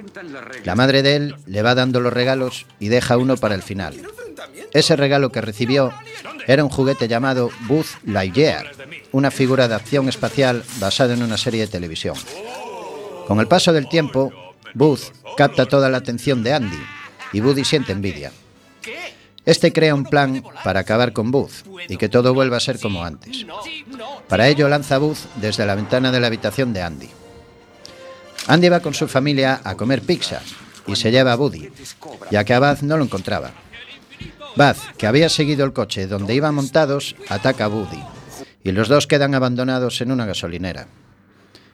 La 0.64 0.74
madre 0.74 1.02
de 1.02 1.16
él 1.16 1.36
le 1.46 1.62
va 1.62 1.74
dando 1.74 2.00
los 2.00 2.12
regalos 2.12 2.66
y 2.78 2.88
deja 2.88 3.16
uno 3.16 3.36
para 3.36 3.54
el 3.54 3.62
final. 3.62 3.94
Ese 4.72 4.96
regalo 4.96 5.30
que 5.30 5.40
recibió 5.40 5.92
era 6.46 6.64
un 6.64 6.70
juguete 6.70 7.08
llamado 7.08 7.50
Buzz 7.66 7.98
Lightyear, 8.04 8.72
una 9.12 9.30
figura 9.30 9.68
de 9.68 9.74
acción 9.74 10.08
espacial 10.08 10.62
basada 10.78 11.14
en 11.14 11.22
una 11.22 11.36
serie 11.36 11.62
de 11.62 11.66
televisión. 11.68 12.16
Con 13.26 13.40
el 13.40 13.48
paso 13.48 13.72
del 13.72 13.88
tiempo, 13.88 14.32
Buzz 14.74 15.12
capta 15.36 15.66
toda 15.66 15.88
la 15.88 15.98
atención 15.98 16.42
de 16.42 16.52
Andy 16.52 16.82
y 17.32 17.40
Woody 17.40 17.64
siente 17.64 17.92
envidia. 17.92 18.32
Este 19.44 19.72
crea 19.72 19.94
un 19.94 20.04
plan 20.04 20.42
para 20.64 20.80
acabar 20.80 21.12
con 21.12 21.30
Buzz 21.30 21.64
y 21.88 21.96
que 21.96 22.08
todo 22.08 22.34
vuelva 22.34 22.56
a 22.56 22.60
ser 22.60 22.80
como 22.80 23.04
antes. 23.04 23.46
Para 24.28 24.48
ello 24.48 24.68
lanza 24.68 24.96
a 24.96 24.98
Buzz 24.98 25.26
desde 25.36 25.64
la 25.66 25.76
ventana 25.76 26.10
de 26.10 26.20
la 26.20 26.26
habitación 26.26 26.72
de 26.72 26.82
Andy. 26.82 27.08
Andy 28.48 28.68
va 28.68 28.80
con 28.80 28.94
su 28.94 29.08
familia 29.08 29.60
a 29.64 29.74
comer 29.74 30.02
pizza 30.02 30.40
y 30.86 30.96
se 30.96 31.10
lleva 31.10 31.32
a 31.32 31.36
Woody, 31.36 31.68
ya 32.30 32.44
que 32.44 32.54
a 32.54 32.60
Buzz 32.60 32.82
no 32.82 32.96
lo 32.96 33.04
encontraba. 33.04 33.52
Buzz, 34.56 34.78
que 34.96 35.06
había 35.06 35.28
seguido 35.28 35.64
el 35.64 35.72
coche 35.72 36.06
donde 36.06 36.34
iban 36.34 36.54
montados, 36.54 37.16
ataca 37.28 37.64
a 37.64 37.68
Woody 37.68 38.02
y 38.66 38.72
los 38.72 38.88
dos 38.88 39.06
quedan 39.06 39.36
abandonados 39.36 40.00
en 40.00 40.10
una 40.10 40.26
gasolinera. 40.26 40.88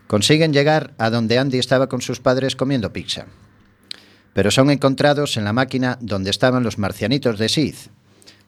Consiguen 0.06 0.52
llegar 0.52 0.92
a 0.98 1.08
donde 1.08 1.38
Andy 1.38 1.58
estaba 1.58 1.88
con 1.88 2.02
sus 2.02 2.20
padres 2.20 2.54
comiendo 2.54 2.92
pizza, 2.92 3.26
pero 4.34 4.50
son 4.50 4.70
encontrados 4.70 5.38
en 5.38 5.44
la 5.44 5.54
máquina 5.54 5.96
donde 6.02 6.28
estaban 6.28 6.62
los 6.62 6.76
marcianitos 6.76 7.38
de 7.38 7.48
Sith, 7.48 7.88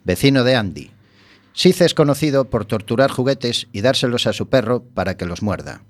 vecino 0.04 0.44
de 0.44 0.56
Andy. 0.56 0.90
Sith 1.54 1.80
es 1.80 1.94
conocido 1.94 2.50
por 2.50 2.66
torturar 2.66 3.10
juguetes 3.10 3.68
y 3.72 3.80
dárselos 3.80 4.26
a 4.26 4.34
su 4.34 4.50
perro 4.50 4.82
para 4.82 5.16
que 5.16 5.24
los 5.24 5.40
muerda. 5.40 5.80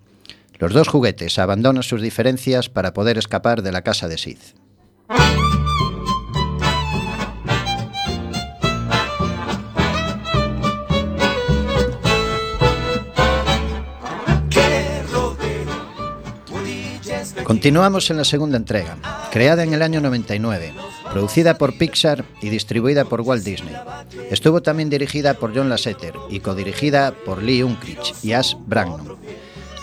Los 0.58 0.72
dos 0.72 0.88
juguetes 0.88 1.38
abandonan 1.38 1.82
sus 1.82 2.00
diferencias 2.00 2.68
para 2.68 2.94
poder 2.94 3.18
escapar 3.18 3.62
de 3.62 3.72
la 3.72 3.82
casa 3.82 4.08
de 4.08 4.18
Sith. 4.18 4.54
Continuamos 17.44 18.10
en 18.10 18.16
la 18.16 18.24
segunda 18.24 18.56
entrega, 18.56 18.96
creada 19.30 19.62
en 19.62 19.74
el 19.74 19.82
año 19.82 20.00
99, 20.00 20.72
producida 21.12 21.58
por 21.58 21.76
Pixar 21.76 22.24
y 22.40 22.48
distribuida 22.48 23.04
por 23.04 23.20
Walt 23.20 23.44
Disney. 23.44 23.74
Estuvo 24.30 24.62
también 24.62 24.88
dirigida 24.88 25.34
por 25.34 25.54
John 25.54 25.68
Lasseter 25.68 26.14
y 26.30 26.40
codirigida 26.40 27.12
por 27.12 27.42
Lee 27.42 27.62
Unkrich 27.62 28.14
y 28.22 28.32
Ash 28.32 28.54
Brannon. 28.66 29.16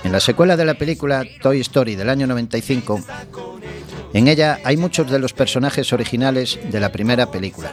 En 0.04 0.12
la 0.12 0.20
secuela 0.20 0.58
de 0.58 0.66
la 0.66 0.74
película 0.74 1.24
Toy 1.42 1.62
Story 1.62 1.96
del 1.96 2.10
año 2.10 2.26
95, 2.28 3.02
en 4.14 4.28
ella 4.28 4.60
hay 4.64 4.76
muchos 4.76 5.10
de 5.10 5.20
los 5.20 5.34
personajes 5.34 5.94
originales 5.94 6.60
de 6.72 6.80
la 6.80 6.92
primera 6.92 7.32
película. 7.32 7.72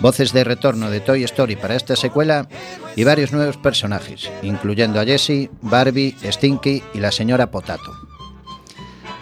voces 0.00 0.34
de 0.34 0.44
retorno 0.44 0.90
de 0.90 1.00
Toy 1.00 1.24
Story 1.24 1.56
para 1.56 1.76
esta 1.76 1.96
secuela 1.96 2.46
y 2.94 3.04
varios 3.04 3.32
nuevos 3.32 3.56
personajes, 3.56 4.30
incluyendo 4.42 5.00
a 5.00 5.04
Jessie, 5.04 5.50
Barbie, 5.62 6.14
Stinky 6.22 6.82
y 6.92 6.98
la 6.98 7.10
señora 7.10 7.50
Potato. 7.50 7.90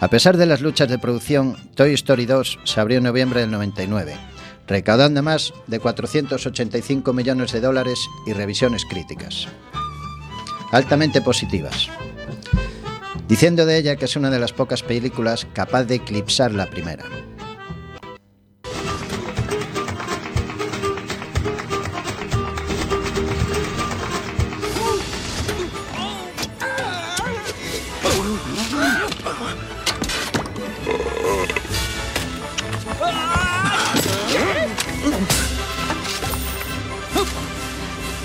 A 0.01 0.09
pesar 0.09 0.37
de 0.37 0.47
las 0.47 0.61
luchas 0.61 0.89
de 0.89 0.99
producción, 0.99 1.57
Toy 1.77 1.93
Story 1.93 2.27
2 2.27 2.59
se 2.65 2.81
abrió 2.81 2.99
en 2.99 3.05
noviembre 3.05 3.43
del 3.43 3.53
99, 3.53 4.17
recaudando 4.67 5.23
más 5.23 5.53
de 5.69 5.79
485 5.79 7.13
millones 7.13 7.53
de 7.53 7.61
dólares 7.61 8.01
y 8.27 8.33
revisiones 8.33 8.85
críticas. 8.85 9.47
Altamente 10.73 11.21
positivas. 11.21 11.89
Diciendo 13.33 13.65
de 13.65 13.79
ella 13.79 13.97
que 13.97 14.05
es 14.05 14.15
una 14.15 14.29
de 14.29 14.39
las 14.39 14.53
pocas 14.53 14.83
películas 14.83 15.47
capaz 15.55 15.85
de 15.85 15.95
eclipsar 15.95 16.53
la 16.53 16.69
primera. 16.69 17.03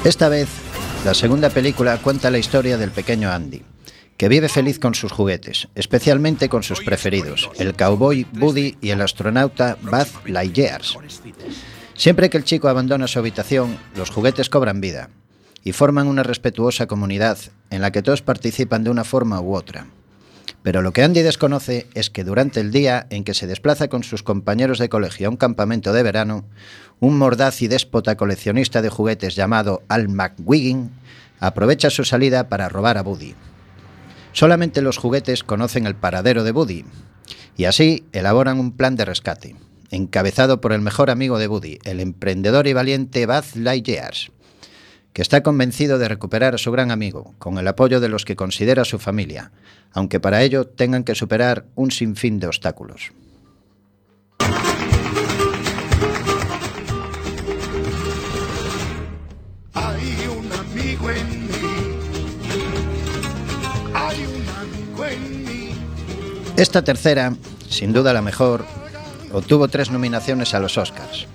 Esta 0.03 0.27
vez, 0.27 0.49
la 1.05 1.13
segunda 1.13 1.49
película 1.49 1.97
cuenta 1.99 2.29
la 2.29 2.39
historia 2.39 2.77
del 2.77 2.91
pequeño 2.91 3.31
Andy, 3.31 3.63
que 4.18 4.30
vive 4.30 4.49
feliz 4.49 4.80
con 4.80 4.95
sus 4.95 5.11
juguetes, 5.11 5.68
especialmente 5.76 6.49
con 6.49 6.63
sus 6.63 6.82
preferidos, 6.82 7.49
el 7.59 7.76
cowboy 7.76 8.26
Buddy 8.34 8.78
y 8.82 8.89
el 8.89 9.01
astronauta 9.01 9.78
Buzz 9.84 10.11
Lightyear. 10.26 10.82
Siempre 11.93 12.30
que 12.30 12.38
el 12.38 12.43
chico 12.43 12.68
abandona 12.68 13.07
su 13.07 13.20
habitación, 13.20 13.78
los 13.95 14.09
juguetes 14.09 14.49
cobran 14.49 14.82
vida 14.82 15.09
y 15.63 15.72
forman 15.72 16.07
una 16.07 16.24
respetuosa 16.24 16.88
comunidad 16.88 17.38
en 17.70 17.82
la 17.82 17.91
que 17.91 18.01
todos 18.01 18.22
participan 18.22 18.84
de 18.84 18.89
una 18.89 19.03
forma 19.03 19.39
u 19.39 19.55
otra. 19.55 19.88
Pero 20.63 20.82
lo 20.82 20.91
que 20.91 21.03
Andy 21.03 21.22
desconoce 21.22 21.88
es 21.93 22.09
que 22.09 22.24
durante 22.24 22.59
el 22.59 22.72
día 22.72 23.07
en 23.09 23.24
que 23.24 23.34
se 23.34 23.47
desplaza 23.47 23.88
con 23.88 24.03
sus 24.03 24.24
compañeros 24.24 24.80
de 24.80 24.89
colegio 24.89 25.28
a 25.28 25.30
un 25.30 25.38
campamento 25.38 25.93
de 25.93 26.03
verano, 26.03 26.45
un 26.99 27.18
mordaz 27.18 27.61
y 27.61 27.68
déspota 27.68 28.18
coleccionista 28.18 28.82
de 28.82 28.89
juguetes 28.89 29.36
llamado 29.36 29.84
Al 29.88 30.09
McWiggin 30.09 30.91
aprovecha 31.39 31.89
su 31.89 32.03
salida 32.03 32.49
para 32.49 32.70
robar 32.70 32.97
a 32.97 33.03
Buddy. 33.03 33.36
Solamente 34.38 34.83
los 34.83 34.99
juguetes 34.99 35.43
conocen 35.43 35.88
el 35.88 35.95
paradero 35.95 36.43
de 36.43 36.51
Buddy 36.51 36.85
y 37.55 37.65
así 37.65 38.05
elaboran 38.11 38.59
un 38.59 38.77
plan 38.77 38.95
de 38.95 39.03
rescate, 39.03 39.55
encabezado 39.89 40.61
por 40.61 40.73
el 40.73 40.81
mejor 40.81 41.09
amigo 41.09 41.39
de 41.39 41.47
Buddy, 41.47 41.79
el 41.85 41.99
emprendedor 41.99 42.67
y 42.67 42.73
valiente 42.73 43.25
Buzz 43.25 43.55
Lightyear, 43.55 44.13
que 45.11 45.23
está 45.23 45.41
convencido 45.41 45.97
de 45.97 46.07
recuperar 46.07 46.53
a 46.53 46.59
su 46.59 46.71
gran 46.71 46.91
amigo, 46.91 47.33
con 47.39 47.57
el 47.57 47.67
apoyo 47.67 47.99
de 47.99 48.09
los 48.09 48.25
que 48.25 48.35
considera 48.35 48.85
su 48.85 48.99
familia, 48.99 49.51
aunque 49.91 50.19
para 50.19 50.43
ello 50.43 50.67
tengan 50.67 51.03
que 51.03 51.15
superar 51.15 51.65
un 51.73 51.89
sinfín 51.89 52.39
de 52.39 52.45
obstáculos. 52.45 53.13
Esta 66.57 66.81
tercera, 66.81 67.35
sin 67.69 67.93
duda 67.93 68.13
la 68.13 68.23
mejor, 68.23 68.65
obtuvo 69.31 69.67
tres 69.67 69.91
nominaciones 69.91 70.55
a 70.55 70.59
los 70.59 70.79
Oscars. 70.79 71.27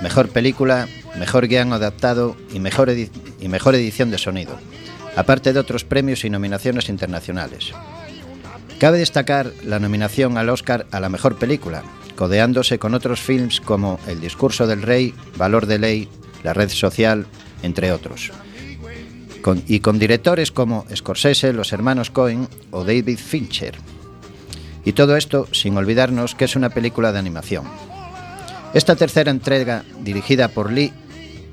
Mejor 0.00 0.28
película, 0.28 0.86
mejor 1.18 1.48
guion 1.48 1.72
adaptado 1.72 2.36
y 2.52 2.60
mejor, 2.60 2.88
edición 2.88 4.12
de 4.12 4.18
sonido, 4.18 4.56
aparte 5.16 5.52
de 5.52 5.58
otros 5.58 5.82
premios 5.82 6.24
y 6.24 6.30
nominaciones 6.30 6.88
internacionales. 6.88 7.72
Cabe 8.78 8.98
destacar 8.98 9.52
la 9.64 9.80
nominación 9.80 10.38
al 10.38 10.48
Oscar 10.48 10.86
a 10.92 11.00
la 11.00 11.08
mejor 11.08 11.36
película, 11.36 11.82
codeándose 12.14 12.78
con 12.78 12.94
otros 12.94 13.18
films 13.18 13.60
como 13.60 13.98
El 14.06 14.20
discurso 14.20 14.68
del 14.68 14.82
rey, 14.82 15.12
Valor 15.36 15.66
de 15.66 15.80
ley, 15.80 16.08
La 16.44 16.54
red 16.54 16.68
social, 16.68 17.26
entre 17.64 17.90
otros. 17.90 18.30
Y 19.66 19.80
con 19.80 19.98
directores 19.98 20.52
como 20.52 20.86
Scorsese, 20.94 21.52
los 21.52 21.72
hermanos 21.72 22.10
Cohen 22.10 22.46
o 22.70 22.84
David 22.84 23.18
Fincher. 23.18 23.74
Y 24.84 24.92
todo 24.92 25.16
esto 25.16 25.46
sin 25.52 25.76
olvidarnos 25.76 26.34
que 26.34 26.46
es 26.46 26.56
una 26.56 26.70
película 26.70 27.12
de 27.12 27.18
animación. 27.18 27.64
Esta 28.72 28.96
tercera 28.96 29.30
entrega, 29.30 29.84
dirigida 30.00 30.48
por 30.48 30.72
Lee 30.72 30.92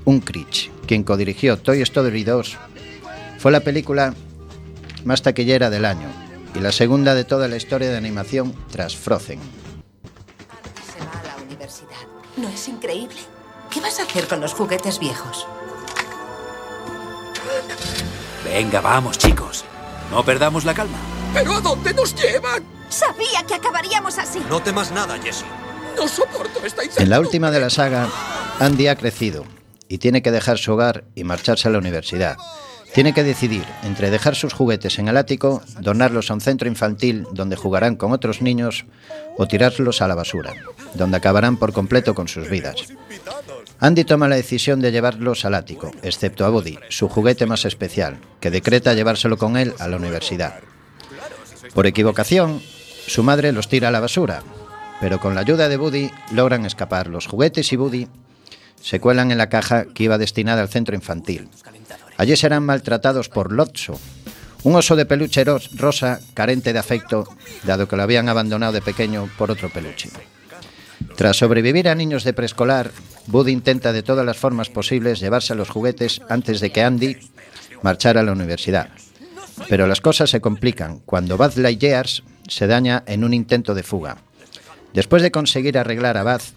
Unkrich, 0.06 0.72
quien 0.86 1.04
codirigió 1.04 1.58
Toy 1.58 1.82
Story 1.82 2.24
2, 2.24 2.58
fue 3.40 3.52
la 3.52 3.60
película 3.60 4.14
más 5.04 5.22
taquillera 5.22 5.70
del 5.70 5.86
año 5.86 6.08
y 6.56 6.60
la 6.60 6.72
segunda 6.72 7.16
de 7.16 7.24
toda 7.24 7.48
la 7.48 7.58
historia 7.58 7.90
de 7.90 7.98
animación 7.98 8.54
tras 8.72 8.96
Frozen. 8.96 9.40
Se 10.94 11.00
va 11.00 11.20
a 11.20 11.24
la 11.24 11.44
universidad. 11.44 11.98
¿No 12.38 12.50
es 12.50 12.68
increíble? 12.68 13.18
¿Qué 13.70 13.82
vas 13.82 14.00
a 14.00 14.04
hacer 14.04 14.28
con 14.28 14.40
los 14.42 14.54
juguetes 14.54 15.00
viejos? 15.00 15.46
Venga, 18.46 18.80
vamos, 18.82 19.18
chicos. 19.18 19.66
No 20.12 20.24
perdamos 20.24 20.64
la 20.64 20.74
calma. 20.74 21.17
¿Pero 21.34 21.54
a 21.54 21.62
dónde 21.62 21.94
nos 21.94 22.16
llevan? 22.16 22.64
Sabía 22.90 23.44
que 23.48 23.56
acabaríamos 23.56 24.18
así. 24.18 24.40
No 24.50 24.62
temas 24.62 24.92
nada, 24.92 25.18
Jesse. 25.22 25.46
No 25.96 26.08
soporto 26.08 26.66
esta 26.66 26.84
En 26.98 27.10
la 27.10 27.20
última 27.20 27.52
de 27.52 27.60
la 27.60 27.70
saga, 27.70 28.08
Andy 28.60 28.88
ha 28.88 28.96
crecido 28.96 29.46
y 29.90 29.98
tiene 29.98 30.22
que 30.22 30.32
dejar 30.32 30.58
su 30.58 30.74
hogar 30.74 31.06
y 31.16 31.24
marcharse 31.24 31.68
a 31.68 31.72
la 31.72 31.80
universidad. 31.80 32.38
Tiene 32.94 33.14
que 33.14 33.24
decidir 33.24 33.66
entre 33.84 34.10
dejar 34.10 34.36
sus 34.36 34.54
juguetes 34.54 34.98
en 34.98 35.08
el 35.08 35.18
ático, 35.18 35.62
donarlos 35.80 36.32
a 36.32 36.34
un 36.34 36.42
centro 36.42 36.68
infantil 36.68 37.28
donde 37.32 37.56
jugarán 37.56 37.96
con 37.96 38.12
otros 38.12 38.42
niños 38.42 38.86
o 39.38 39.48
tirarlos 39.48 40.02
a 40.02 40.08
la 40.08 40.16
basura, 40.16 40.54
donde 40.94 41.18
acabarán 41.18 41.58
por 41.58 41.74
completo 41.74 42.16
con 42.16 42.28
sus 42.28 42.50
vidas. 42.50 42.76
Andy 43.80 44.04
toma 44.04 44.28
la 44.28 44.36
decisión 44.36 44.80
de 44.80 44.92
llevarlos 44.92 45.46
al 45.46 45.54
ático, 45.54 45.92
excepto 46.02 46.46
a 46.46 46.50
Buddy, 46.50 46.80
su 46.90 47.08
juguete 47.08 47.46
más 47.46 47.66
especial, 47.66 48.20
que 48.40 48.50
decreta 48.50 48.94
llevárselo 48.94 49.38
con 49.38 49.58
él 49.58 49.74
a 49.80 49.88
la 49.88 49.98
universidad. 49.98 50.56
Por 51.74 51.88
equivocación, 51.88 52.62
su 53.08 53.24
madre 53.24 53.52
los 53.52 53.68
tira 53.70 53.90
a 53.90 53.92
la 53.92 54.00
basura, 54.00 54.44
pero 55.00 55.20
con 55.20 55.36
la 55.36 55.42
ayuda 55.42 55.70
de 55.70 55.78
Buddy 55.78 56.12
logran 56.32 56.66
escapar. 56.66 57.08
Los 57.08 57.28
juguetes 57.28 57.72
y 57.72 57.76
Buddy 57.76 58.08
se 58.82 59.00
cuelan 59.00 59.32
en 59.32 59.38
la 59.38 59.50
caja 59.50 59.86
que 59.86 60.04
iba 60.04 60.18
destinada 60.18 60.62
al 60.62 60.70
centro 60.70 60.96
infantil. 60.96 61.50
Allí 62.18 62.36
serán 62.36 62.64
maltratados 62.66 63.30
por 63.30 63.52
Lotso, 63.52 64.00
un 64.64 64.76
oso 64.76 64.96
de 64.96 65.06
peluche 65.06 65.44
ros- 65.44 65.70
rosa 65.78 66.20
carente 66.34 66.74
de 66.74 66.80
afecto, 66.80 67.28
dado 67.64 67.88
que 67.88 67.96
lo 67.96 68.04
habían 68.04 68.28
abandonado 68.28 68.74
de 68.74 68.82
pequeño 68.82 69.30
por 69.38 69.52
otro 69.52 69.70
peluche. 69.70 70.10
Tras 71.16 71.38
sobrevivir 71.38 71.88
a 71.90 71.96
niños 71.96 72.24
de 72.24 72.34
preescolar, 72.34 72.92
Buddy 73.28 73.52
intenta 73.52 73.94
de 73.94 74.04
todas 74.04 74.26
las 74.26 74.38
formas 74.38 74.70
posibles 74.70 75.20
llevarse 75.20 75.54
a 75.54 75.56
los 75.56 75.70
juguetes 75.70 76.22
antes 76.28 76.60
de 76.60 76.72
que 76.72 76.82
Andy 76.84 77.18
marchara 77.84 78.22
a 78.22 78.24
la 78.24 78.32
universidad. 78.32 78.90
Pero 79.70 79.88
las 79.88 80.02
cosas 80.02 80.30
se 80.30 80.42
complican 80.42 81.00
cuando 81.06 81.38
Buzz 81.38 81.58
Lightyear 81.58 82.08
se 82.48 82.68
daña 82.68 83.04
en 83.08 83.24
un 83.24 83.34
intento 83.34 83.74
de 83.74 83.84
fuga. 83.84 84.18
Después 84.94 85.22
de 85.22 85.32
conseguir 85.32 85.78
arreglar 85.78 86.18
a 86.18 86.24
Buzz, 86.24 86.54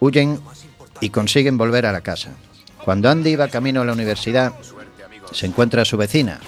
huyen 0.00 0.40
y 1.00 1.10
consiguen 1.10 1.58
volver 1.58 1.86
a 1.86 1.92
la 1.92 2.00
casa. 2.00 2.30
Cuando 2.84 3.10
Andy 3.10 3.30
iba 3.30 3.48
camino 3.48 3.82
a 3.82 3.84
la 3.84 3.92
universidad, 3.92 4.52
se 5.32 5.46
encuentra 5.46 5.82
a 5.82 5.84
su 5.84 5.96
vecina 5.96 6.40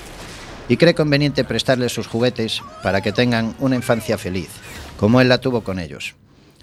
y 0.69 0.77
cree 0.77 0.95
conveniente 0.95 1.45
prestarle 1.45 1.89
sus 1.89 2.07
juguetes 2.07 2.63
para 2.83 3.01
que 3.01 3.13
tengan 3.13 3.55
una 3.59 3.77
infancia 3.77 4.19
feliz, 4.19 4.49
como 4.99 5.21
él 5.21 5.29
la 5.29 5.39
tuvo 5.39 5.63
con 5.63 5.79
ellos. 5.79 6.15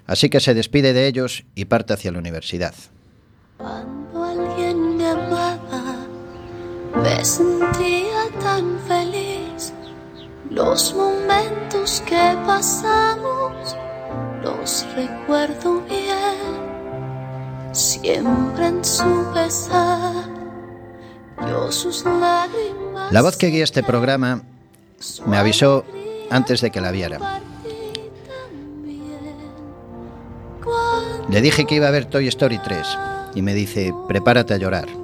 Así 0.06 0.28
que 0.28 0.40
se 0.40 0.54
despide 0.54 0.92
de 0.92 1.06
ellos 1.06 1.44
y 1.54 1.66
parte 1.66 1.94
hacia 1.94 2.12
la 2.12 2.18
universidad. 2.18 2.74
Me 7.02 7.24
sentía 7.24 8.30
tan 8.40 8.78
feliz. 8.86 9.72
Los 10.50 10.94
momentos 10.94 12.02
que 12.06 12.36
pasamos 12.46 13.76
los 14.42 14.86
recuerdo 14.94 15.80
bien. 15.82 16.72
Siempre 17.72 18.66
en 18.66 18.84
su 18.84 19.26
pesar, 19.32 20.26
yo 21.48 21.72
sus 21.72 22.04
lágrimas. 22.04 23.10
La 23.12 23.22
voz 23.22 23.36
que 23.36 23.48
guía 23.48 23.64
este 23.64 23.82
programa 23.82 24.42
me 25.26 25.38
avisó 25.38 25.84
antes 26.30 26.60
de 26.60 26.70
que 26.70 26.80
la 26.80 26.90
viera. 26.90 27.40
Le 31.30 31.40
dije 31.40 31.64
que 31.64 31.76
iba 31.76 31.88
a 31.88 31.90
ver 31.90 32.04
Toy 32.04 32.28
Story 32.28 32.58
3 32.58 32.86
y 33.34 33.42
me 33.42 33.54
dice, 33.54 33.94
prepárate 34.06 34.52
a 34.52 34.58
llorar. 34.58 35.01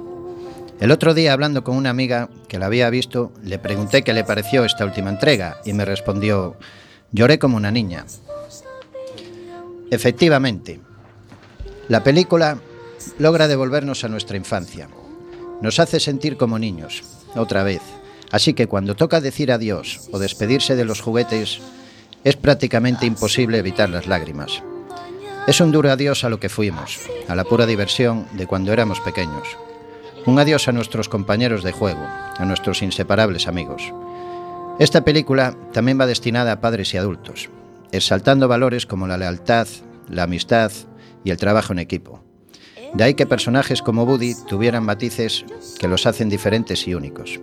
El 0.79 0.91
otro 0.91 1.13
día, 1.13 1.33
hablando 1.33 1.63
con 1.65 1.75
una 1.75 1.89
amiga 1.89 2.29
que 2.47 2.57
la 2.57 2.67
había 2.67 2.89
visto, 2.89 3.33
le 3.43 3.59
pregunté 3.59 4.01
qué 4.01 4.13
le 4.13 4.23
pareció 4.23 4.63
esta 4.63 4.85
última 4.85 5.09
entrega 5.09 5.57
y 5.65 5.73
me 5.73 5.83
respondió, 5.83 6.55
lloré 7.11 7.37
como 7.37 7.57
una 7.57 7.69
niña. 7.69 8.05
Efectivamente, 9.91 10.79
la 11.89 12.01
película 12.01 12.59
logra 13.17 13.49
devolvernos 13.49 14.05
a 14.05 14.07
nuestra 14.07 14.37
infancia. 14.37 14.87
Nos 15.61 15.79
hace 15.79 15.99
sentir 15.99 16.37
como 16.37 16.57
niños, 16.57 17.03
otra 17.35 17.63
vez. 17.63 17.81
Así 18.31 18.53
que 18.53 18.67
cuando 18.67 18.95
toca 18.95 19.19
decir 19.19 19.51
adiós 19.51 20.07
o 20.13 20.19
despedirse 20.19 20.77
de 20.77 20.85
los 20.85 21.01
juguetes, 21.01 21.59
es 22.23 22.37
prácticamente 22.37 23.05
imposible 23.05 23.57
evitar 23.57 23.89
las 23.89 24.07
lágrimas. 24.07 24.63
Es 25.45 25.59
un 25.59 25.71
duro 25.71 25.91
adiós 25.91 26.23
a 26.23 26.29
lo 26.29 26.39
que 26.39 26.47
fuimos, 26.47 26.99
a 27.27 27.35
la 27.35 27.43
pura 27.43 27.65
diversión 27.65 28.27
de 28.33 28.47
cuando 28.47 28.71
éramos 28.71 29.01
pequeños. 29.01 29.57
Un 30.25 30.37
adiós 30.37 30.67
a 30.67 30.71
nuestros 30.71 31.09
compañeros 31.09 31.63
de 31.63 31.71
juego, 31.71 32.01
a 32.03 32.45
nuestros 32.45 32.81
inseparables 32.81 33.47
amigos. 33.47 33.93
Esta 34.77 35.03
película 35.03 35.55
también 35.73 35.99
va 35.99 36.05
destinada 36.05 36.51
a 36.51 36.61
padres 36.61 36.93
y 36.93 36.97
adultos, 36.97 37.49
exaltando 37.91 38.47
valores 38.47 38.85
como 38.85 39.07
la 39.07 39.17
lealtad, 39.17 39.67
la 40.09 40.23
amistad 40.23 40.71
y 41.23 41.31
el 41.31 41.37
trabajo 41.37 41.73
en 41.73 41.79
equipo. 41.79 42.23
De 42.93 43.03
ahí 43.03 43.13
que 43.13 43.25
personajes 43.25 43.81
como 43.81 44.03
Woody 44.03 44.35
tuvieran 44.47 44.83
matices 44.83 45.45
que 45.79 45.87
los 45.87 46.05
hacen 46.05 46.29
diferentes 46.29 46.87
y 46.87 46.95
únicos. 46.95 47.39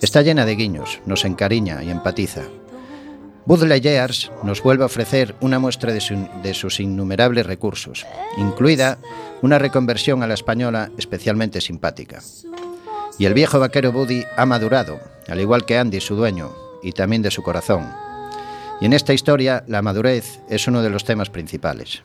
Está 0.00 0.22
llena 0.22 0.44
de 0.44 0.56
guiños, 0.56 1.00
nos 1.06 1.24
encariña 1.24 1.82
y 1.82 1.90
empatiza. 1.90 2.42
Lightyear 3.46 4.10
nos 4.44 4.62
vuelve 4.62 4.84
a 4.84 4.86
ofrecer 4.86 5.34
una 5.40 5.58
muestra 5.58 5.92
de, 5.92 6.00
su- 6.00 6.28
de 6.42 6.54
sus 6.54 6.80
innumerables 6.80 7.46
recursos, 7.46 8.06
incluida 8.36 8.98
una 9.42 9.58
reconversión 9.58 10.22
a 10.22 10.26
la 10.26 10.34
española 10.34 10.90
especialmente 10.96 11.60
simpática. 11.60 12.20
Y 13.18 13.26
el 13.26 13.34
viejo 13.34 13.58
vaquero 13.58 13.90
Woody 13.90 14.24
ha 14.36 14.46
madurado, 14.46 15.00
al 15.28 15.40
igual 15.40 15.64
que 15.66 15.76
Andy, 15.76 16.00
su 16.00 16.14
dueño, 16.16 16.52
y 16.82 16.92
también 16.92 17.22
de 17.22 17.30
su 17.30 17.42
corazón. 17.42 17.88
Y 18.80 18.86
en 18.86 18.92
esta 18.92 19.12
historia, 19.12 19.64
la 19.68 19.82
madurez 19.82 20.40
es 20.48 20.66
uno 20.66 20.82
de 20.82 20.90
los 20.90 21.04
temas 21.04 21.30
principales. 21.30 22.02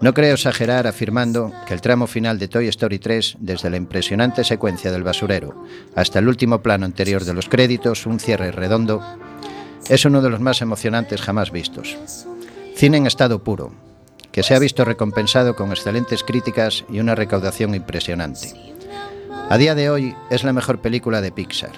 No 0.00 0.14
creo 0.14 0.34
exagerar 0.34 0.86
afirmando 0.86 1.52
que 1.66 1.74
el 1.74 1.80
tramo 1.80 2.06
final 2.08 2.38
de 2.38 2.48
Toy 2.48 2.66
Story 2.68 2.98
3, 2.98 3.36
desde 3.38 3.70
la 3.70 3.76
impresionante 3.76 4.42
secuencia 4.42 4.90
del 4.90 5.04
basurero 5.04 5.64
hasta 5.94 6.18
el 6.18 6.28
último 6.28 6.60
plano 6.62 6.84
anterior 6.84 7.24
de 7.24 7.34
los 7.34 7.48
créditos, 7.48 8.06
un 8.06 8.18
cierre 8.18 8.50
redondo, 8.50 9.00
es 9.88 10.04
uno 10.04 10.22
de 10.22 10.30
los 10.30 10.40
más 10.40 10.62
emocionantes 10.62 11.20
jamás 11.20 11.50
vistos. 11.50 11.96
Cine 12.74 12.96
en 12.96 13.06
estado 13.06 13.42
puro, 13.42 13.72
que 14.30 14.42
se 14.42 14.54
ha 14.54 14.58
visto 14.58 14.84
recompensado 14.84 15.54
con 15.54 15.70
excelentes 15.70 16.24
críticas 16.24 16.84
y 16.88 17.00
una 17.00 17.14
recaudación 17.14 17.74
impresionante. 17.74 18.54
A 19.50 19.58
día 19.58 19.74
de 19.74 19.90
hoy 19.90 20.14
es 20.30 20.44
la 20.44 20.52
mejor 20.52 20.80
película 20.80 21.20
de 21.20 21.32
Pixar. 21.32 21.72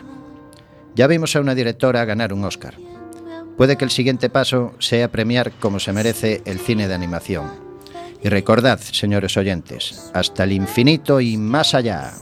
Ya 0.94 1.06
vimos 1.08 1.34
a 1.34 1.40
una 1.40 1.54
directora 1.54 2.04
ganar 2.04 2.32
un 2.32 2.44
Oscar. 2.44 2.74
Puede 3.56 3.76
que 3.76 3.84
el 3.84 3.90
siguiente 3.90 4.30
paso 4.30 4.74
sea 4.78 5.10
premiar 5.10 5.52
como 5.52 5.80
se 5.80 5.92
merece 5.92 6.42
el 6.44 6.60
cine 6.60 6.86
de 6.86 6.94
animación. 6.94 7.50
Y 8.22 8.28
recordad, 8.28 8.78
señores 8.78 9.36
oyentes, 9.36 10.10
hasta 10.14 10.44
el 10.44 10.52
infinito 10.52 11.20
y 11.20 11.36
más 11.36 11.74
allá. 11.74 12.12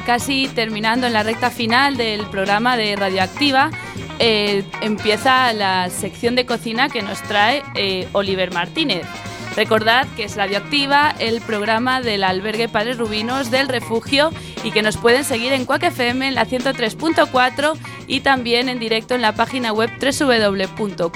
Casi 0.00 0.48
terminando 0.48 1.06
en 1.06 1.12
la 1.12 1.22
recta 1.22 1.50
final 1.50 1.96
del 1.96 2.26
programa 2.26 2.76
de 2.76 2.96
Radioactiva, 2.96 3.70
eh, 4.18 4.64
empieza 4.80 5.52
la 5.52 5.90
sección 5.90 6.34
de 6.34 6.46
cocina 6.46 6.88
que 6.88 7.02
nos 7.02 7.22
trae 7.22 7.62
eh, 7.74 8.08
Oliver 8.12 8.52
Martínez. 8.52 9.06
Recordad 9.56 10.06
que 10.16 10.24
es 10.24 10.36
Radioactiva, 10.36 11.14
el 11.18 11.40
programa 11.40 12.00
del 12.00 12.24
albergue 12.24 12.68
Padres 12.68 12.98
Rubinos 12.98 13.52
del 13.52 13.68
Refugio 13.68 14.32
y 14.64 14.72
que 14.72 14.82
nos 14.82 14.96
pueden 14.96 15.22
seguir 15.22 15.52
en 15.52 15.64
Quack 15.64 15.84
FM 15.84 16.26
en 16.26 16.34
la 16.34 16.44
103.4 16.44 17.78
y 18.08 18.20
también 18.20 18.68
en 18.68 18.80
directo 18.80 19.14
en 19.14 19.22
la 19.22 19.32
página 19.34 19.72
web 19.72 19.90
www.quackfm.org. 20.00 21.14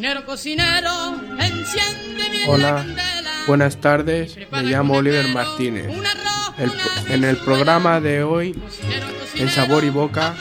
Cocinero, 0.00 0.24
cocinero, 0.24 1.20
enciende 1.38 2.30
mi 2.30 2.44
Hola, 2.46 2.86
buenas 3.46 3.76
tardes. 3.82 4.34
Me 4.50 4.62
llamo 4.62 4.94
Oliver 4.94 5.28
Martínez. 5.28 5.92
El- 6.56 6.72
en 7.08 7.22
el 7.24 7.36
programa 7.36 8.00
de 8.00 8.22
hoy, 8.24 8.58
en 9.34 9.50
Sabor 9.50 9.84
y 9.84 9.90
Boca, 9.90 10.34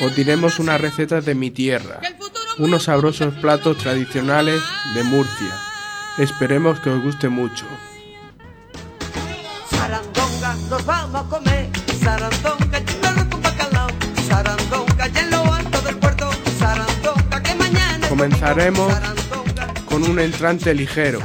os 0.00 0.16
diremos 0.16 0.58
unas 0.58 0.80
recetas 0.80 1.26
de 1.26 1.34
mi 1.34 1.50
tierra, 1.50 2.00
unos 2.56 2.84
sabrosos 2.84 3.34
platos 3.34 3.76
tradicionales 3.76 4.62
de 4.94 5.02
Murcia. 5.02 5.58
Esperemos 6.16 6.80
que 6.80 6.88
os 6.88 7.02
guste 7.02 7.28
mucho. 7.28 7.66
Sarandonga, 9.70 10.54
nos 10.70 10.86
vamos 10.86 11.26
a 11.26 11.28
comer. 11.28 11.68
Sarandonga, 12.02 12.71
Comenzaremos 18.22 18.94
con 19.86 20.04
un 20.04 20.20
entrante 20.20 20.72
ligero, 20.74 21.18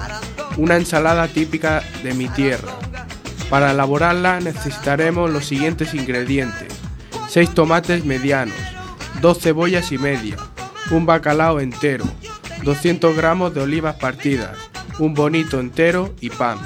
una 0.57 0.77
ensalada 0.77 1.27
típica 1.27 1.83
de 2.01 2.15
mi 2.15 2.27
tierra. 2.27 2.73
Para 3.51 3.69
elaborarla 3.69 4.39
necesitaremos 4.39 5.29
los 5.29 5.45
siguientes 5.45 5.93
ingredientes. 5.93 6.73
6 7.29 7.53
tomates 7.53 8.03
medianos, 8.03 8.57
2 9.21 9.39
cebollas 9.39 9.91
y 9.91 9.99
media, 9.99 10.37
un 10.89 11.05
bacalao 11.05 11.59
entero, 11.59 12.03
200 12.63 13.15
gramos 13.15 13.53
de 13.53 13.61
olivas 13.61 13.97
partidas, 13.97 14.57
un 14.97 15.13
bonito 15.13 15.59
entero 15.59 16.15
y 16.19 16.31
pan. 16.31 16.57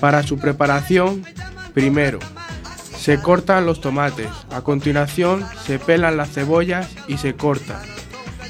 Para 0.00 0.22
su 0.22 0.38
preparación, 0.38 1.22
primero, 1.74 2.18
se 2.98 3.20
cortan 3.20 3.66
los 3.66 3.82
tomates, 3.82 4.30
a 4.50 4.62
continuación 4.62 5.44
se 5.66 5.78
pelan 5.78 6.16
las 6.16 6.30
cebollas 6.30 6.88
y 7.08 7.18
se 7.18 7.34
cortan. 7.34 7.93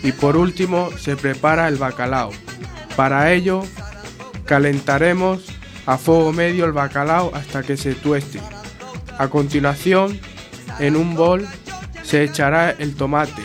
Y 0.04 0.12
por 0.12 0.36
último 0.36 0.90
se 0.96 1.16
prepara 1.16 1.66
el 1.66 1.76
bacalao. 1.76 2.30
Para 2.94 3.32
ello 3.32 3.64
calentaremos 4.44 5.46
a 5.86 5.98
fuego 5.98 6.32
medio 6.32 6.64
el 6.66 6.72
bacalao 6.72 7.32
hasta 7.34 7.62
que 7.62 7.76
se 7.76 7.94
tueste. 7.94 8.40
A 9.18 9.28
continuación, 9.28 10.20
en 10.78 10.94
un 10.94 11.14
bol 11.14 11.46
se 12.02 12.22
echará 12.22 12.70
el 12.70 12.94
tomate, 12.94 13.42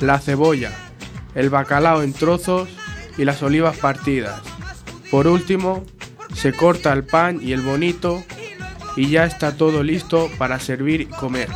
la 0.00 0.18
cebolla, 0.18 0.72
el 1.34 1.50
bacalao 1.50 2.02
en 2.02 2.12
trozos 2.12 2.68
y 3.18 3.24
las 3.24 3.42
olivas 3.42 3.76
partidas. 3.76 4.40
Por 5.10 5.26
último, 5.26 5.84
se 6.34 6.52
corta 6.52 6.92
el 6.92 7.04
pan 7.04 7.38
y 7.42 7.52
el 7.52 7.60
bonito 7.60 8.24
y 8.96 9.10
ya 9.10 9.24
está 9.24 9.56
todo 9.56 9.82
listo 9.82 10.30
para 10.38 10.58
servir 10.58 11.02
y 11.02 11.06
comer. 11.06 11.48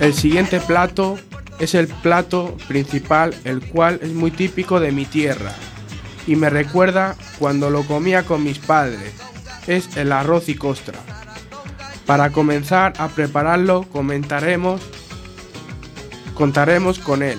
El 0.00 0.14
siguiente 0.14 0.60
plato 0.60 1.18
es 1.58 1.74
el 1.74 1.86
plato 1.88 2.56
principal, 2.68 3.34
el 3.44 3.60
cual 3.60 4.00
es 4.02 4.12
muy 4.12 4.30
típico 4.30 4.80
de 4.80 4.92
mi 4.92 5.04
tierra 5.04 5.52
y 6.26 6.36
me 6.36 6.48
recuerda 6.50 7.16
cuando 7.38 7.70
lo 7.70 7.82
comía 7.84 8.24
con 8.24 8.42
mis 8.42 8.58
padres. 8.58 9.12
Es 9.66 9.96
el 9.96 10.12
arroz 10.12 10.48
y 10.48 10.54
costra. 10.54 10.98
Para 12.06 12.30
comenzar 12.30 12.94
a 12.98 13.08
prepararlo 13.08 13.82
comentaremos, 13.92 14.80
contaremos 16.34 16.98
con 16.98 17.22
él, 17.22 17.38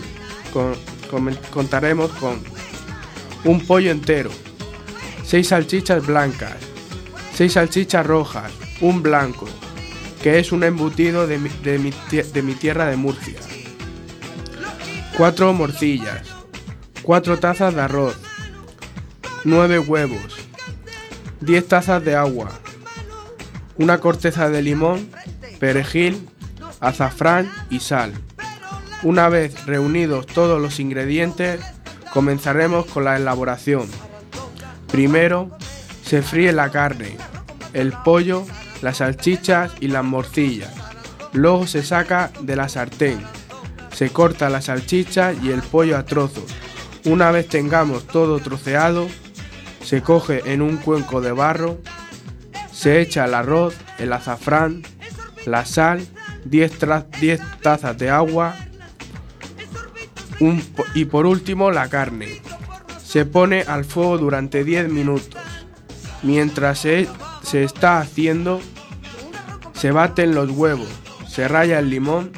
con- 0.54 0.76
comen- 1.10 1.40
contaremos 1.50 2.12
con 2.12 2.40
un 3.44 3.66
pollo 3.66 3.92
entero, 3.92 4.30
seis 5.26 5.48
salchichas 5.48 6.06
blancas, 6.06 6.56
seis 7.34 7.54
salchichas 7.54 8.06
rojas, 8.06 8.52
un 8.82 9.02
blanco, 9.02 9.50
que 10.22 10.40
es 10.40 10.52
un 10.52 10.64
embutido 10.64 11.28
de 11.28 11.38
mi, 11.38 11.50
de 11.50 11.80
mi 11.80 11.92
de 12.12 12.42
mi 12.42 12.54
tierra 12.54 12.86
de 12.88 12.96
Murcia. 12.96 13.40
Cuatro 15.18 15.54
morcillas, 15.54 16.28
cuatro 17.02 17.40
tazas 17.40 17.76
de 17.76 17.82
arroz, 17.82 18.16
nueve 19.44 19.80
huevos, 19.80 20.38
10 21.42 21.68
tazas 21.68 22.06
de 22.06 22.16
agua, 22.16 22.52
una 23.78 24.00
corteza 24.00 24.50
de 24.50 24.62
limón, 24.62 25.10
perejil, 25.60 26.30
azafrán 26.80 27.52
y 27.70 27.80
sal, 27.80 28.14
Una 29.04 29.30
vez 29.30 29.66
reunidos 29.66 30.28
todos 30.28 30.62
los 30.62 30.80
ingredientes, 30.80 31.60
comenzaremos 32.14 32.86
con 32.86 33.06
la 33.06 33.18
elaboración. 33.18 33.88
Primero, 34.92 35.50
se 36.04 36.22
fríe 36.22 36.52
la 36.52 36.70
carne, 36.70 37.18
el 37.74 37.94
pollo, 37.94 38.46
las 38.82 38.98
salchichas 38.98 39.72
y 39.80 39.88
las 39.88 40.04
morcillas. 40.04 40.72
Luego 41.34 41.68
se 41.68 41.84
saca 41.84 42.32
de 42.42 42.56
la 42.56 42.68
sartén. 42.70 43.22
Se 43.94 44.10
corta 44.10 44.50
la 44.50 44.62
salchicha 44.62 45.34
y 45.34 45.50
el 45.50 45.62
pollo 45.62 45.98
a 45.98 46.06
trozos. 46.06 46.46
Una 47.06 47.32
vez 47.32 47.48
tengamos 47.48 48.06
todo 48.08 48.40
troceado, 48.40 49.08
se 49.84 50.02
coge 50.02 50.42
en 50.52 50.62
un 50.62 50.78
cuenco 50.78 51.20
de 51.22 51.32
barro, 51.32 51.80
se 52.72 53.02
echa 53.02 53.26
el 53.26 53.34
arroz, 53.34 53.76
el 53.98 54.14
azafrán, 54.14 54.84
la 55.46 55.66
sal, 55.66 56.06
10, 56.46 56.80
tra- 56.80 57.06
10 57.20 57.42
tazas 57.62 57.98
de 57.98 58.10
agua 58.10 58.56
y 60.94 61.06
por 61.06 61.26
último 61.26 61.72
la 61.72 61.90
carne. 61.90 62.42
Se 63.04 63.26
pone 63.26 63.62
al 63.64 63.84
fuego 63.86 64.18
durante 64.18 64.64
10 64.64 64.90
minutos. 64.90 65.42
Mientras 66.24 66.80
se, 66.80 67.08
se 67.52 67.66
está 67.66 68.00
haciendo, 68.00 68.62
se 69.74 69.92
baten 69.92 70.34
los 70.34 70.50
huevos, 70.52 70.88
se 71.28 71.50
raya 71.50 71.80
el 71.80 71.90
limón, 71.90 72.32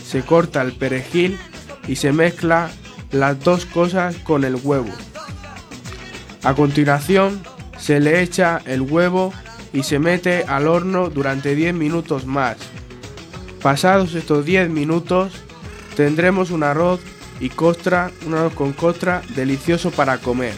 se 0.00 0.22
corta 0.22 0.62
el 0.62 0.74
perejil 0.74 1.40
y 1.88 1.96
se 1.96 2.12
mezcla 2.12 2.70
las 3.10 3.42
dos 3.42 3.66
cosas 3.66 4.14
con 4.18 4.44
el 4.44 4.54
huevo. 4.54 4.92
A 6.44 6.54
continuación, 6.54 7.42
se 7.80 7.98
le 7.98 8.22
echa 8.22 8.60
el 8.64 8.82
huevo 8.82 9.34
y 9.72 9.82
se 9.82 9.98
mete 9.98 10.44
al 10.44 10.68
horno 10.68 11.10
durante 11.10 11.56
10 11.56 11.74
minutos 11.74 12.24
más. 12.24 12.56
Pasados 13.60 14.14
estos 14.14 14.44
10 14.44 14.70
minutos, 14.70 15.32
tendremos 15.96 16.52
un 16.52 16.62
arroz 16.62 17.00
y 17.40 17.48
costra, 17.48 18.12
un 18.24 18.34
arroz 18.34 18.54
con 18.54 18.72
costra 18.72 19.20
delicioso 19.34 19.90
para 19.90 20.18
comer. 20.18 20.54